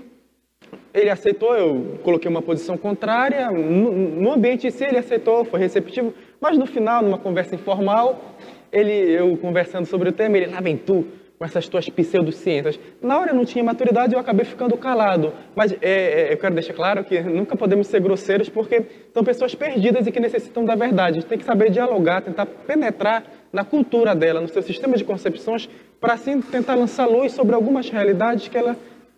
ele 0.93 1.09
aceitou, 1.09 1.55
eu 1.55 1.99
coloquei 2.03 2.29
uma 2.29 2.41
posição 2.41 2.77
contrária. 2.77 3.51
No, 3.51 3.91
no 3.91 4.31
ambiente 4.31 4.67
em 4.67 4.71
si, 4.71 4.83
ele 4.83 4.97
aceitou, 4.97 5.43
foi 5.45 5.59
receptivo. 5.59 6.13
Mas 6.39 6.57
no 6.57 6.65
final, 6.65 7.03
numa 7.03 7.17
conversa 7.17 7.55
informal, 7.55 8.35
ele, 8.71 8.93
eu 8.93 9.35
conversando 9.37 9.85
sobre 9.85 10.09
o 10.09 10.11
tema, 10.11 10.37
ele, 10.37 10.47
lá 10.47 10.61
vem 10.61 10.77
tu, 10.77 11.05
com 11.39 11.45
essas 11.45 11.69
tuas 11.69 11.87
pseudociências. 11.89 12.77
Na 13.01 13.17
hora 13.17 13.31
eu 13.31 13.35
não 13.35 13.45
tinha 13.45 13.63
maturidade, 13.63 14.13
eu 14.13 14.19
acabei 14.19 14.45
ficando 14.45 14.75
calado. 14.75 15.31
Mas 15.55 15.71
é, 15.71 15.77
é, 15.81 16.33
eu 16.33 16.37
quero 16.37 16.53
deixar 16.53 16.73
claro 16.73 17.01
que 17.05 17.17
nunca 17.21 17.55
podemos 17.55 17.87
ser 17.87 18.01
grosseiros, 18.01 18.49
porque 18.49 18.85
são 19.13 19.23
pessoas 19.23 19.55
perdidas 19.55 20.05
e 20.05 20.11
que 20.11 20.19
necessitam 20.19 20.65
da 20.65 20.75
verdade. 20.75 21.17
A 21.17 21.21
gente 21.21 21.29
tem 21.29 21.37
que 21.37 21.45
saber 21.45 21.71
dialogar, 21.71 22.21
tentar 22.21 22.45
penetrar 22.45 23.23
na 23.53 23.63
cultura 23.63 24.13
dela, 24.13 24.41
no 24.41 24.49
seu 24.49 24.61
sistema 24.61 24.97
de 24.97 25.05
concepções, 25.05 25.69
para 26.01 26.13
assim 26.13 26.41
tentar 26.41 26.75
lançar 26.75 27.05
luz 27.05 27.31
sobre 27.31 27.55
algumas 27.55 27.89
realidades 27.89 28.49
que 28.49 28.57
ela 28.57 28.75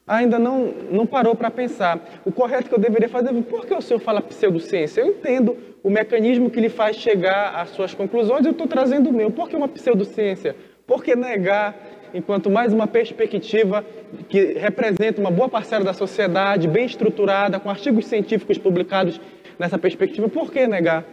ainda 0.07 0.37
não, 0.37 0.73
não 0.91 1.07
parou 1.07 1.33
para 1.33 1.49
pensar. 1.49 1.99
O 2.23 2.31
correto 2.31 2.69
que 2.69 2.75
eu 2.75 2.79
deveria 2.79 3.09
fazer 3.09 3.35
é, 3.35 3.41
por 3.41 3.65
que 3.65 3.73
o 3.73 3.81
senhor 3.81 3.99
fala 3.99 4.21
pseudociência? 4.21 5.01
Eu 5.01 5.07
entendo 5.07 5.57
o 5.81 5.89
mecanismo 5.89 6.51
que 6.51 6.61
lhe 6.61 6.69
faz 6.69 6.97
chegar 6.97 7.55
às 7.55 7.69
suas 7.69 7.95
conclusões, 7.95 8.45
eu 8.45 8.51
estou 8.51 8.67
trazendo 8.67 9.09
o 9.09 9.13
meu. 9.13 9.31
Por 9.31 9.49
que 9.49 9.55
uma 9.55 9.67
pseudociência? 9.67 10.55
Por 10.85 11.03
que 11.03 11.15
negar, 11.15 11.73
enquanto 12.13 12.49
mais 12.49 12.73
uma 12.73 12.87
perspectiva 12.87 13.85
que 14.29 14.53
representa 14.53 15.19
uma 15.19 15.31
boa 15.31 15.49
parcela 15.49 15.83
da 15.83 15.93
sociedade, 15.93 16.67
bem 16.67 16.85
estruturada, 16.85 17.59
com 17.59 17.69
artigos 17.69 18.05
científicos 18.05 18.57
publicados 18.57 19.19
nessa 19.57 19.77
perspectiva, 19.77 20.27
por 20.29 20.51
que 20.51 20.67
negar? 20.67 21.05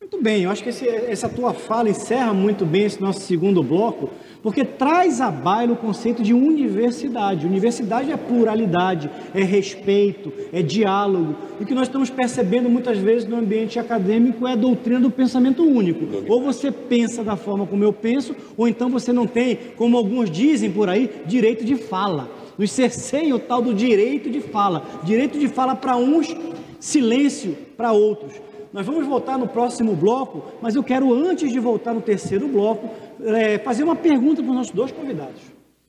Muito 0.00 0.22
bem, 0.22 0.44
eu 0.44 0.50
acho 0.50 0.62
que 0.62 0.70
esse, 0.70 0.88
essa 0.88 1.28
tua 1.28 1.52
fala 1.52 1.88
encerra 1.88 2.32
muito 2.32 2.64
bem 2.64 2.84
esse 2.84 3.00
nosso 3.00 3.20
segundo 3.20 3.62
bloco, 3.62 4.10
porque 4.42 4.64
traz 4.64 5.20
à 5.20 5.30
baila 5.30 5.72
o 5.72 5.76
conceito 5.76 6.22
de 6.22 6.32
universidade. 6.32 7.46
Universidade 7.46 8.12
é 8.12 8.16
pluralidade, 8.16 9.10
é 9.34 9.42
respeito, 9.42 10.32
é 10.52 10.62
diálogo. 10.62 11.34
E 11.58 11.64
o 11.64 11.66
que 11.66 11.74
nós 11.74 11.88
estamos 11.88 12.08
percebendo 12.10 12.68
muitas 12.68 12.98
vezes 12.98 13.28
no 13.28 13.36
ambiente 13.36 13.78
acadêmico 13.78 14.46
é 14.46 14.52
a 14.52 14.56
doutrina 14.56 15.00
do 15.00 15.10
pensamento 15.10 15.62
único. 15.62 16.06
Ou 16.28 16.42
você 16.42 16.70
pensa 16.70 17.24
da 17.24 17.36
forma 17.36 17.66
como 17.66 17.82
eu 17.84 17.92
penso, 17.92 18.34
ou 18.56 18.68
então 18.68 18.88
você 18.88 19.12
não 19.12 19.26
tem, 19.26 19.58
como 19.76 19.96
alguns 19.96 20.30
dizem 20.30 20.70
por 20.70 20.88
aí, 20.88 21.10
direito 21.26 21.64
de 21.64 21.76
fala. 21.76 22.30
Nos 22.56 22.72
cerceia 22.72 23.34
o 23.34 23.38
tal 23.38 23.62
do 23.62 23.74
direito 23.74 24.30
de 24.30 24.40
fala. 24.40 24.84
Direito 25.04 25.38
de 25.38 25.48
fala 25.48 25.74
para 25.74 25.96
uns, 25.96 26.34
silêncio 26.80 27.56
para 27.76 27.92
outros. 27.92 28.47
Nós 28.78 28.86
vamos 28.86 29.08
voltar 29.08 29.36
no 29.36 29.48
próximo 29.48 29.96
bloco, 29.96 30.52
mas 30.62 30.76
eu 30.76 30.84
quero, 30.84 31.12
antes 31.12 31.50
de 31.50 31.58
voltar 31.58 31.92
no 31.92 32.00
terceiro 32.00 32.46
bloco, 32.46 32.88
é, 33.24 33.58
fazer 33.58 33.82
uma 33.82 33.96
pergunta 33.96 34.40
para 34.40 34.52
os 34.52 34.56
nossos 34.56 34.72
dois 34.72 34.92
convidados. 34.92 35.42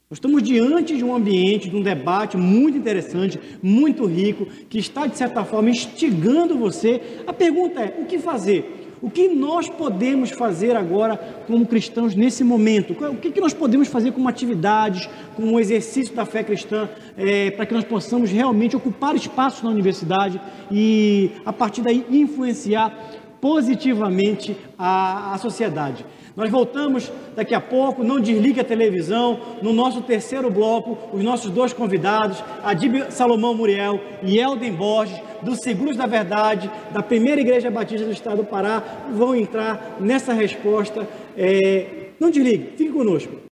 Nós 0.09 0.17
estamos 0.17 0.41
diante 0.41 0.97
de 0.97 1.03
um 1.03 1.13
ambiente, 1.13 1.69
de 1.69 1.75
um 1.75 1.83
debate 1.83 2.35
muito 2.35 2.79
interessante, 2.79 3.39
muito 3.61 4.07
rico, 4.07 4.47
que 4.67 4.79
está, 4.79 5.05
de 5.05 5.15
certa 5.15 5.45
forma, 5.45 5.69
instigando 5.69 6.57
você. 6.57 6.99
A 7.27 7.31
pergunta 7.31 7.79
é: 7.79 7.95
o 8.01 8.05
que 8.05 8.17
fazer? 8.17 8.88
O 9.01 9.09
que 9.09 9.29
nós 9.29 9.69
podemos 9.69 10.31
fazer 10.31 10.75
agora 10.75 11.15
como 11.47 11.65
cristãos 11.65 12.15
nesse 12.15 12.43
momento? 12.43 12.91
O 12.91 13.15
que, 13.15 13.31
que 13.31 13.39
nós 13.39 13.53
podemos 13.53 13.87
fazer 13.87 14.11
como 14.11 14.27
atividades, 14.27 15.09
como 15.35 15.57
exercício 15.59 16.13
da 16.13 16.25
fé 16.25 16.43
cristã, 16.43 16.89
é, 17.17 17.49
para 17.51 17.65
que 17.65 17.73
nós 17.73 17.85
possamos 17.85 18.29
realmente 18.29 18.75
ocupar 18.75 19.15
espaços 19.15 19.63
na 19.63 19.69
universidade 19.69 20.41
e, 20.69 21.31
a 21.45 21.53
partir 21.53 21.81
daí, 21.81 22.05
influenciar 22.09 22.93
positivamente 23.39 24.57
a, 24.77 25.33
a 25.33 25.37
sociedade? 25.37 26.05
Nós 26.35 26.49
voltamos 26.49 27.11
daqui 27.35 27.55
a 27.55 27.61
pouco, 27.61 28.03
não 28.03 28.19
desligue 28.19 28.59
a 28.59 28.63
televisão. 28.63 29.39
No 29.61 29.73
nosso 29.73 30.01
terceiro 30.01 30.49
bloco, 30.49 30.97
os 31.13 31.23
nossos 31.23 31.51
dois 31.51 31.73
convidados, 31.73 32.43
Adib 32.63 33.11
Salomão 33.11 33.53
Muriel 33.53 33.99
e 34.23 34.39
Elden 34.39 34.73
Borges, 34.73 35.19
do 35.41 35.55
Seguros 35.55 35.95
da 35.95 36.05
Verdade, 36.05 36.69
da 36.91 37.01
Primeira 37.01 37.41
Igreja 37.41 37.71
Batista 37.71 38.05
do 38.05 38.11
Estado 38.11 38.37
do 38.37 38.45
Pará, 38.45 38.81
vão 39.11 39.35
entrar 39.35 39.97
nessa 39.99 40.33
resposta. 40.33 41.07
É... 41.37 41.85
Não 42.19 42.29
desligue, 42.29 42.73
fique 42.77 42.91
conosco. 42.91 43.48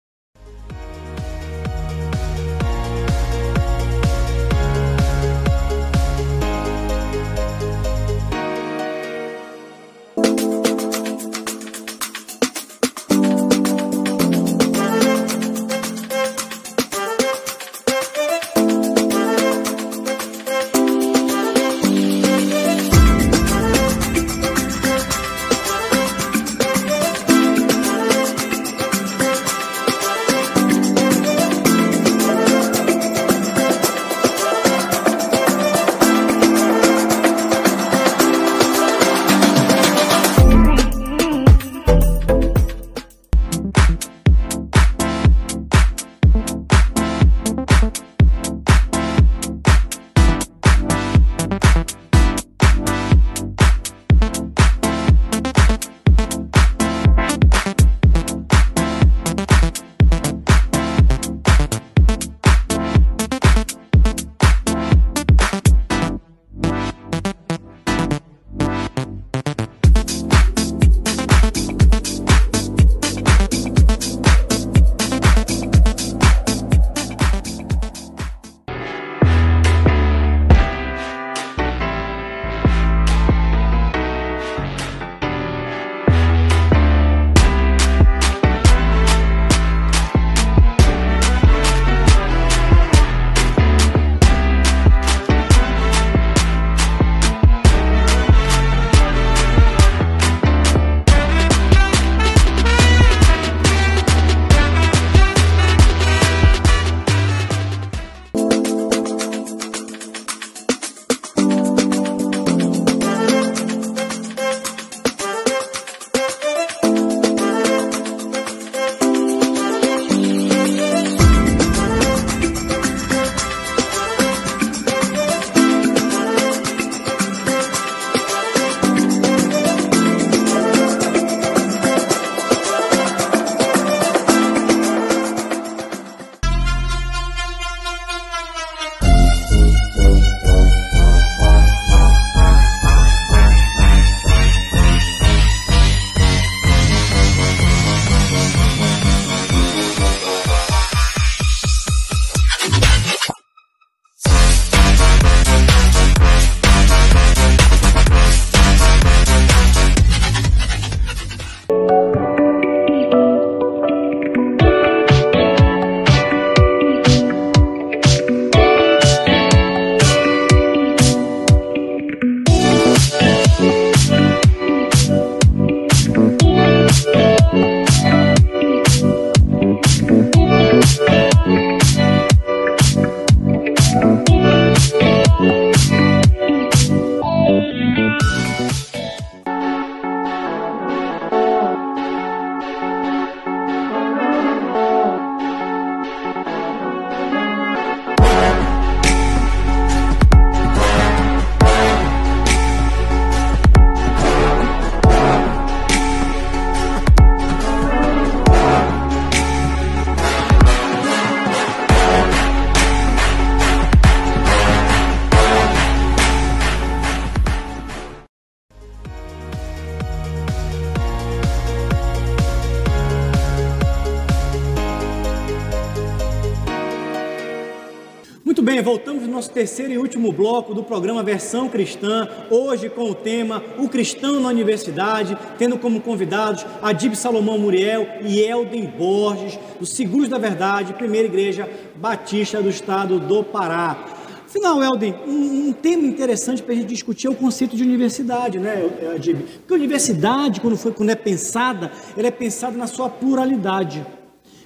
Terceiro 229.55 229.92
e 229.92 229.98
último 229.98 230.32
bloco 230.32 230.74
do 230.74 230.82
programa 230.82 231.22
Versão 231.22 231.68
Cristã, 231.68 232.28
hoje 232.50 232.90
com 232.90 233.09
o 233.09 233.14
tema 233.14 233.62
O 233.78 233.88
Cristão 233.88 234.40
na 234.40 234.48
Universidade, 234.48 235.38
tendo 235.57 235.78
como 235.78 236.00
convidados 236.00 236.66
Adib 236.82 237.14
Salomão 237.14 237.57
Muriel 237.57 238.05
e 238.20 238.40
Elden 238.40 238.86
Borges, 238.98 239.57
do 239.78 239.86
Seguros 239.86 240.28
da 240.28 240.38
Verdade, 240.38 240.92
Primeira 240.94 241.28
Igreja 241.28 241.70
Batista 241.94 242.61
do 242.61 242.68
Estado 242.68 243.20
do 243.20 243.44
Pará. 243.44 243.96
Afinal, 244.44 244.82
Elden, 244.82 245.14
um, 245.26 245.68
um 245.68 245.72
tema 245.72 246.05
interessante 246.05 246.61
para 246.61 246.72
a 246.72 246.76
gente 246.76 246.88
discutir 246.88 247.28
é 247.28 247.30
o 247.30 247.34
conceito 247.34 247.76
de 247.76 247.84
universidade, 247.84 248.59
né, 248.59 248.88
Adib? 249.14 249.40
Porque 249.59 249.72
a 249.72 249.76
universidade, 249.76 250.61
quando, 250.61 250.76
foi, 250.76 250.90
quando 250.90 251.11
é 251.11 251.14
pensada, 251.14 251.92
ela 252.16 252.26
é 252.26 252.30
pensada 252.32 252.76
na 252.76 252.88
sua 252.88 253.09
pluralidade. 253.09 254.05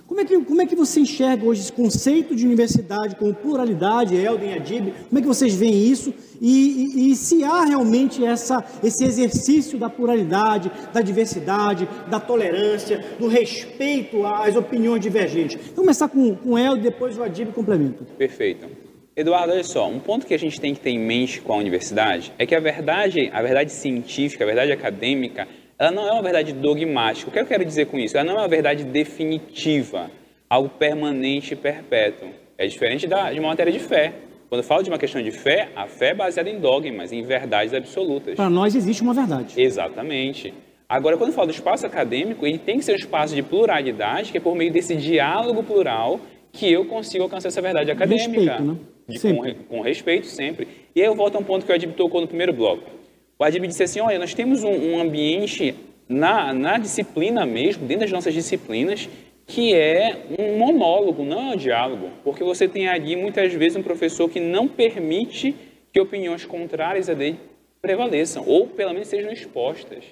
Como 0.09 0.23
é, 0.23 0.25
que, 0.25 0.41
como 0.41 0.63
é 0.63 0.67
que 0.67 0.75
você 0.75 1.01
enxerga 1.01 1.45
hoje 1.45 1.61
esse 1.61 1.73
conceito 1.73 2.35
de 2.35 2.47
universidade 2.47 3.15
com 3.15 3.31
pluralidade, 3.35 4.17
Elden 4.17 4.53
e 4.53 4.55
Adib? 4.55 4.95
Como 5.07 5.19
é 5.19 5.21
que 5.21 5.27
vocês 5.29 5.55
veem 5.55 5.87
isso? 5.87 6.15
E, 6.41 6.95
e, 6.97 7.13
e, 7.13 7.15
se 7.15 7.45
há 7.45 7.67
realmente 7.67 8.25
essa, 8.25 8.65
esse 8.83 9.05
exercício 9.05 9.79
da 9.79 9.91
pluralidade, 9.91 10.73
da 10.95 11.03
diversidade, 11.03 11.87
da 12.09 12.19
tolerância, 12.19 13.05
do 13.19 13.29
respeito 13.29 14.25
às 14.25 14.57
opiniões 14.57 15.03
divergentes? 15.03 15.57
Vamos 15.57 15.75
começar 15.77 16.09
com, 16.09 16.35
com 16.37 16.53
o 16.53 16.59
Elden, 16.59 16.85
depois 16.85 17.19
o 17.19 17.23
Adib 17.23 17.53
complementa. 17.53 18.07
Perfeito. 18.17 18.67
Eduardo, 19.15 19.53
olha 19.53 19.65
só, 19.65 19.87
um 19.91 20.01
ponto 20.01 20.27
que 20.27 20.33
a 20.33 20.39
gente 20.39 20.59
tem 20.59 20.73
que 20.73 20.81
ter 20.81 20.91
em 20.91 20.99
mente 20.99 21.43
com 21.43 21.53
a 21.53 21.57
universidade 21.57 22.33
é 22.39 22.47
que 22.47 22.55
a 22.55 22.61
verdade, 22.61 23.29
a 23.31 23.43
verdade 23.43 23.73
científica, 23.73 24.43
a 24.43 24.47
verdade 24.47 24.73
acadêmica, 24.73 25.47
ela 25.79 25.93
não 25.93 26.09
é 26.09 26.13
uma 26.13 26.23
verdade 26.23 26.53
dogmática. 26.53 27.31
O 27.31 27.33
que 27.33 27.39
eu 27.39 27.47
quero 27.47 27.65
dizer 27.65 27.87
com 27.87 27.99
isso? 27.99 28.17
Ela 28.17 28.25
não 28.25 28.39
é 28.39 28.43
uma 28.43 28.49
verdade 28.49 28.83
definitiva, 28.85 30.11
algo 30.51 30.69
permanente 30.69 31.55
e 31.55 31.57
perpétuo. 31.57 32.29
É 32.57 32.67
diferente 32.67 33.07
da, 33.07 33.33
de 33.33 33.39
uma 33.39 33.51
matéria 33.51 33.73
de 33.73 33.79
fé. 33.79 34.13
Quando 34.49 34.63
eu 34.63 34.67
falo 34.67 34.83
de 34.83 34.91
uma 34.91 34.99
questão 34.99 35.23
de 35.23 35.31
fé, 35.31 35.69
a 35.77 35.87
fé 35.87 36.09
é 36.09 36.15
baseada 36.15 36.51
em 36.51 36.59
dogmas, 36.59 37.13
em 37.13 37.23
verdades 37.23 37.73
absolutas. 37.73 38.35
Para 38.35 38.51
nós 38.51 38.75
existe 38.75 39.03
uma 39.03 39.15
verdade. 39.15 39.61
Exatamente. 39.61 40.53
Agora, 40.89 41.17
quando 41.19 41.31
eu 41.31 41.35
falo 41.35 41.49
do 41.49 41.53
espaço 41.53 41.87
acadêmico, 41.87 42.47
ele 42.47 42.59
tem 42.59 42.79
que 42.79 42.85
ser 42.85 42.93
um 42.93 42.97
espaço 42.97 43.35
de 43.35 43.43
pluralidade, 43.43 44.33
que 44.33 44.39
é 44.39 44.41
por 44.41 44.57
meio 44.57 44.73
desse 44.73 44.97
diálogo 44.97 45.63
plural 45.63 46.19
que 46.51 46.73
eu 46.73 46.87
consigo 46.87 47.25
alcançar 47.25 47.49
essa 47.49 47.61
verdade 47.61 47.91
acadêmica. 47.91 48.27
Respeito, 48.27 48.63
né? 48.63 48.77
De, 49.07 49.21
com, 49.21 49.65
com, 49.69 49.81
respeito 49.83 50.27
sempre. 50.27 50.67
E 50.95 51.01
aí 51.01 51.07
eu 51.07 51.15
volto 51.15 51.37
a 51.37 51.39
um 51.39 51.45
ponto 51.45 51.65
que 51.65 51.73
Adib 51.73 51.93
tocou 51.93 52.21
no 52.21 52.27
primeiro 52.27 52.53
bloco. 52.53 52.98
O 53.39 53.45
Adib 53.45 53.67
disse 53.69 53.85
assim, 53.85 54.01
olha, 54.01 54.19
nós 54.19 54.35
temos 54.35 54.65
um, 54.65 54.73
um 54.73 55.01
ambiente 55.01 55.75
na, 56.09 56.53
na 56.53 56.77
disciplina 56.77 57.47
mesmo, 57.47 57.87
dentro 57.87 58.01
das 58.01 58.11
nossas 58.11 58.35
disciplinas, 58.35 59.09
que 59.47 59.75
é 59.75 60.25
um 60.39 60.59
monólogo, 60.59 61.25
não 61.25 61.53
é 61.53 61.55
um 61.55 61.57
diálogo, 61.57 62.11
porque 62.25 62.43
você 62.43 62.67
tem 62.67 62.89
ali 62.89 63.15
muitas 63.15 63.53
vezes 63.53 63.77
um 63.77 63.83
professor 63.83 64.29
que 64.29 64.41
não 64.41 64.67
permite 64.67 65.55
que 65.93 66.01
opiniões 66.01 66.45
contrárias 66.45 67.09
a 67.09 67.15
dele 67.15 67.39
prevaleçam, 67.81 68.45
ou 68.45 68.67
pelo 68.67 68.93
menos 68.93 69.09
sejam 69.09 69.31
expostas. 69.31 70.05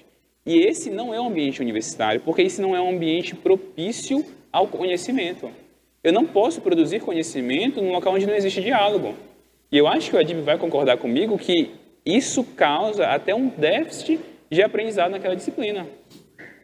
E 0.45 0.59
esse 0.59 0.89
não 0.89 1.13
é 1.13 1.19
um 1.19 1.27
ambiente 1.27 1.61
universitário, 1.61 2.21
porque 2.21 2.41
esse 2.41 2.61
não 2.61 2.73
é 2.73 2.81
um 2.81 2.89
ambiente 2.89 3.35
propício 3.35 4.25
ao 4.51 4.67
conhecimento. 4.67 5.51
Eu 6.01 6.13
não 6.13 6.25
posso 6.25 6.61
produzir 6.61 7.01
conhecimento 7.01 7.81
num 7.81 7.91
local 7.91 8.13
onde 8.13 8.25
não 8.25 8.33
existe 8.33 8.61
diálogo. 8.61 9.15
E 9.69 9.77
eu 9.77 9.85
acho 9.85 10.09
que 10.09 10.15
o 10.15 10.19
Adib 10.19 10.39
vai 10.41 10.57
concordar 10.57 10.97
comigo 10.97 11.37
que 11.37 11.71
isso 12.07 12.43
causa 12.43 13.05
até 13.07 13.35
um 13.35 13.49
déficit 13.49 14.19
de 14.49 14.63
aprendizado 14.63 15.11
naquela 15.11 15.35
disciplina. 15.35 15.85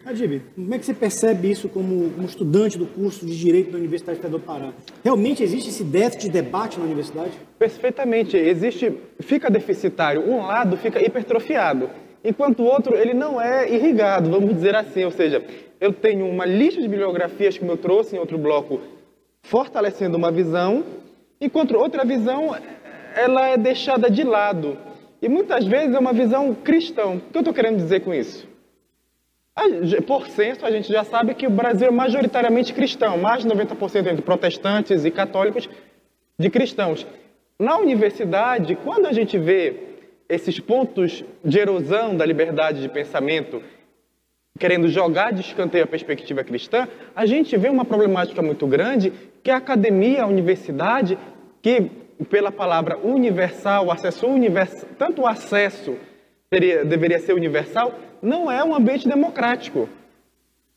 Adib, 0.05 0.41
como 0.55 0.73
é 0.73 0.79
que 0.79 0.85
você 0.85 0.93
percebe 0.93 1.49
isso 1.49 1.69
como 1.69 2.11
um 2.17 2.25
estudante 2.25 2.77
do 2.77 2.85
curso 2.85 3.25
de 3.25 3.37
Direito 3.37 3.71
da 3.71 3.77
Universidade 3.77 4.19
Federal 4.19 4.39
do 4.39 4.45
Pará? 4.45 4.73
Realmente 5.03 5.41
existe 5.41 5.69
esse 5.69 5.83
déficit 5.83 6.23
de 6.23 6.29
debate 6.29 6.77
na 6.77 6.85
universidade? 6.85 7.31
Perfeitamente. 7.57 8.35
Existe, 8.35 8.93
fica 9.21 9.49
deficitário. 9.49 10.29
Um 10.29 10.45
lado 10.45 10.75
fica 10.75 11.01
hipertrofiado, 11.01 11.89
enquanto 12.23 12.61
o 12.61 12.65
outro 12.65 12.95
ele 12.95 13.13
não 13.13 13.39
é 13.39 13.69
irrigado, 13.73 14.29
vamos 14.29 14.53
dizer 14.53 14.75
assim. 14.75 15.05
Ou 15.05 15.11
seja, 15.11 15.41
eu 15.79 15.93
tenho 15.93 16.25
uma 16.27 16.45
lista 16.45 16.81
de 16.81 16.87
bibliografias, 16.87 17.57
como 17.57 17.71
eu 17.71 17.77
trouxe 17.77 18.15
em 18.15 18.19
outro 18.19 18.37
bloco, 18.37 18.81
fortalecendo 19.41 20.17
uma 20.17 20.31
visão, 20.31 20.83
enquanto 21.39 21.77
outra 21.77 22.03
visão 22.03 22.55
ela 23.15 23.47
é 23.47 23.57
deixada 23.57 24.09
de 24.09 24.23
lado. 24.23 24.77
E 25.23 25.29
muitas 25.29 25.65
vezes 25.65 25.95
é 25.95 25.99
uma 25.99 26.11
visão 26.11 26.53
cristã. 26.53 27.11
O 27.11 27.21
que 27.21 27.37
eu 27.37 27.39
estou 27.39 27.53
querendo 27.53 27.77
dizer 27.77 28.01
com 28.01 28.13
isso? 28.13 28.45
Por 30.05 30.27
censo, 30.27 30.65
a 30.65 30.69
gente 30.69 30.91
já 30.91 31.05
sabe 31.05 31.33
que 31.33 31.47
o 31.47 31.49
Brasil 31.49 31.87
é 31.87 31.91
majoritariamente 31.91 32.73
cristão, 32.73 33.17
mais 33.17 33.41
de 33.41 33.47
90% 33.47 34.05
entre 34.07 34.21
protestantes 34.21 35.05
e 35.05 35.11
católicos 35.11 35.69
de 36.37 36.49
cristãos. 36.49 37.07
Na 37.57 37.77
universidade, 37.77 38.75
quando 38.83 39.05
a 39.05 39.13
gente 39.13 39.37
vê 39.37 39.95
esses 40.27 40.59
pontos 40.59 41.23
de 41.41 41.57
erosão 41.57 42.17
da 42.17 42.25
liberdade 42.25 42.81
de 42.81 42.89
pensamento, 42.89 43.63
querendo 44.59 44.89
jogar 44.89 45.31
de 45.31 45.39
escanteio 45.39 45.85
a 45.85 45.87
perspectiva 45.87 46.43
cristã, 46.43 46.85
a 47.15 47.25
gente 47.25 47.55
vê 47.55 47.69
uma 47.69 47.85
problemática 47.85 48.41
muito 48.41 48.67
grande 48.67 49.13
que 49.41 49.49
a 49.49 49.55
academia, 49.55 50.23
a 50.23 50.27
universidade, 50.27 51.17
que 51.61 52.02
pela 52.29 52.51
palavra 52.51 52.97
universal, 52.97 53.91
acesso 53.91 54.27
universal, 54.27 54.89
tanto 54.97 55.21
o 55.21 55.27
acesso 55.27 55.95
seria, 56.53 56.85
deveria 56.85 57.19
ser 57.19 57.33
universal, 57.33 57.93
não 58.21 58.51
é 58.51 58.63
um 58.63 58.75
ambiente 58.75 59.07
democrático. 59.07 59.89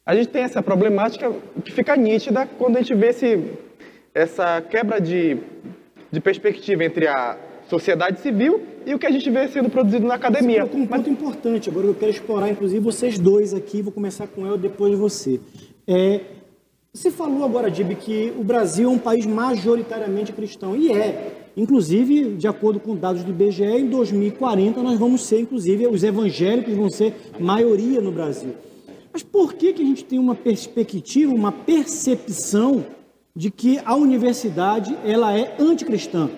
A 0.05 0.15
gente 0.15 0.29
tem 0.29 0.43
essa 0.43 0.63
problemática 0.63 1.33
que 1.65 1.73
fica 1.73 1.97
nítida 1.97 2.49
quando 2.59 2.77
a 2.77 2.81
gente 2.81 2.95
vê 2.95 3.09
esse, 3.09 3.53
essa 4.15 4.63
quebra 4.63 5.01
de, 5.01 5.37
de 6.11 6.21
perspectiva 6.21 6.85
entre 6.85 7.07
a 7.07 7.37
sociedade 7.69 8.21
civil 8.21 8.65
e 8.87 8.95
o 8.95 8.99
que 8.99 9.07
a 9.07 9.11
gente 9.11 9.29
vê 9.29 9.49
sendo 9.49 9.69
produzido 9.69 10.07
na 10.07 10.15
academia. 10.15 10.65
Você 10.65 10.77
um 10.77 10.87
ponto 10.87 11.11
importante, 11.11 11.69
agora 11.69 11.87
eu 11.89 11.95
quero 11.95 12.11
explorar, 12.11 12.49
inclusive, 12.49 12.81
vocês 12.81 13.19
dois 13.19 13.53
aqui, 13.53 13.83
vou 13.83 13.93
começar 13.93 14.29
com 14.29 14.47
eu, 14.47 14.57
depois 14.57 14.93
de 14.93 14.97
você. 14.97 15.41
É, 15.89 16.21
você 16.97 17.11
falou 17.11 17.45
agora, 17.45 17.71
Dib, 17.71 17.95
que 17.95 18.33
o 18.39 18.43
Brasil 18.43 18.89
é 18.89 18.93
um 18.93 18.99
país 18.99 19.27
majoritariamente 19.27 20.33
cristão, 20.33 20.75
e 20.75 20.91
é. 20.91 21.45
Inclusive, 21.55 22.35
de 22.37 22.47
acordo 22.47 22.79
com 22.79 22.95
dados 22.95 23.25
do 23.25 23.31
IBGE, 23.31 23.65
em 23.65 23.87
2040 23.87 24.83
nós 24.83 24.99
vamos 24.99 25.23
ser, 25.23 25.41
inclusive, 25.41 25.87
os 25.87 26.03
evangélicos 26.05 26.75
vão 26.75 26.91
ser 26.91 27.15
maioria 27.39 28.01
no 28.01 28.13
Brasil. 28.13 28.55
Mas 29.11 29.23
por 29.23 29.55
que, 29.55 29.73
que 29.73 29.83
a 29.83 29.85
gente 29.85 30.05
tem 30.05 30.19
uma 30.19 30.35
perspectiva, 30.35 31.33
uma 31.33 31.53
percepção 31.53 32.85
de 33.35 33.51
que 33.51 33.79
a 33.85 33.95
universidade 33.95 34.97
ela 35.05 35.39
é 35.39 35.55
anticristã? 35.59 36.31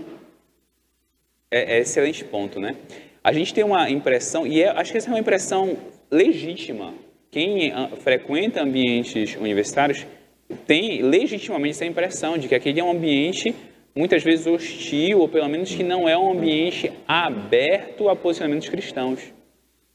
É, 1.51 1.79
é 1.79 1.81
excelente 1.81 2.25
ponto, 2.25 2.61
né? 2.61 2.77
A 3.23 3.33
gente 3.33 3.53
tem 3.53 3.65
uma 3.65 3.91
impressão, 3.91 4.47
e 4.47 4.63
é, 4.63 4.71
acho 4.71 4.93
que 4.93 4.99
essa 4.99 5.09
é 5.09 5.13
uma 5.13 5.21
impressão 5.21 5.77
legítima. 6.11 6.95
Quem 7.31 7.73
ah, 7.73 7.91
frequenta 7.97 8.63
ambientes 8.63 9.37
universitários 9.37 10.07
tem 10.67 11.03
legitimamente 11.03 11.77
essa 11.77 11.85
impressão 11.85 12.39
de 12.39 12.49
que 12.49 12.55
aquele 12.55 12.81
é 12.81 12.85
um 12.85 12.91
ambiente 12.91 13.55
muitas 13.95 14.23
vezes 14.23 14.47
hostil, 14.47 15.19
ou 15.21 15.29
pelo 15.29 15.49
menos 15.49 15.75
que 15.75 15.83
não 15.83 16.09
é 16.09 16.17
um 16.17 16.31
ambiente 16.31 16.93
aberto 17.07 18.09
a 18.09 18.15
posicionamentos 18.15 18.69
cristãos. 18.69 19.21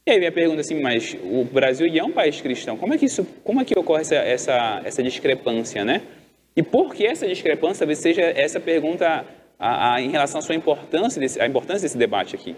E 0.06 0.10
aí 0.10 0.18
minha 0.18 0.30
pergunta 0.30 0.60
assim, 0.60 0.78
mas 0.80 1.16
o 1.24 1.44
Brasil 1.44 1.86
é 1.86 2.04
um 2.04 2.12
país 2.12 2.38
cristão, 2.40 2.76
como 2.76 2.92
é 2.92 2.98
que 2.98 3.06
isso, 3.06 3.26
como 3.42 3.62
é 3.62 3.64
que 3.64 3.78
ocorre 3.78 4.02
essa, 4.02 4.16
essa, 4.16 4.82
essa 4.84 5.02
discrepância, 5.02 5.84
né? 5.84 6.02
E 6.54 6.62
por 6.62 6.94
que 6.94 7.06
essa 7.06 7.26
discrepância 7.26 7.78
talvez 7.78 7.98
seja 7.98 8.20
essa 8.20 8.60
pergunta 8.60 9.24
a, 9.58 9.94
a, 9.94 10.02
em 10.02 10.10
relação 10.10 10.38
à 10.38 10.42
sua 10.42 10.54
importância, 10.54 11.18
desse, 11.18 11.40
a 11.40 11.46
importância 11.46 11.82
desse 11.82 11.96
debate 11.96 12.36
aqui? 12.36 12.54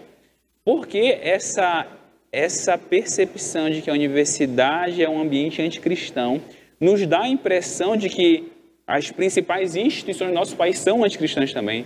Por 0.65 0.85
que 0.85 1.17
essa, 1.21 1.87
essa 2.29 2.77
percepção 2.77 3.69
de 3.69 3.81
que 3.81 3.89
a 3.89 3.93
universidade 3.93 5.01
é 5.01 5.09
um 5.09 5.21
ambiente 5.21 5.61
anticristão 5.61 6.41
nos 6.79 7.05
dá 7.05 7.21
a 7.21 7.29
impressão 7.29 7.97
de 7.97 8.09
que 8.09 8.51
as 8.85 9.11
principais 9.11 9.75
instituições 9.75 10.29
do 10.29 10.35
nosso 10.35 10.55
país 10.55 10.79
são 10.79 11.03
anticristãs 11.03 11.51
também. 11.53 11.85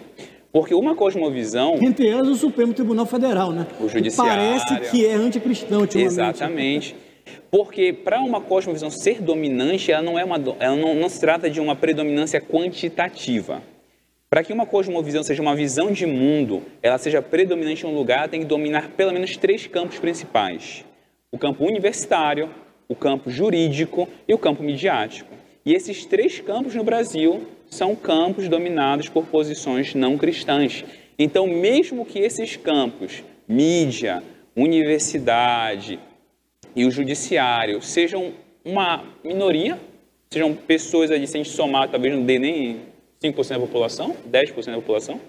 Porque 0.52 0.74
uma 0.74 0.96
cosmovisão. 0.96 1.78
Entre 1.82 2.08
elas 2.08 2.28
o 2.28 2.36
Supremo 2.36 2.74
Tribunal 2.74 3.06
Federal, 3.06 3.52
né? 3.52 3.66
O 3.80 3.88
Judiciário. 3.88 4.60
Parece 4.60 4.92
que 4.92 5.06
é 5.06 5.14
anticristão, 5.14 5.88
Exatamente. 5.96 6.96
Porque 7.50 7.94
para 7.94 8.20
uma 8.20 8.42
cosmovisão 8.42 8.90
ser 8.90 9.22
dominante, 9.22 9.92
ela 9.92 10.02
não, 10.02 10.20
é 10.20 10.24
uma, 10.24 10.36
ela 10.60 10.76
não, 10.76 10.96
não 10.96 11.10
se 11.10 11.20
trata 11.20 11.50
de 11.50 11.60
uma 11.60 11.76
predominância 11.76 12.42
quantitativa. 12.42 13.62
Para 14.30 14.44
que 14.44 14.54
uma 14.54 14.66
cosmovisão 14.66 15.24
seja 15.24 15.42
uma 15.42 15.56
visão 15.56 15.92
de 15.92 16.06
mundo, 16.06 16.64
ela 16.82 16.98
seja 16.98 17.22
predominante 17.22 17.86
em 17.86 17.90
um 17.90 17.94
lugar, 17.94 18.30
tem 18.30 18.42
que 18.42 18.46
dominar 18.46 18.90
pelo 18.92 19.12
menos 19.12 19.36
três 19.36 19.68
campos 19.68 20.00
principais: 20.00 20.86
o 21.32 21.38
campo 21.38 21.66
universitário, 21.66 22.50
o 22.92 22.96
campo 22.96 23.30
jurídico 23.30 24.06
e 24.28 24.34
o 24.34 24.38
campo 24.38 24.62
midiático. 24.62 25.34
E 25.66 25.74
esses 25.74 26.06
três 26.06 26.42
campos 26.42 26.76
no 26.76 26.84
Brasil 26.84 27.48
são 27.70 27.96
campos 27.96 28.50
dominados 28.50 29.08
por 29.08 29.26
posições 29.28 29.96
não 29.96 30.18
cristãs. 30.18 30.84
Então, 31.18 31.48
mesmo 31.48 32.06
que 32.06 32.20
esses 32.20 32.58
campos, 32.58 33.24
mídia, 33.48 34.22
universidade 34.54 35.98
e 36.76 36.84
o 36.84 36.92
judiciário, 36.92 37.82
sejam 37.82 38.34
uma 38.66 39.06
minoria, 39.24 39.80
sejam 40.30 40.54
pessoas 40.54 41.12
ali, 41.12 41.26
se 41.26 41.38
a 41.38 41.42
gente 41.42 41.56
somar, 41.56 41.88
talvez 41.88 42.14
não 42.14 42.26
dê 42.26 42.38
nem 42.38 42.82
5% 43.24 43.48
da 43.48 43.60
população, 43.60 44.18
10% 44.30 44.66
da 44.66 44.74
população, 44.74 45.22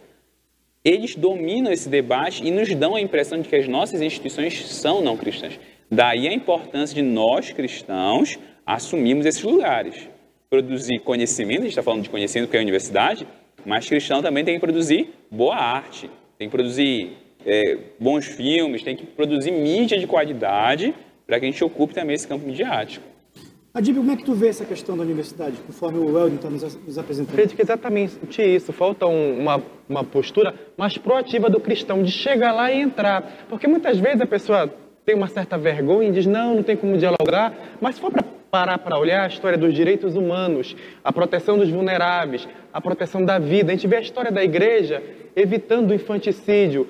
eles 0.84 1.14
dominam 1.14 1.70
esse 1.70 1.88
debate 1.88 2.44
e 2.44 2.50
nos 2.50 2.74
dão 2.74 2.96
a 2.96 3.00
impressão 3.00 3.40
de 3.40 3.48
que 3.48 3.54
as 3.54 3.68
nossas 3.68 4.02
instituições 4.02 4.66
são 4.66 5.00
não 5.00 5.16
cristãs. 5.16 5.60
Daí 5.94 6.26
a 6.26 6.32
importância 6.32 6.94
de 6.94 7.02
nós, 7.02 7.52
cristãos, 7.52 8.38
assumirmos 8.64 9.26
esses 9.26 9.42
lugares. 9.42 10.08
Produzir 10.48 10.98
conhecimento, 11.00 11.58
a 11.58 11.62
gente 11.64 11.72
está 11.72 11.82
falando 11.82 12.02
de 12.02 12.08
conhecimento 12.08 12.46
porque 12.46 12.56
é 12.56 12.60
a 12.60 12.62
universidade, 12.62 13.28
mas 13.66 13.86
cristão 13.86 14.22
também 14.22 14.42
tem 14.42 14.54
que 14.54 14.60
produzir 14.60 15.10
boa 15.30 15.54
arte, 15.54 16.10
tem 16.38 16.48
que 16.48 16.56
produzir 16.56 17.12
é, 17.44 17.76
bons 18.00 18.24
filmes, 18.24 18.82
tem 18.82 18.96
que 18.96 19.04
produzir 19.04 19.50
mídia 19.50 19.98
de 19.98 20.06
qualidade 20.06 20.94
para 21.26 21.38
que 21.38 21.44
a 21.44 21.50
gente 21.50 21.62
ocupe 21.62 21.92
também 21.92 22.14
esse 22.14 22.26
campo 22.26 22.46
midiático. 22.46 23.04
Adib, 23.74 23.96
como 23.98 24.10
é 24.12 24.16
que 24.16 24.24
tu 24.24 24.32
vê 24.32 24.48
essa 24.48 24.64
questão 24.64 24.96
da 24.96 25.02
universidade, 25.02 25.58
conforme 25.66 25.98
o 25.98 26.14
Weldon 26.14 26.36
está 26.36 26.48
nos 26.48 26.98
apresentando? 26.98 27.34
Acredito 27.34 27.56
que 27.56 27.62
exatamente 27.62 28.42
isso. 28.42 28.72
Falta 28.72 29.06
um, 29.06 29.40
uma, 29.40 29.62
uma 29.86 30.04
postura 30.04 30.54
mais 30.74 30.96
proativa 30.96 31.50
do 31.50 31.60
cristão, 31.60 32.02
de 32.02 32.10
chegar 32.10 32.52
lá 32.52 32.72
e 32.72 32.80
entrar. 32.80 33.46
Porque 33.48 33.66
muitas 33.66 33.98
vezes 33.98 34.22
a 34.22 34.26
pessoa 34.26 34.74
tem 35.04 35.14
uma 35.14 35.28
certa 35.28 35.58
vergonha 35.58 36.08
e 36.08 36.12
diz, 36.12 36.26
não, 36.26 36.56
não 36.56 36.62
tem 36.62 36.76
como 36.76 36.96
dialogar. 36.96 37.52
Mas 37.80 37.96
se 37.96 38.00
for 38.00 38.10
para 38.10 38.22
parar 38.50 38.78
para 38.78 38.98
olhar 38.98 39.24
a 39.24 39.28
história 39.28 39.56
dos 39.56 39.72
direitos 39.72 40.14
humanos, 40.14 40.76
a 41.02 41.12
proteção 41.12 41.56
dos 41.56 41.70
vulneráveis, 41.70 42.46
a 42.72 42.80
proteção 42.80 43.24
da 43.24 43.38
vida, 43.38 43.72
a 43.72 43.74
gente 43.74 43.86
vê 43.86 43.96
a 43.96 44.00
história 44.00 44.30
da 44.30 44.44
igreja 44.44 45.02
evitando 45.34 45.90
o 45.90 45.94
infanticídio, 45.94 46.86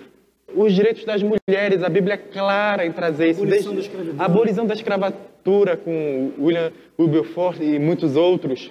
os 0.54 0.74
direitos 0.74 1.04
das 1.04 1.22
mulheres, 1.22 1.82
a 1.82 1.88
Bíblia 1.88 2.14
é 2.14 2.16
clara 2.16 2.84
em 2.84 2.92
trazer 2.92 3.30
isso. 3.30 3.42
Abolição 3.42 3.74
Desde, 3.74 4.12
da 4.12 4.22
a 4.22 4.26
abolição 4.26 4.66
da 4.66 4.74
escravatura 4.74 5.76
com 5.76 6.32
William 6.38 6.72
Wilberforce 6.98 7.62
e 7.62 7.78
muitos 7.78 8.16
outros. 8.16 8.70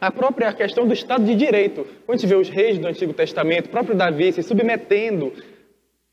A 0.00 0.10
própria 0.12 0.52
questão 0.52 0.86
do 0.86 0.94
Estado 0.94 1.24
de 1.24 1.34
Direito. 1.34 1.84
Quando 2.06 2.18
a 2.18 2.20
gente 2.20 2.28
vê 2.28 2.36
os 2.36 2.48
reis 2.48 2.78
do 2.78 2.86
Antigo 2.86 3.12
Testamento, 3.12 3.68
próprio 3.68 3.96
Davi 3.96 4.32
se 4.32 4.42
submetendo 4.42 5.32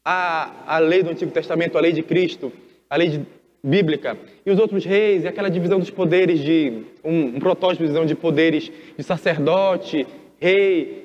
à, 0.06 0.76
à 0.76 0.78
lei 0.78 1.02
do 1.02 1.10
Antigo 1.10 1.32
Testamento, 1.32 1.78
à 1.78 1.82
lei 1.82 1.92
de 1.92 2.04
Cristo, 2.04 2.54
à 2.88 2.96
lei 2.96 3.10
de, 3.10 3.22
bíblica, 3.66 4.16
e 4.46 4.52
os 4.52 4.60
outros 4.60 4.86
reis, 4.86 5.24
e 5.24 5.28
aquela 5.28 5.50
divisão 5.50 5.80
dos 5.80 5.90
poderes 5.90 6.40
de 6.40 6.84
um, 7.04 7.36
um 7.36 7.40
protótipo 7.40 7.82
de 7.82 7.88
divisão 7.88 8.06
de 8.06 8.14
poderes 8.14 8.72
de 8.96 9.04
sacerdote, 9.04 10.06
rei, 10.40 11.04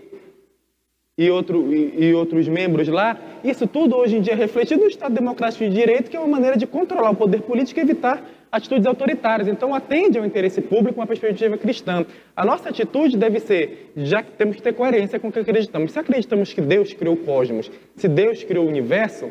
e, 1.17 1.31
outro, 1.31 1.73
e, 1.73 2.07
e, 2.07 2.15
outros 2.15 2.49
membros 2.49 2.89
lá, 2.89 3.19
isso 3.43 3.67
tudo 3.67 3.97
hoje 3.97 4.17
em 4.17 4.21
dia 4.21 4.35
é 4.35 4.37
refletido 4.37 4.83
no 4.83 4.89
Estado 4.89 5.15
Democrático 5.15 5.65
de 5.65 5.71
Direito, 5.71 6.11
que 6.11 6.17
é 6.17 6.21
uma 6.21 6.29
maneira 6.29 6.57
de 6.57 6.67
controlar 6.67 7.11
o 7.11 7.17
poder 7.17 7.43
político 7.43 7.81
e 7.81 7.83
evitar 7.83 8.23
atitudes 8.51 8.87
autoritárias. 8.87 9.49
Então, 9.49 9.75
atende 9.75 10.19
ao 10.19 10.25
interesse 10.25 10.61
público 10.61 11.01
uma 11.01 11.07
perspectiva 11.07 11.57
cristã. 11.57 12.05
A 12.35 12.45
nossa 12.45 12.69
atitude 12.69 13.17
deve 13.17 13.41
ser, 13.41 13.93
já 13.97 14.23
que 14.23 14.33
temos 14.33 14.57
que 14.57 14.63
ter 14.63 14.73
coerência 14.73 15.19
com 15.19 15.29
o 15.29 15.33
que 15.33 15.39
acreditamos. 15.39 15.93
Se 15.93 15.99
acreditamos 15.99 16.53
que 16.53 16.61
Deus 16.61 16.93
criou 16.93 17.15
o 17.15 17.19
cosmos, 17.19 17.71
se 17.97 18.09
Deus 18.09 18.43
criou 18.45 18.65
o 18.65 18.69
universo, 18.69 19.31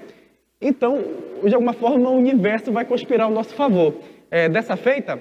então, 0.61 1.01
de 1.43 1.53
alguma 1.53 1.73
forma, 1.73 2.09
o 2.09 2.17
universo 2.17 2.71
vai 2.71 2.83
conspirar 2.83 3.27
ao 3.27 3.31
nosso 3.31 3.55
favor. 3.55 3.95
É, 4.29 4.49
dessa 4.49 4.75
feita, 4.75 5.19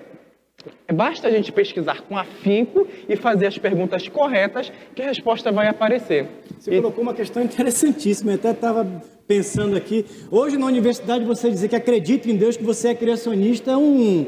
Basta 0.92 1.28
a 1.28 1.30
gente 1.30 1.52
pesquisar 1.52 2.02
com 2.02 2.16
afinco 2.16 2.86
e 3.08 3.14
fazer 3.14 3.46
as 3.46 3.56
perguntas 3.56 4.08
corretas 4.08 4.72
que 4.94 5.02
a 5.02 5.06
resposta 5.06 5.52
vai 5.52 5.68
aparecer. 5.68 6.26
Você 6.58 6.72
e... 6.72 6.76
colocou 6.76 7.02
uma 7.02 7.14
questão 7.14 7.42
interessantíssima, 7.42 8.32
eu 8.32 8.34
até 8.34 8.50
estava 8.50 8.84
pensando 9.26 9.76
aqui. 9.76 10.04
Hoje 10.30 10.56
na 10.56 10.66
universidade 10.66 11.24
você 11.24 11.48
dizer 11.48 11.68
que 11.68 11.76
acredita 11.76 12.28
em 12.28 12.36
Deus, 12.36 12.56
que 12.56 12.64
você 12.64 12.88
é 12.88 12.94
criacionista, 12.94 13.70
é 13.70 13.76
um, 13.76 14.26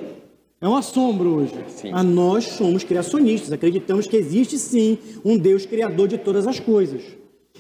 é 0.61 0.69
um 0.69 0.77
assombro 0.77 1.37
hoje. 1.37 1.55
Sim. 1.67 1.91
A 1.93 2.03
nós 2.03 2.45
somos 2.45 2.85
criacionistas, 2.85 3.51
acreditamos 3.51 4.07
que 4.07 4.17
existe 4.17 4.57
sim 4.57 4.99
um 5.25 5.37
Deus 5.37 5.67
criador 5.67 6.07
de 6.07 6.19
todas 6.19 6.47
as 6.47 6.61
coisas. 6.61 7.03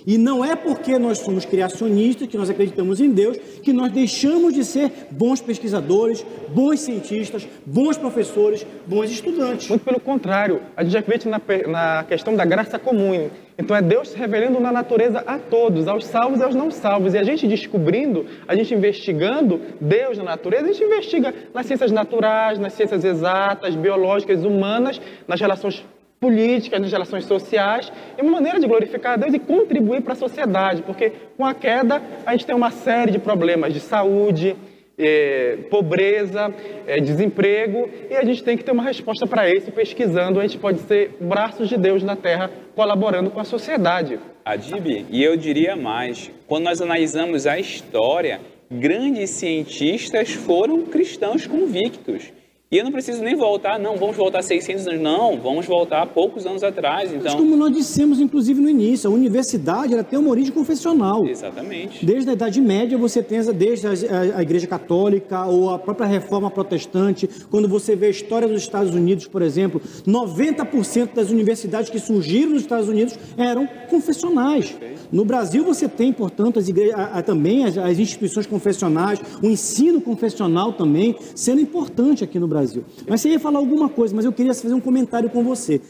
E 0.06 0.16
não 0.16 0.44
é 0.44 0.56
porque 0.56 0.98
nós 0.98 1.18
somos 1.18 1.44
criacionistas, 1.44 2.28
que 2.28 2.36
nós 2.36 2.50
acreditamos 2.50 3.00
em 3.00 3.10
Deus, 3.10 3.36
que 3.62 3.72
nós 3.72 3.92
deixamos 3.92 4.54
de 4.54 4.64
ser 4.64 4.90
bons 5.10 5.40
pesquisadores, 5.40 6.24
bons 6.48 6.80
cientistas, 6.80 7.46
bons 7.66 7.96
professores, 7.96 8.66
bons 8.86 9.10
estudantes. 9.10 9.68
Muito 9.68 9.84
pelo 9.84 10.00
contrário, 10.00 10.60
a 10.76 10.82
gente 10.82 10.96
acredita 10.96 11.28
na, 11.28 11.40
na 11.68 12.04
questão 12.04 12.34
da 12.34 12.44
graça 12.44 12.78
comum. 12.78 13.30
Então 13.58 13.76
é 13.76 13.82
Deus 13.82 14.08
se 14.08 14.16
revelando 14.16 14.58
na 14.58 14.72
natureza 14.72 15.22
a 15.26 15.38
todos, 15.38 15.86
aos 15.86 16.06
salvos 16.06 16.40
e 16.40 16.42
aos 16.42 16.54
não 16.54 16.70
salvos. 16.70 17.12
E 17.12 17.18
a 17.18 17.22
gente 17.22 17.46
descobrindo, 17.46 18.24
a 18.48 18.54
gente 18.54 18.74
investigando 18.74 19.60
Deus 19.78 20.16
na 20.16 20.24
natureza, 20.24 20.64
a 20.64 20.72
gente 20.72 20.82
investiga 20.82 21.34
nas 21.52 21.66
ciências 21.66 21.92
naturais, 21.92 22.58
nas 22.58 22.72
ciências 22.72 23.04
exatas, 23.04 23.76
biológicas, 23.76 24.44
humanas, 24.44 24.98
nas 25.28 25.38
relações 25.38 25.84
políticas, 26.20 26.78
nas 26.78 26.92
relações 26.92 27.24
sociais, 27.24 27.90
é 28.16 28.22
uma 28.22 28.32
maneira 28.32 28.60
de 28.60 28.66
glorificar 28.66 29.14
a 29.14 29.16
Deus 29.16 29.32
e 29.32 29.38
contribuir 29.38 30.02
para 30.02 30.12
a 30.12 30.16
sociedade, 30.16 30.82
porque 30.82 31.12
com 31.34 31.46
a 31.46 31.54
queda 31.54 32.02
a 32.26 32.32
gente 32.32 32.44
tem 32.44 32.54
uma 32.54 32.70
série 32.70 33.10
de 33.10 33.18
problemas 33.18 33.72
de 33.72 33.80
saúde, 33.80 34.54
é, 34.98 35.56
pobreza, 35.70 36.54
é, 36.86 37.00
desemprego, 37.00 37.88
e 38.10 38.14
a 38.14 38.22
gente 38.22 38.44
tem 38.44 38.54
que 38.54 38.62
ter 38.62 38.70
uma 38.70 38.82
resposta 38.82 39.26
para 39.26 39.50
isso, 39.50 39.72
pesquisando, 39.72 40.38
a 40.38 40.42
gente 40.42 40.58
pode 40.58 40.80
ser 40.80 41.16
braços 41.18 41.70
de 41.70 41.78
Deus 41.78 42.02
na 42.02 42.16
Terra, 42.16 42.50
colaborando 42.76 43.30
com 43.30 43.40
a 43.40 43.44
sociedade. 43.44 44.18
Adib, 44.44 45.06
e 45.10 45.24
eu 45.24 45.36
diria 45.38 45.74
mais, 45.74 46.30
quando 46.46 46.64
nós 46.64 46.82
analisamos 46.82 47.46
a 47.46 47.58
história, 47.58 48.40
grandes 48.70 49.30
cientistas 49.30 50.32
foram 50.32 50.82
cristãos 50.82 51.46
convictos. 51.46 52.30
E 52.72 52.78
eu 52.78 52.84
não 52.84 52.92
preciso 52.92 53.20
nem 53.20 53.34
voltar, 53.34 53.80
não, 53.80 53.96
vamos 53.96 54.16
voltar 54.16 54.42
600 54.42 54.86
anos, 54.86 55.00
não, 55.00 55.36
vamos 55.40 55.66
voltar 55.66 56.06
poucos 56.06 56.46
anos 56.46 56.62
atrás. 56.62 57.10
Então... 57.10 57.24
Mas 57.24 57.34
como 57.34 57.56
nós 57.56 57.74
dissemos, 57.74 58.20
inclusive, 58.20 58.60
no 58.60 58.68
início, 58.68 59.10
a 59.10 59.12
universidade 59.12 59.92
ela 59.92 60.04
tem 60.04 60.16
uma 60.16 60.30
origem 60.30 60.52
confessional. 60.52 61.26
Exatamente. 61.26 62.06
Desde 62.06 62.30
a 62.30 62.32
Idade 62.32 62.60
Média, 62.60 62.96
você 62.96 63.24
tem, 63.24 63.42
desde 63.52 63.88
a, 63.88 64.36
a 64.36 64.42
Igreja 64.42 64.68
Católica 64.68 65.46
ou 65.46 65.70
a 65.70 65.80
própria 65.80 66.06
Reforma 66.06 66.48
Protestante, 66.48 67.28
quando 67.50 67.68
você 67.68 67.96
vê 67.96 68.06
a 68.06 68.10
história 68.10 68.46
dos 68.46 68.62
Estados 68.62 68.94
Unidos, 68.94 69.26
por 69.26 69.42
exemplo, 69.42 69.82
90% 70.06 71.12
das 71.12 71.30
universidades 71.30 71.90
que 71.90 71.98
surgiram 71.98 72.52
nos 72.52 72.62
Estados 72.62 72.88
Unidos 72.88 73.18
eram 73.36 73.66
confessionais. 73.88 74.76
No 75.10 75.24
Brasil, 75.24 75.64
você 75.64 75.88
tem, 75.88 76.12
portanto, 76.12 76.60
as 76.60 76.68
igrejas, 76.68 76.94
a, 76.94 77.18
a, 77.18 77.22
também 77.24 77.64
as, 77.64 77.76
as 77.76 77.98
instituições 77.98 78.46
confessionais, 78.46 79.20
o 79.42 79.46
ensino 79.46 80.00
confessional 80.00 80.72
também, 80.72 81.16
sendo 81.34 81.60
importante 81.60 82.22
aqui 82.22 82.38
no 82.38 82.46
Brasil. 82.46 82.59
Brasil. 82.60 82.84
Mas 83.08 83.20
você 83.20 83.30
ia 83.30 83.40
falar 83.40 83.58
alguma 83.58 83.88
coisa, 83.88 84.14
mas 84.14 84.24
eu 84.24 84.32
queria 84.32 84.54
fazer 84.54 84.74
um 84.74 84.80
comentário 84.80 85.30
com 85.30 85.42
você, 85.42 85.80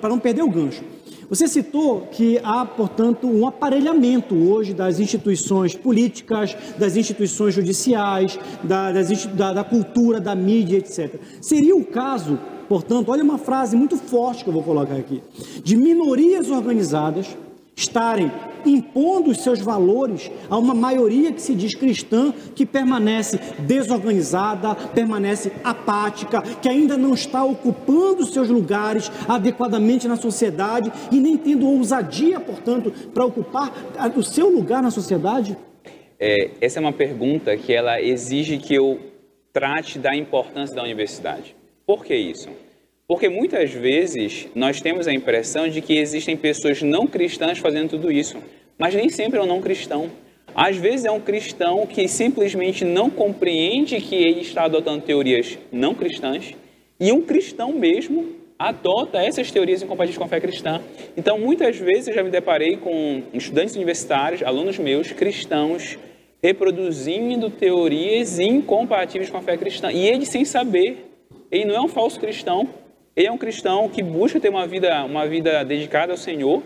para 0.00 0.10
não 0.10 0.18
perder 0.18 0.42
o 0.42 0.50
gancho. 0.50 0.84
Você 1.28 1.46
citou 1.46 2.08
que 2.10 2.40
há, 2.42 2.66
portanto, 2.66 3.28
um 3.28 3.46
aparelhamento 3.46 4.34
hoje 4.34 4.74
das 4.74 4.98
instituições 4.98 5.76
políticas, 5.76 6.56
das 6.76 6.96
instituições 6.96 7.54
judiciais, 7.54 8.38
da, 8.64 8.90
das, 8.90 9.26
da, 9.26 9.52
da 9.52 9.64
cultura, 9.64 10.20
da 10.20 10.34
mídia, 10.34 10.78
etc. 10.78 11.20
Seria 11.40 11.76
o 11.76 11.84
caso, 11.84 12.38
portanto, 12.68 13.10
olha 13.10 13.22
uma 13.22 13.38
frase 13.38 13.76
muito 13.76 13.96
forte 13.96 14.42
que 14.42 14.50
eu 14.50 14.54
vou 14.54 14.64
colocar 14.64 14.96
aqui, 14.96 15.22
de 15.62 15.76
minorias 15.76 16.50
organizadas 16.50 17.28
estarem 17.80 18.30
impondo 18.64 19.30
os 19.30 19.42
seus 19.42 19.60
valores 19.60 20.30
a 20.48 20.58
uma 20.58 20.74
maioria 20.74 21.32
que 21.32 21.40
se 21.40 21.54
diz 21.54 21.74
cristã, 21.74 22.32
que 22.54 22.66
permanece 22.66 23.38
desorganizada, 23.60 24.74
permanece 24.74 25.50
apática, 25.64 26.42
que 26.42 26.68
ainda 26.68 26.96
não 26.96 27.14
está 27.14 27.42
ocupando 27.42 28.26
seus 28.26 28.48
lugares 28.48 29.10
adequadamente 29.26 30.06
na 30.06 30.16
sociedade 30.16 30.92
e 31.10 31.18
nem 31.18 31.36
tendo 31.36 31.66
ousadia, 31.66 32.38
portanto, 32.38 32.92
para 33.14 33.24
ocupar 33.24 33.72
o 34.14 34.22
seu 34.22 34.50
lugar 34.50 34.82
na 34.82 34.90
sociedade? 34.90 35.56
É, 36.18 36.50
essa 36.60 36.78
é 36.78 36.80
uma 36.80 36.92
pergunta 36.92 37.56
que 37.56 37.72
ela 37.72 38.00
exige 38.00 38.58
que 38.58 38.74
eu 38.74 39.00
trate 39.52 39.98
da 39.98 40.14
importância 40.14 40.76
da 40.76 40.82
universidade. 40.82 41.56
Por 41.86 42.04
que 42.04 42.14
isso? 42.14 42.50
Porque 43.10 43.28
muitas 43.28 43.72
vezes 43.72 44.46
nós 44.54 44.80
temos 44.80 45.08
a 45.08 45.12
impressão 45.12 45.68
de 45.68 45.80
que 45.80 45.98
existem 45.98 46.36
pessoas 46.36 46.80
não 46.80 47.08
cristãs 47.08 47.58
fazendo 47.58 47.88
tudo 47.88 48.12
isso, 48.12 48.36
mas 48.78 48.94
nem 48.94 49.08
sempre 49.08 49.40
é 49.40 49.42
um 49.42 49.46
não 49.46 49.60
cristão. 49.60 50.08
Às 50.54 50.76
vezes 50.76 51.04
é 51.04 51.10
um 51.10 51.18
cristão 51.18 51.88
que 51.88 52.06
simplesmente 52.06 52.84
não 52.84 53.10
compreende 53.10 54.00
que 54.00 54.14
ele 54.14 54.42
está 54.42 54.62
adotando 54.62 55.02
teorias 55.02 55.58
não 55.72 55.92
cristãs, 55.92 56.54
e 57.00 57.10
um 57.10 57.20
cristão 57.20 57.72
mesmo 57.72 58.28
adota 58.56 59.18
essas 59.20 59.50
teorias 59.50 59.82
incompatíveis 59.82 60.16
com 60.16 60.22
a 60.22 60.28
fé 60.28 60.38
cristã. 60.38 60.80
Então, 61.16 61.36
muitas 61.36 61.78
vezes 61.78 62.06
eu 62.06 62.14
já 62.14 62.22
me 62.22 62.30
deparei 62.30 62.76
com 62.76 63.24
estudantes 63.34 63.74
universitários, 63.74 64.40
alunos 64.40 64.78
meus, 64.78 65.10
cristãos, 65.10 65.98
reproduzindo 66.40 67.50
teorias 67.50 68.38
incompatíveis 68.38 69.28
com 69.28 69.38
a 69.38 69.42
fé 69.42 69.56
cristã. 69.56 69.90
E 69.90 70.06
ele 70.06 70.24
sem 70.24 70.44
saber. 70.44 71.08
Ele 71.50 71.64
não 71.64 71.74
é 71.74 71.80
um 71.80 71.88
falso 71.88 72.20
cristão, 72.20 72.68
ele 73.16 73.26
é 73.26 73.32
um 73.32 73.38
cristão 73.38 73.88
que 73.88 74.02
busca 74.02 74.38
ter 74.40 74.48
uma 74.48 74.66
vida, 74.66 75.04
uma 75.04 75.26
vida 75.26 75.64
dedicada 75.64 76.12
ao 76.12 76.18
Senhor, 76.18 76.62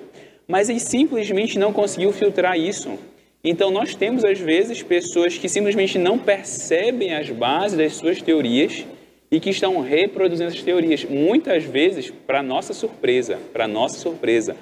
mas 0.46 0.68
ele 0.68 0.80
simplesmente 0.80 1.58
não 1.58 1.72
conseguiu 1.72 2.12
filtrar 2.12 2.58
isso. 2.58 2.98
Então, 3.42 3.70
nós 3.70 3.94
temos, 3.94 4.24
às 4.24 4.38
vezes, 4.38 4.82
pessoas 4.82 5.36
que 5.36 5.48
simplesmente 5.48 5.98
não 5.98 6.18
percebem 6.18 7.14
as 7.14 7.28
bases 7.30 7.76
das 7.76 7.94
suas 7.94 8.22
teorias 8.22 8.84
e 9.30 9.40
que 9.40 9.50
estão 9.50 9.80
reproduzindo 9.80 10.48
essas 10.48 10.62
teorias, 10.62 11.04
muitas 11.04 11.64
vezes 11.64 12.10
para 12.10 12.42
nossa 12.42 12.72
surpresa, 12.72 13.38
para 13.52 13.66
nossa 13.66 13.98
surpresa. 13.98 14.56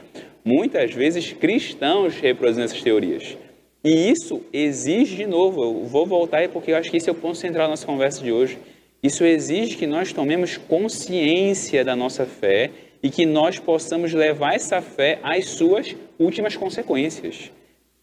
muitas 0.45 0.93
vezes 0.93 1.33
cristãos 1.33 2.17
reproduzindo 2.17 2.65
essas 2.65 2.83
teorias. 2.83 3.37
E 3.85 4.11
isso 4.11 4.43
exige, 4.53 5.17
de 5.17 5.27
novo, 5.27 5.63
eu 5.63 5.85
vou 5.85 6.07
voltar 6.07 6.39
aí 6.39 6.49
porque 6.49 6.73
eu 6.73 6.77
acho 6.77 6.91
que 6.91 6.97
esse 6.97 7.09
é 7.09 7.13
o 7.13 7.17
ponto 7.17 7.37
central 7.37 7.67
da 7.67 7.71
nossa 7.71 7.87
conversa 7.87 8.23
de 8.23 8.33
hoje. 8.33 8.59
Isso 9.03 9.25
exige 9.25 9.77
que 9.77 9.87
nós 9.87 10.13
tomemos 10.13 10.57
consciência 10.57 11.85
da 11.85 11.97
nossa 11.97 12.25
fé 12.25 12.71
e 13.03 13.11
que 13.11 13.27
nós 13.27 13.59
possamos 13.59 14.13
levar 14.13 14.55
essa 14.55 14.81
fé 14.81 15.19
às 15.25 15.47
suas 15.47 15.97
últimas 16.21 16.55
consequências, 16.55 17.51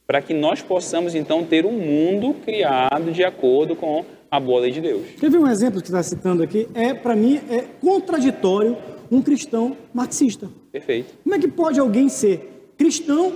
para 0.06 0.22
que 0.22 0.34
nós 0.34 0.62
possamos 0.62 1.16
então 1.16 1.46
ter 1.46 1.66
um 1.66 1.72
mundo 1.72 2.36
criado 2.44 3.14
de 3.14 3.24
acordo 3.24 3.78
com 3.78 4.04
a 4.30 4.42
boa 4.42 4.60
lei 4.60 4.72
de 4.72 4.82
Deus. 4.82 5.08
Quer 5.18 5.32
ver 5.32 5.38
um 5.38 5.48
exemplo 5.48 5.80
que 5.80 5.88
está 5.88 6.04
citando 6.04 6.44
aqui? 6.44 6.68
É 6.74 6.94
para 6.94 7.16
mim 7.16 7.40
é 7.50 7.64
contraditório 7.80 8.76
um 9.10 9.22
cristão 9.22 9.78
marxista. 9.94 10.50
Perfeito. 10.70 11.14
Como 11.24 11.34
é 11.34 11.40
que 11.40 11.48
pode 11.48 11.80
alguém 11.80 12.10
ser 12.10 12.74
cristão 12.78 13.32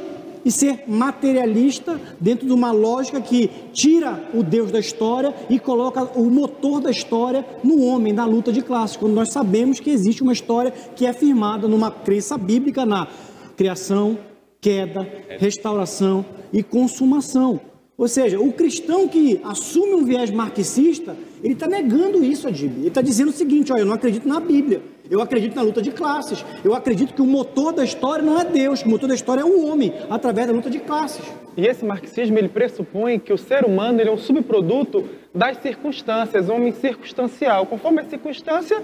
e 0.45 0.51
ser 0.51 0.83
materialista 0.87 1.99
dentro 2.19 2.45
de 2.45 2.53
uma 2.53 2.71
lógica 2.71 3.21
que 3.21 3.49
tira 3.71 4.29
o 4.33 4.43
Deus 4.43 4.71
da 4.71 4.79
história 4.79 5.33
e 5.49 5.59
coloca 5.59 6.03
o 6.19 6.29
motor 6.29 6.81
da 6.81 6.91
história 6.91 7.45
no 7.63 7.81
homem, 7.83 8.13
na 8.13 8.25
luta 8.25 8.51
de 8.51 8.61
classes, 8.61 8.97
quando 8.97 9.13
nós 9.13 9.29
sabemos 9.29 9.79
que 9.79 9.89
existe 9.89 10.21
uma 10.21 10.33
história 10.33 10.71
que 10.95 11.05
é 11.05 11.13
firmada 11.13 11.67
numa 11.67 11.91
crença 11.91 12.37
bíblica 12.37 12.85
na 12.85 13.07
criação, 13.55 14.17
queda, 14.59 15.07
restauração 15.39 16.25
e 16.51 16.63
consumação. 16.63 17.59
Ou 17.97 18.07
seja, 18.07 18.39
o 18.39 18.51
cristão 18.51 19.07
que 19.07 19.39
assume 19.43 19.93
um 19.93 20.03
viés 20.03 20.31
marxista, 20.31 21.15
ele 21.43 21.53
está 21.53 21.67
negando 21.67 22.23
isso, 22.23 22.47
Adib. 22.47 22.77
Ele 22.77 22.87
está 22.87 23.01
dizendo 23.01 23.29
o 23.29 23.33
seguinte: 23.33 23.71
olha, 23.71 23.81
eu 23.81 23.85
não 23.85 23.93
acredito 23.93 24.27
na 24.27 24.39
Bíblia. 24.39 24.81
Eu 25.09 25.21
acredito 25.21 25.55
na 25.55 25.61
luta 25.61 25.81
de 25.81 25.91
classes. 25.91 26.45
Eu 26.63 26.73
acredito 26.73 27.13
que 27.13 27.21
o 27.21 27.25
motor 27.25 27.73
da 27.73 27.83
história 27.83 28.23
não 28.23 28.39
é 28.39 28.45
Deus, 28.45 28.81
o 28.81 28.89
motor 28.89 29.07
da 29.09 29.15
história 29.15 29.41
é 29.41 29.45
o 29.45 29.65
homem, 29.65 29.93
através 30.09 30.47
da 30.47 30.53
luta 30.53 30.69
de 30.69 30.79
classes. 30.79 31.23
E 31.57 31.67
esse 31.67 31.85
marxismo 31.85 32.37
ele 32.37 32.49
pressupõe 32.49 33.19
que 33.19 33.33
o 33.33 33.37
ser 33.37 33.65
humano 33.65 33.99
ele 33.99 34.09
é 34.09 34.11
um 34.11 34.17
subproduto 34.17 35.07
das 35.33 35.57
circunstâncias, 35.57 36.49
um 36.49 36.55
homem 36.55 36.71
circunstancial. 36.71 37.65
Conforme 37.65 38.01
a 38.01 38.05
circunstância, 38.05 38.81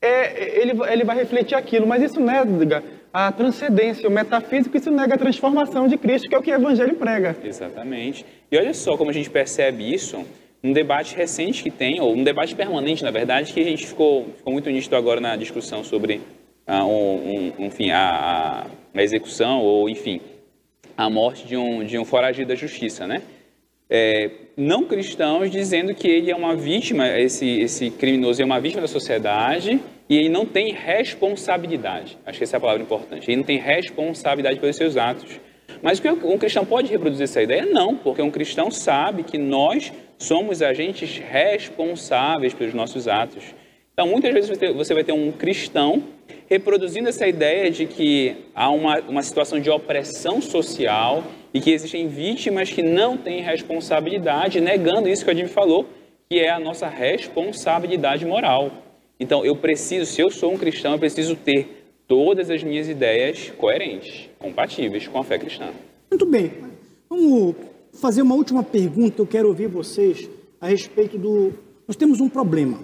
é, 0.00 0.60
ele, 0.60 0.72
ele 0.90 1.04
vai 1.04 1.16
refletir 1.16 1.54
aquilo, 1.54 1.86
mas 1.86 2.02
isso 2.02 2.20
nega 2.20 2.82
a 3.12 3.32
transcendência, 3.32 4.08
o 4.08 4.12
metafísico, 4.12 4.76
isso 4.76 4.90
nega 4.90 5.14
a 5.14 5.18
transformação 5.18 5.88
de 5.88 5.96
Cristo, 5.96 6.28
que 6.28 6.34
é 6.34 6.38
o 6.38 6.42
que 6.42 6.50
o 6.50 6.54
Evangelho 6.54 6.94
prega. 6.96 7.36
Exatamente. 7.42 8.24
E 8.50 8.56
olha 8.56 8.74
só 8.74 8.96
como 8.96 9.10
a 9.10 9.12
gente 9.12 9.30
percebe 9.30 9.92
isso 9.92 10.24
um 10.66 10.72
debate 10.72 11.14
recente 11.14 11.62
que 11.62 11.70
tem, 11.70 12.00
ou 12.00 12.12
um 12.12 12.24
debate 12.24 12.54
permanente, 12.54 13.04
na 13.04 13.10
verdade, 13.12 13.52
que 13.52 13.60
a 13.60 13.64
gente 13.64 13.86
ficou, 13.86 14.26
ficou 14.36 14.52
muito 14.52 14.68
nítido 14.68 14.96
agora 14.96 15.20
na 15.20 15.36
discussão 15.36 15.84
sobre 15.84 16.20
ah, 16.66 16.84
um, 16.84 17.52
um, 17.58 17.66
enfim, 17.66 17.90
a, 17.90 18.66
a, 18.92 19.02
execução, 19.02 19.60
ou 19.62 19.88
enfim, 19.88 20.20
a 20.96 21.08
morte 21.08 21.46
de 21.46 21.56
um, 21.56 21.84
de 21.84 21.96
um 21.96 22.04
foragido 22.04 22.48
da 22.48 22.56
justiça, 22.56 23.06
né? 23.06 23.22
É, 23.88 24.30
não 24.56 24.82
cristãos 24.82 25.48
dizendo 25.48 25.94
que 25.94 26.08
ele 26.08 26.32
é 26.32 26.34
uma 26.34 26.56
vítima, 26.56 27.08
esse, 27.16 27.48
esse 27.60 27.88
criminoso 27.88 28.42
é 28.42 28.44
uma 28.44 28.58
vítima 28.58 28.82
da 28.82 28.88
sociedade 28.88 29.80
e 30.08 30.16
ele 30.16 30.28
não 30.28 30.44
tem 30.44 30.72
responsabilidade. 30.72 32.18
Acho 32.26 32.38
que 32.38 32.42
essa 32.44 32.56
é 32.56 32.58
a 32.58 32.60
palavra 32.60 32.82
importante. 32.82 33.30
Ele 33.30 33.36
não 33.36 33.44
tem 33.44 33.58
responsabilidade 33.58 34.58
pelos 34.58 34.74
seus 34.74 34.96
atos. 34.96 35.38
Mas 35.80 36.02
um 36.24 36.38
cristão 36.38 36.64
pode 36.64 36.90
reproduzir 36.90 37.24
essa 37.24 37.40
ideia? 37.40 37.64
Não, 37.64 37.94
porque 37.94 38.20
um 38.20 38.30
cristão 38.30 38.70
sabe 38.72 39.22
que 39.22 39.38
nós 39.38 39.92
somos 40.18 40.62
agentes 40.62 41.18
responsáveis 41.18 42.54
pelos 42.54 42.74
nossos 42.74 43.08
atos. 43.08 43.44
Então, 43.92 44.06
muitas 44.06 44.32
vezes 44.32 44.50
você 44.74 44.92
vai 44.92 45.04
ter 45.04 45.12
um 45.12 45.32
cristão 45.32 46.02
reproduzindo 46.48 47.08
essa 47.08 47.26
ideia 47.26 47.70
de 47.70 47.86
que 47.86 48.36
há 48.54 48.70
uma, 48.70 49.00
uma 49.00 49.22
situação 49.22 49.58
de 49.58 49.70
opressão 49.70 50.40
social 50.40 51.24
e 51.52 51.60
que 51.60 51.70
existem 51.70 52.06
vítimas 52.06 52.70
que 52.70 52.82
não 52.82 53.16
têm 53.16 53.40
responsabilidade, 53.40 54.60
negando 54.60 55.08
isso 55.08 55.24
que 55.24 55.30
a 55.30 55.34
Jimmy 55.34 55.48
falou, 55.48 55.86
que 56.28 56.38
é 56.38 56.50
a 56.50 56.60
nossa 56.60 56.86
responsabilidade 56.86 58.26
moral. 58.26 58.70
Então, 59.18 59.44
eu 59.44 59.56
preciso, 59.56 60.04
se 60.04 60.20
eu 60.20 60.30
sou 60.30 60.52
um 60.52 60.58
cristão, 60.58 60.92
eu 60.92 60.98
preciso 60.98 61.34
ter 61.34 61.84
todas 62.06 62.50
as 62.50 62.62
minhas 62.62 62.88
ideias 62.88 63.50
coerentes, 63.56 64.28
compatíveis 64.38 65.08
com 65.08 65.18
a 65.18 65.24
fé 65.24 65.38
cristã. 65.38 65.70
Muito 66.10 66.26
bem. 66.26 66.52
Vamos 67.08 67.56
fazer 67.96 68.22
uma 68.22 68.34
última 68.34 68.62
pergunta. 68.62 69.20
Eu 69.20 69.26
quero 69.26 69.48
ouvir 69.48 69.68
vocês 69.68 70.28
a 70.60 70.68
respeito 70.68 71.18
do. 71.18 71.52
Nós 71.86 71.96
temos 71.96 72.20
um 72.20 72.28
problema. 72.28 72.78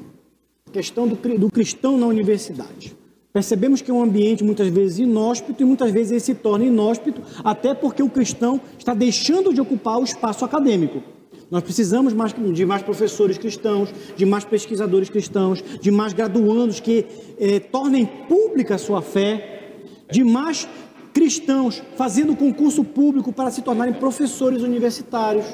A 0.69 0.71
questão 0.71 1.07
do, 1.07 1.17
do 1.17 1.51
cristão 1.51 1.99
na 1.99 2.07
universidade. 2.07 2.97
Percebemos 3.33 3.81
que 3.81 3.91
é 3.91 3.95
um 3.95 4.03
ambiente 4.03 4.45
muitas 4.45 4.69
vezes 4.69 4.99
inóspito 4.99 5.63
e 5.63 5.65
muitas 5.65 5.91
vezes 5.91 6.11
ele 6.11 6.21
se 6.21 6.35
torna 6.35 6.67
inóspito 6.67 7.23
até 7.43 7.73
porque 7.73 8.03
o 8.03 8.09
cristão 8.09 8.61
está 8.79 8.93
deixando 8.93 9.55
de 9.55 9.61
ocupar 9.61 9.99
o 9.99 10.05
espaço 10.05 10.45
acadêmico. 10.45 11.03
Nós 11.51 11.63
precisamos 11.63 12.13
mais, 12.13 12.35
de 12.35 12.67
mais 12.67 12.83
professores 12.83 13.39
cristãos, 13.39 13.93
de 14.17 14.25
mais 14.25 14.45
pesquisadores 14.45 15.11
cristãos, 15.11 15.63
de 15.81 15.91
mais 15.91 16.13
graduandos 16.13 16.81
que 16.81 17.07
eh, 17.39 17.59
tornem 17.61 18.07
pública 18.07 18.75
a 18.75 18.79
sua 18.79 19.03
fé, 19.03 19.73
de 20.11 20.23
mais 20.23 20.69
cristãos 21.13 21.83
fazendo 21.97 22.35
concurso 22.35 22.83
público 22.83 23.33
para 23.33 23.51
se 23.51 23.63
tornarem 23.63 23.95
professores 23.95 24.63
universitários, 24.63 25.47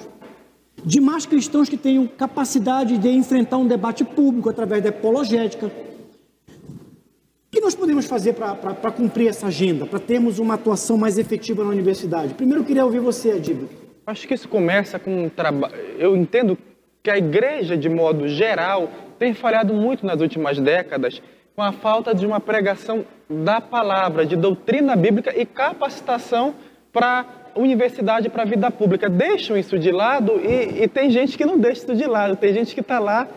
de 0.84 1.00
mais 1.00 1.26
cristãos 1.26 1.68
que 1.68 1.76
tenham 1.76 2.06
capacidade 2.06 2.96
de 2.98 3.08
enfrentar 3.08 3.56
um 3.56 3.66
debate 3.66 4.04
público 4.04 4.48
através 4.48 4.82
da 4.82 4.90
apologética. 4.90 5.66
O 5.66 7.50
que 7.50 7.60
nós 7.60 7.74
podemos 7.74 8.04
fazer 8.06 8.34
para 8.34 8.92
cumprir 8.92 9.28
essa 9.28 9.48
agenda, 9.48 9.86
para 9.86 9.98
termos 9.98 10.38
uma 10.38 10.54
atuação 10.54 10.96
mais 10.96 11.18
efetiva 11.18 11.64
na 11.64 11.70
universidade? 11.70 12.34
Primeiro 12.34 12.60
eu 12.60 12.64
queria 12.64 12.84
ouvir 12.84 13.00
você, 13.00 13.32
Adib. 13.32 13.66
Acho 14.06 14.28
que 14.28 14.34
isso 14.34 14.48
começa 14.48 14.98
com 14.98 15.24
um 15.24 15.28
trabalho. 15.28 15.74
Eu 15.98 16.16
entendo 16.16 16.56
que 17.02 17.10
a 17.10 17.18
igreja, 17.18 17.76
de 17.76 17.88
modo 17.88 18.28
geral, 18.28 18.90
tem 19.18 19.34
falhado 19.34 19.74
muito 19.74 20.06
nas 20.06 20.20
últimas 20.20 20.58
décadas 20.58 21.20
com 21.56 21.62
a 21.62 21.72
falta 21.72 22.14
de 22.14 22.24
uma 22.24 22.38
pregação 22.38 23.04
da 23.28 23.60
palavra, 23.60 24.24
de 24.24 24.36
doutrina 24.36 24.96
bíblica 24.96 25.32
e 25.36 25.44
capacitação 25.44 26.54
para 26.92 27.26
universidade, 27.54 28.28
para 28.28 28.42
a 28.42 28.46
vida 28.46 28.70
pública. 28.70 29.08
Deixam 29.08 29.56
isso 29.56 29.78
de 29.78 29.90
lado 29.90 30.40
e, 30.42 30.84
e, 30.84 30.88
tem 30.88 31.10
gente 31.10 31.36
que 31.36 31.44
não 31.44 31.58
deixa 31.58 31.84
isso 31.84 31.94
de 31.94 32.06
lado, 32.06 32.36
tem 32.36 32.52
gente 32.54 32.74
que 32.74 32.80
está 32.80 32.98
lá 32.98 33.28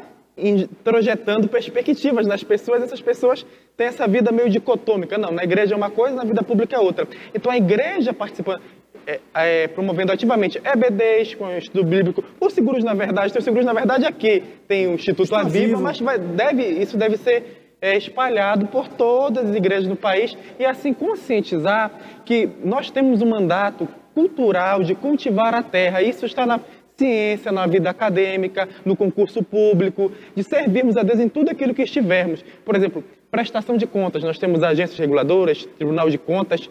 projetando 0.84 1.48
perspectivas 1.48 2.26
nas 2.26 2.44
pessoas, 2.44 2.82
essas 2.82 3.02
pessoas 3.02 3.46
têm 3.76 3.88
essa 3.88 4.08
vida 4.08 4.32
meio 4.32 4.50
dicotômica. 4.50 5.18
Não, 5.18 5.32
na 5.32 5.44
igreja 5.44 5.74
é 5.74 5.78
uma 5.78 5.90
coisa, 5.90 6.16
na 6.16 6.24
vida 6.24 6.42
pública 6.42 6.76
é 6.76 6.80
outra. 6.80 7.08
Então 7.34 7.52
a 7.52 7.58
igreja 7.58 8.14
participando, 8.14 8.62
é, 9.06 9.20
é, 9.34 9.68
promovendo 9.68 10.12
ativamente 10.12 10.60
EBDs 10.64 11.36
com 11.36 11.46
o 11.46 11.58
Estudo 11.58 11.84
Bíblico, 11.84 12.24
os 12.40 12.54
seguros 12.54 12.84
na 12.84 12.94
verdade, 12.94 13.34
tem 13.34 13.40
os 13.40 13.44
seguros 13.44 13.66
na 13.66 13.74
verdade 13.74 14.06
aqui, 14.06 14.42
tem 14.68 14.88
o 14.88 14.94
Instituto 14.94 15.36
Aviva, 15.36 15.80
mas 15.80 16.00
vai, 16.00 16.18
deve, 16.18 16.64
isso 16.64 16.98
deve 16.98 17.18
ser 17.18 17.61
é, 17.82 17.98
espalhado 17.98 18.68
por 18.68 18.88
todas 18.88 19.50
as 19.50 19.56
igrejas 19.56 19.88
do 19.88 19.96
país 19.96 20.38
e 20.60 20.66
assim 20.66 20.94
conscientizar 20.94 21.92
que 22.24 22.48
nós 22.64 22.92
temos 22.92 23.22
um 23.24 23.30
mandato 23.30 23.88
cultural 24.14 24.84
de 24.84 24.94
cultivar 24.94 25.56
a 25.56 25.64
terra. 25.64 26.02
Isso 26.02 26.26
está 26.26 26.46
na 26.46 26.60
ciência, 26.96 27.52
na 27.52 27.66
vida 27.66 27.90
acadêmica, 27.90 28.70
no 28.86 28.96
concurso 28.96 29.42
público, 29.42 30.12
de 30.36 30.44
servirmos 30.44 30.96
a 30.96 31.02
Deus 31.02 31.20
em 31.20 31.28
tudo 31.28 31.50
aquilo 31.50 31.74
que 31.74 31.82
estivermos. 31.82 32.46
Por 32.64 32.76
exemplo, 32.76 33.04
prestação 33.32 33.76
de 33.76 33.88
contas. 33.88 34.24
Nós 34.24 34.38
temos 34.38 34.62
agências 34.62 35.00
reguladoras, 35.00 35.66
Tribunal 35.78 36.10
de 36.10 36.20
Contas. 36.20 36.70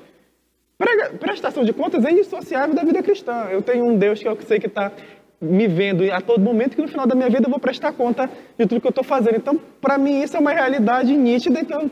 Prestação 1.19 1.65
de 1.65 1.73
contas 1.73 2.05
é 2.05 2.13
indissociável 2.13 2.75
da 2.75 2.83
vida 2.83 3.03
cristã. 3.03 3.49
Eu 3.51 3.61
tenho 3.61 3.85
um 3.85 3.99
Deus 3.99 4.21
que 4.23 4.29
eu 4.29 4.39
sei 4.43 4.59
que 4.59 4.67
está 4.67 4.93
me 5.41 5.67
vendo 5.67 6.11
a 6.13 6.21
todo 6.21 6.41
momento 6.41 6.77
que 6.77 6.83
no 6.83 6.89
final 6.89 7.07
da 7.07 7.15
minha 7.15 7.31
vida 7.31 7.47
eu 7.47 7.51
vou 7.51 7.59
prestar 7.59 7.93
conta 7.93 8.29
de 8.59 8.67
tudo 8.67 8.81
que 8.81 8.87
eu 8.87 8.91
estou 8.91 9.05
fazendo. 9.05 9.37
Então, 9.37 9.59
para 9.81 9.97
mim, 9.97 10.23
isso 10.23 10.37
é 10.37 10.41
uma 10.41 10.53
realidade 10.53 11.17
nítida. 11.17 11.61
Então, 11.61 11.91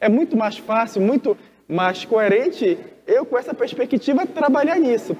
é 0.00 0.08
muito 0.08 0.36
mais 0.36 0.58
fácil, 0.58 1.00
muito 1.00 1.36
mais 1.68 2.04
coerente 2.04 2.76
eu, 3.06 3.24
com 3.24 3.38
essa 3.38 3.54
perspectiva, 3.54 4.26
trabalhar 4.26 4.78
nisso. 4.78 5.16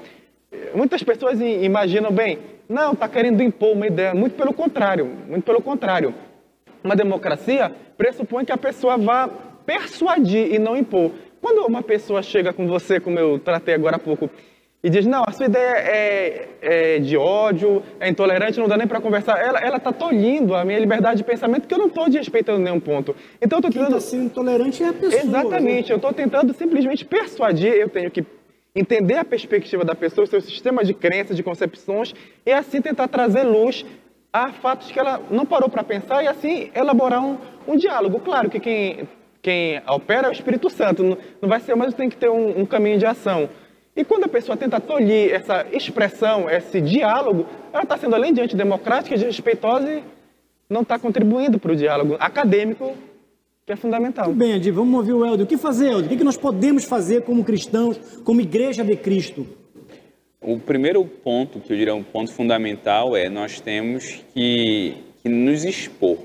Muitas 0.75 1.01
pessoas 1.01 1.39
imaginam, 1.39 2.11
bem, 2.11 2.39
não, 2.67 2.91
está 2.91 3.07
querendo 3.07 3.41
impor 3.41 3.73
uma 3.73 3.87
ideia. 3.87 4.13
Muito 4.13 4.35
pelo 4.35 4.53
contrário, 4.53 5.05
muito 5.27 5.43
pelo 5.43 5.61
contrário. 5.61 6.13
Uma 6.83 6.95
democracia 6.95 7.71
pressupõe 7.97 8.43
que 8.43 8.51
a 8.51 8.57
pessoa 8.57 8.97
vá 8.97 9.29
persuadir 9.65 10.53
e 10.53 10.59
não 10.59 10.75
impor. 10.75 11.11
Quando 11.41 11.65
uma 11.65 11.81
pessoa 11.81 12.21
chega 12.21 12.51
com 12.51 12.67
você, 12.67 12.99
como 12.99 13.17
eu 13.17 13.39
tratei 13.39 13.73
agora 13.73 13.95
há 13.95 13.99
pouco, 13.99 14.29
e 14.83 14.89
diz, 14.89 15.05
não, 15.05 15.23
a 15.27 15.31
sua 15.31 15.45
ideia 15.45 15.75
é, 15.77 16.47
é 16.61 16.99
de 16.99 17.15
ódio, 17.15 17.83
é 17.99 18.09
intolerante, 18.09 18.59
não 18.59 18.67
dá 18.67 18.75
nem 18.75 18.87
para 18.87 18.99
conversar. 18.99 19.37
Ela 19.39 19.77
está 19.77 19.93
tolhindo 19.93 20.55
a 20.55 20.65
minha 20.65 20.79
liberdade 20.79 21.17
de 21.17 21.23
pensamento, 21.23 21.67
que 21.67 21.73
eu 21.73 21.77
não 21.77 21.85
estou 21.85 22.05
desrespeitando 22.05 22.59
nenhum 22.59 22.79
ponto. 22.79 23.15
Então, 23.39 23.59
eu 23.59 23.67
estou 23.67 23.71
tentando... 23.71 23.93
Tá 23.93 24.01
sendo 24.01 24.23
intolerante 24.23 24.83
é 24.83 24.87
a 24.87 24.93
pessoa. 24.93 25.21
Exatamente, 25.21 25.89
né? 25.89 25.93
eu 25.93 25.97
estou 25.97 26.11
tentando 26.11 26.53
simplesmente 26.53 27.05
persuadir, 27.05 27.73
eu 27.73 27.89
tenho 27.89 28.09
que 28.09 28.25
entender 28.75 29.17
a 29.17 29.25
perspectiva 29.25 29.85
da 29.85 29.93
pessoa, 29.93 30.25
o 30.25 30.27
seu 30.27 30.41
sistema 30.41 30.83
de 30.83 30.95
crenças, 30.95 31.37
de 31.37 31.43
concepções, 31.43 32.15
e 32.43 32.51
assim 32.51 32.81
tentar 32.81 33.07
trazer 33.07 33.43
luz 33.43 33.85
a 34.33 34.51
fatos 34.51 34.89
que 34.91 34.97
ela 34.97 35.21
não 35.29 35.45
parou 35.45 35.69
para 35.69 35.83
pensar 35.83 36.23
e 36.23 36.27
assim 36.27 36.71
elaborar 36.73 37.23
um, 37.23 37.37
um 37.67 37.75
diálogo. 37.75 38.19
Claro 38.19 38.49
que 38.49 38.59
quem 38.59 39.07
quem 39.41 39.81
opera 39.87 40.27
é 40.27 40.29
o 40.29 40.33
Espírito 40.33 40.69
Santo, 40.69 41.01
não, 41.03 41.17
não 41.41 41.49
vai 41.49 41.59
ser, 41.59 41.75
mas 41.75 41.95
tem 41.95 42.09
que 42.09 42.15
ter 42.15 42.29
um, 42.29 42.61
um 42.61 42.65
caminho 42.65 42.99
de 42.99 43.05
ação. 43.05 43.49
E 44.01 44.03
quando 44.03 44.23
a 44.23 44.27
pessoa 44.27 44.57
tenta 44.57 44.79
tolir 44.79 45.31
essa 45.31 45.63
expressão, 45.71 46.49
esse 46.49 46.81
diálogo, 46.81 47.45
ela 47.71 47.83
está 47.83 47.95
sendo, 47.99 48.15
além 48.15 48.33
de 48.33 48.41
antidemocrática, 48.41 49.15
desrespeitosa 49.15 49.93
e 49.93 50.03
não 50.67 50.81
está 50.81 50.97
contribuindo 50.97 51.59
para 51.59 51.71
o 51.71 51.75
diálogo 51.75 52.17
acadêmico, 52.19 52.95
que 53.63 53.71
é 53.71 53.75
fundamental. 53.75 54.25
Muito 54.25 54.39
bem, 54.39 54.55
Adi, 54.55 54.71
vamos 54.71 54.91
ouvir 54.95 55.13
o 55.13 55.23
Helder. 55.23 55.45
O 55.45 55.47
que 55.47 55.55
fazer, 55.55 55.91
Helder? 55.91 56.11
O 56.13 56.17
que 56.17 56.23
nós 56.23 56.35
podemos 56.35 56.83
fazer 56.83 57.21
como 57.21 57.43
cristãos, 57.43 57.95
como 58.23 58.41
igreja 58.41 58.83
de 58.83 58.95
Cristo? 58.95 59.45
O 60.41 60.57
primeiro 60.57 61.05
ponto, 61.05 61.59
que 61.59 61.71
eu 61.71 61.77
diria 61.77 61.93
um 61.93 62.01
ponto 62.01 62.33
fundamental, 62.33 63.15
é 63.15 63.29
nós 63.29 63.59
temos 63.59 64.25
que, 64.33 64.95
que 65.21 65.29
nos 65.29 65.63
expor. 65.63 66.17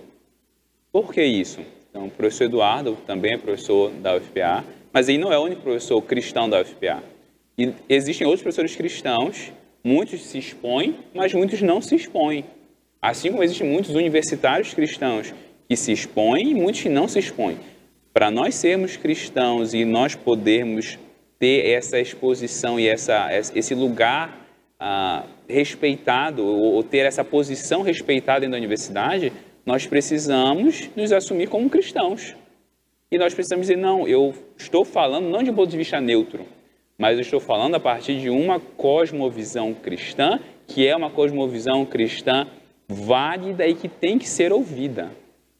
Por 0.90 1.12
que 1.12 1.22
isso? 1.22 1.60
Então, 1.90 2.06
o 2.06 2.10
professor 2.10 2.44
Eduardo 2.44 2.96
também 3.06 3.34
é 3.34 3.36
professor 3.36 3.90
da 3.90 4.16
UFPA, 4.16 4.64
mas 4.94 5.10
ele 5.10 5.18
não 5.18 5.30
é 5.30 5.38
o 5.38 5.42
único 5.42 5.60
professor 5.60 6.00
cristão 6.00 6.48
da 6.48 6.62
UFPA. 6.62 7.15
E 7.58 7.72
existem 7.88 8.26
outros 8.26 8.42
professores 8.42 8.76
cristãos, 8.76 9.52
muitos 9.82 10.22
se 10.22 10.38
expõem, 10.38 10.96
mas 11.14 11.32
muitos 11.32 11.62
não 11.62 11.80
se 11.80 11.94
expõem. 11.94 12.44
Assim 13.00 13.30
como 13.30 13.42
existem 13.42 13.68
muitos 13.68 13.94
universitários 13.94 14.74
cristãos 14.74 15.32
que 15.68 15.76
se 15.76 15.92
expõem 15.92 16.50
e 16.50 16.54
muitos 16.54 16.82
que 16.82 16.88
não 16.88 17.08
se 17.08 17.18
expõem. 17.18 17.58
Para 18.12 18.30
nós 18.30 18.54
sermos 18.54 18.96
cristãos 18.96 19.74
e 19.74 19.84
nós 19.84 20.14
podermos 20.14 20.98
ter 21.38 21.70
essa 21.70 22.00
exposição 22.00 22.80
e 22.80 22.88
essa, 22.88 23.28
esse 23.54 23.74
lugar 23.74 24.46
ah, 24.78 25.24
respeitado, 25.48 26.44
ou 26.44 26.82
ter 26.82 27.06
essa 27.06 27.24
posição 27.24 27.82
respeitada 27.82 28.40
dentro 28.40 28.52
da 28.52 28.58
universidade, 28.58 29.32
nós 29.64 29.86
precisamos 29.86 30.88
nos 30.96 31.12
assumir 31.12 31.48
como 31.48 31.68
cristãos. 31.68 32.34
E 33.10 33.18
nós 33.18 33.34
precisamos 33.34 33.66
dizer, 33.66 33.76
não, 33.78 34.06
eu 34.06 34.34
estou 34.56 34.84
falando 34.84 35.28
não 35.28 35.42
de 35.42 35.50
um 35.50 35.54
ponto 35.54 35.70
de 35.70 35.76
vista 35.76 36.00
neutro, 36.00 36.46
mas 36.98 37.16
eu 37.16 37.22
estou 37.22 37.40
falando 37.40 37.74
a 37.74 37.80
partir 37.80 38.18
de 38.18 38.30
uma 38.30 38.58
cosmovisão 38.58 39.74
cristã, 39.74 40.40
que 40.66 40.86
é 40.86 40.96
uma 40.96 41.10
cosmovisão 41.10 41.84
cristã 41.84 42.46
válida 42.88 43.66
e 43.66 43.74
que 43.74 43.88
tem 43.88 44.18
que 44.18 44.28
ser 44.28 44.52
ouvida. 44.52 45.10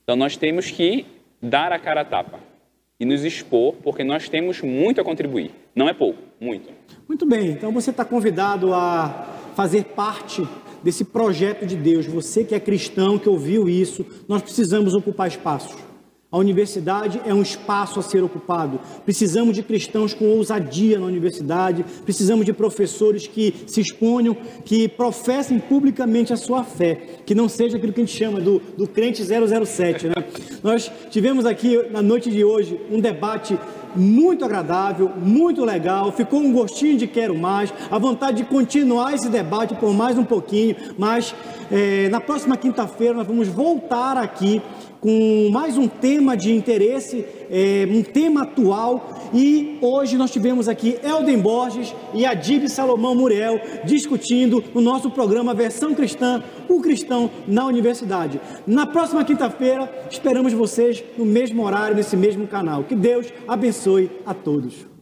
Então 0.03 0.17
nós 0.17 0.37
temos 0.37 0.71
que 0.71 1.07
dar 1.43 1.73
a 1.73 1.79
cara 1.79 2.01
a 2.03 2.05
tapa 2.05 2.41
e 2.99 3.05
nos 3.05 3.25
expor, 3.25 3.75
porque 3.83 4.03
nós 4.03 4.29
temos 4.29 4.63
muito 4.63 5.01
a 5.01 5.05
contribuir. 5.05 5.51
Não 5.75 5.89
é 5.89 5.93
pouco, 5.93 6.19
muito. 6.41 6.71
Muito 7.07 7.27
bem, 7.27 7.51
então 7.51 7.71
você 7.71 7.91
está 7.91 8.05
convidado 8.05 8.73
a 8.73 9.53
fazer 9.55 9.85
parte 9.85 10.43
desse 10.83 11.05
projeto 11.05 11.67
de 11.67 11.77
Deus. 11.77 12.07
Você 12.07 12.45
que 12.45 12.55
é 12.55 12.61
cristão, 12.61 13.19
que 13.19 13.29
ouviu 13.29 13.69
isso, 13.69 14.07
nós 14.29 14.43
precisamos 14.43 14.95
ocupar 14.95 15.29
espaços. 15.29 15.86
A 16.31 16.39
universidade 16.39 17.21
é 17.25 17.33
um 17.33 17.41
espaço 17.41 18.01
a 18.01 18.03
ser 18.03 18.25
ocupado. 18.25 18.81
Precisamos 19.05 19.55
de 19.55 19.63
cristãos 19.63 20.13
com 20.13 20.25
ousadia 20.25 20.99
na 20.99 21.07
universidade, 21.07 21.85
precisamos 22.05 22.45
de 22.45 22.53
professores 22.53 23.29
que 23.29 23.55
se 23.65 23.81
exponham, 23.81 24.37
que 24.65 24.89
professem 24.89 25.61
publicamente 25.61 26.33
a 26.33 26.37
sua 26.37 26.65
fé, 26.65 27.21
que 27.25 27.33
não 27.33 27.49
seja 27.49 27.77
aquilo 27.77 27.93
que 27.93 28.01
a 28.01 28.05
gente 28.05 28.17
chama 28.17 28.41
do, 28.41 28.61
do 28.77 28.89
crente 28.89 29.23
007. 29.23 30.09
Né? 30.09 30.15
Nós 30.65 30.91
tivemos 31.11 31.47
aqui 31.47 31.81
na 31.93 32.03
noite 32.03 32.29
de 32.29 32.45
hoje 32.45 32.81
um 32.91 33.01
debate 33.01 33.57
muito 33.95 34.45
agradável, 34.45 35.11
muito 35.17 35.65
legal, 35.65 36.13
ficou 36.13 36.41
um 36.41 36.53
gostinho 36.53 36.99
de 36.99 37.07
quero 37.07 37.35
mais, 37.35 37.73
a 37.91 37.99
vontade 37.99 38.39
de 38.39 38.45
continuar 38.45 39.15
esse 39.15 39.29
debate 39.29 39.75
por 39.75 39.95
mais 39.95 40.19
um 40.19 40.25
pouquinho, 40.25 40.77
mas 40.99 41.35
é, 41.71 42.09
na 42.11 42.21
próxima 42.21 42.57
quinta-feira 42.57 43.15
nós 43.15 43.27
vamos 43.27 43.49
voltar 43.49 44.17
aqui 44.17 44.61
com 45.01 45.49
mais 45.51 45.77
um 45.77 45.89
tema 45.89 46.37
de 46.37 46.53
interesse, 46.53 47.25
é, 47.51 47.87
um 47.91 48.03
tema 48.03 48.43
atual. 48.43 49.15
E 49.35 49.79
hoje 49.81 50.17
nós 50.17 50.31
tivemos 50.31 50.69
aqui 50.69 50.99
Elden 51.03 51.39
Borges 51.39 51.95
e 52.15 52.25
Adib 52.25 52.69
Salomão 52.69 53.15
Muriel 53.15 53.61
discutindo 53.85 54.63
no 54.75 54.81
nosso 54.81 55.11
programa 55.11 55.55
Versão 55.55 55.95
Cristã, 55.95 56.43
o 56.69 56.81
cristão 56.81 57.31
na 57.47 57.67
universidade. 57.67 58.41
Na 58.67 58.87
próxima 58.87 59.25
quinta-feira, 59.25 59.91
esperamos 60.11 60.53
vocês 60.53 61.03
no 61.19 61.25
mesmo 61.25 61.65
horário, 61.65 61.97
nesse 61.97 62.17
mesmo 62.17 62.47
canal. 62.47 62.85
Que 62.85 62.95
Deus 62.95 63.27
abençoe 63.47 64.11
a 64.25 64.33
todos. 64.33 64.96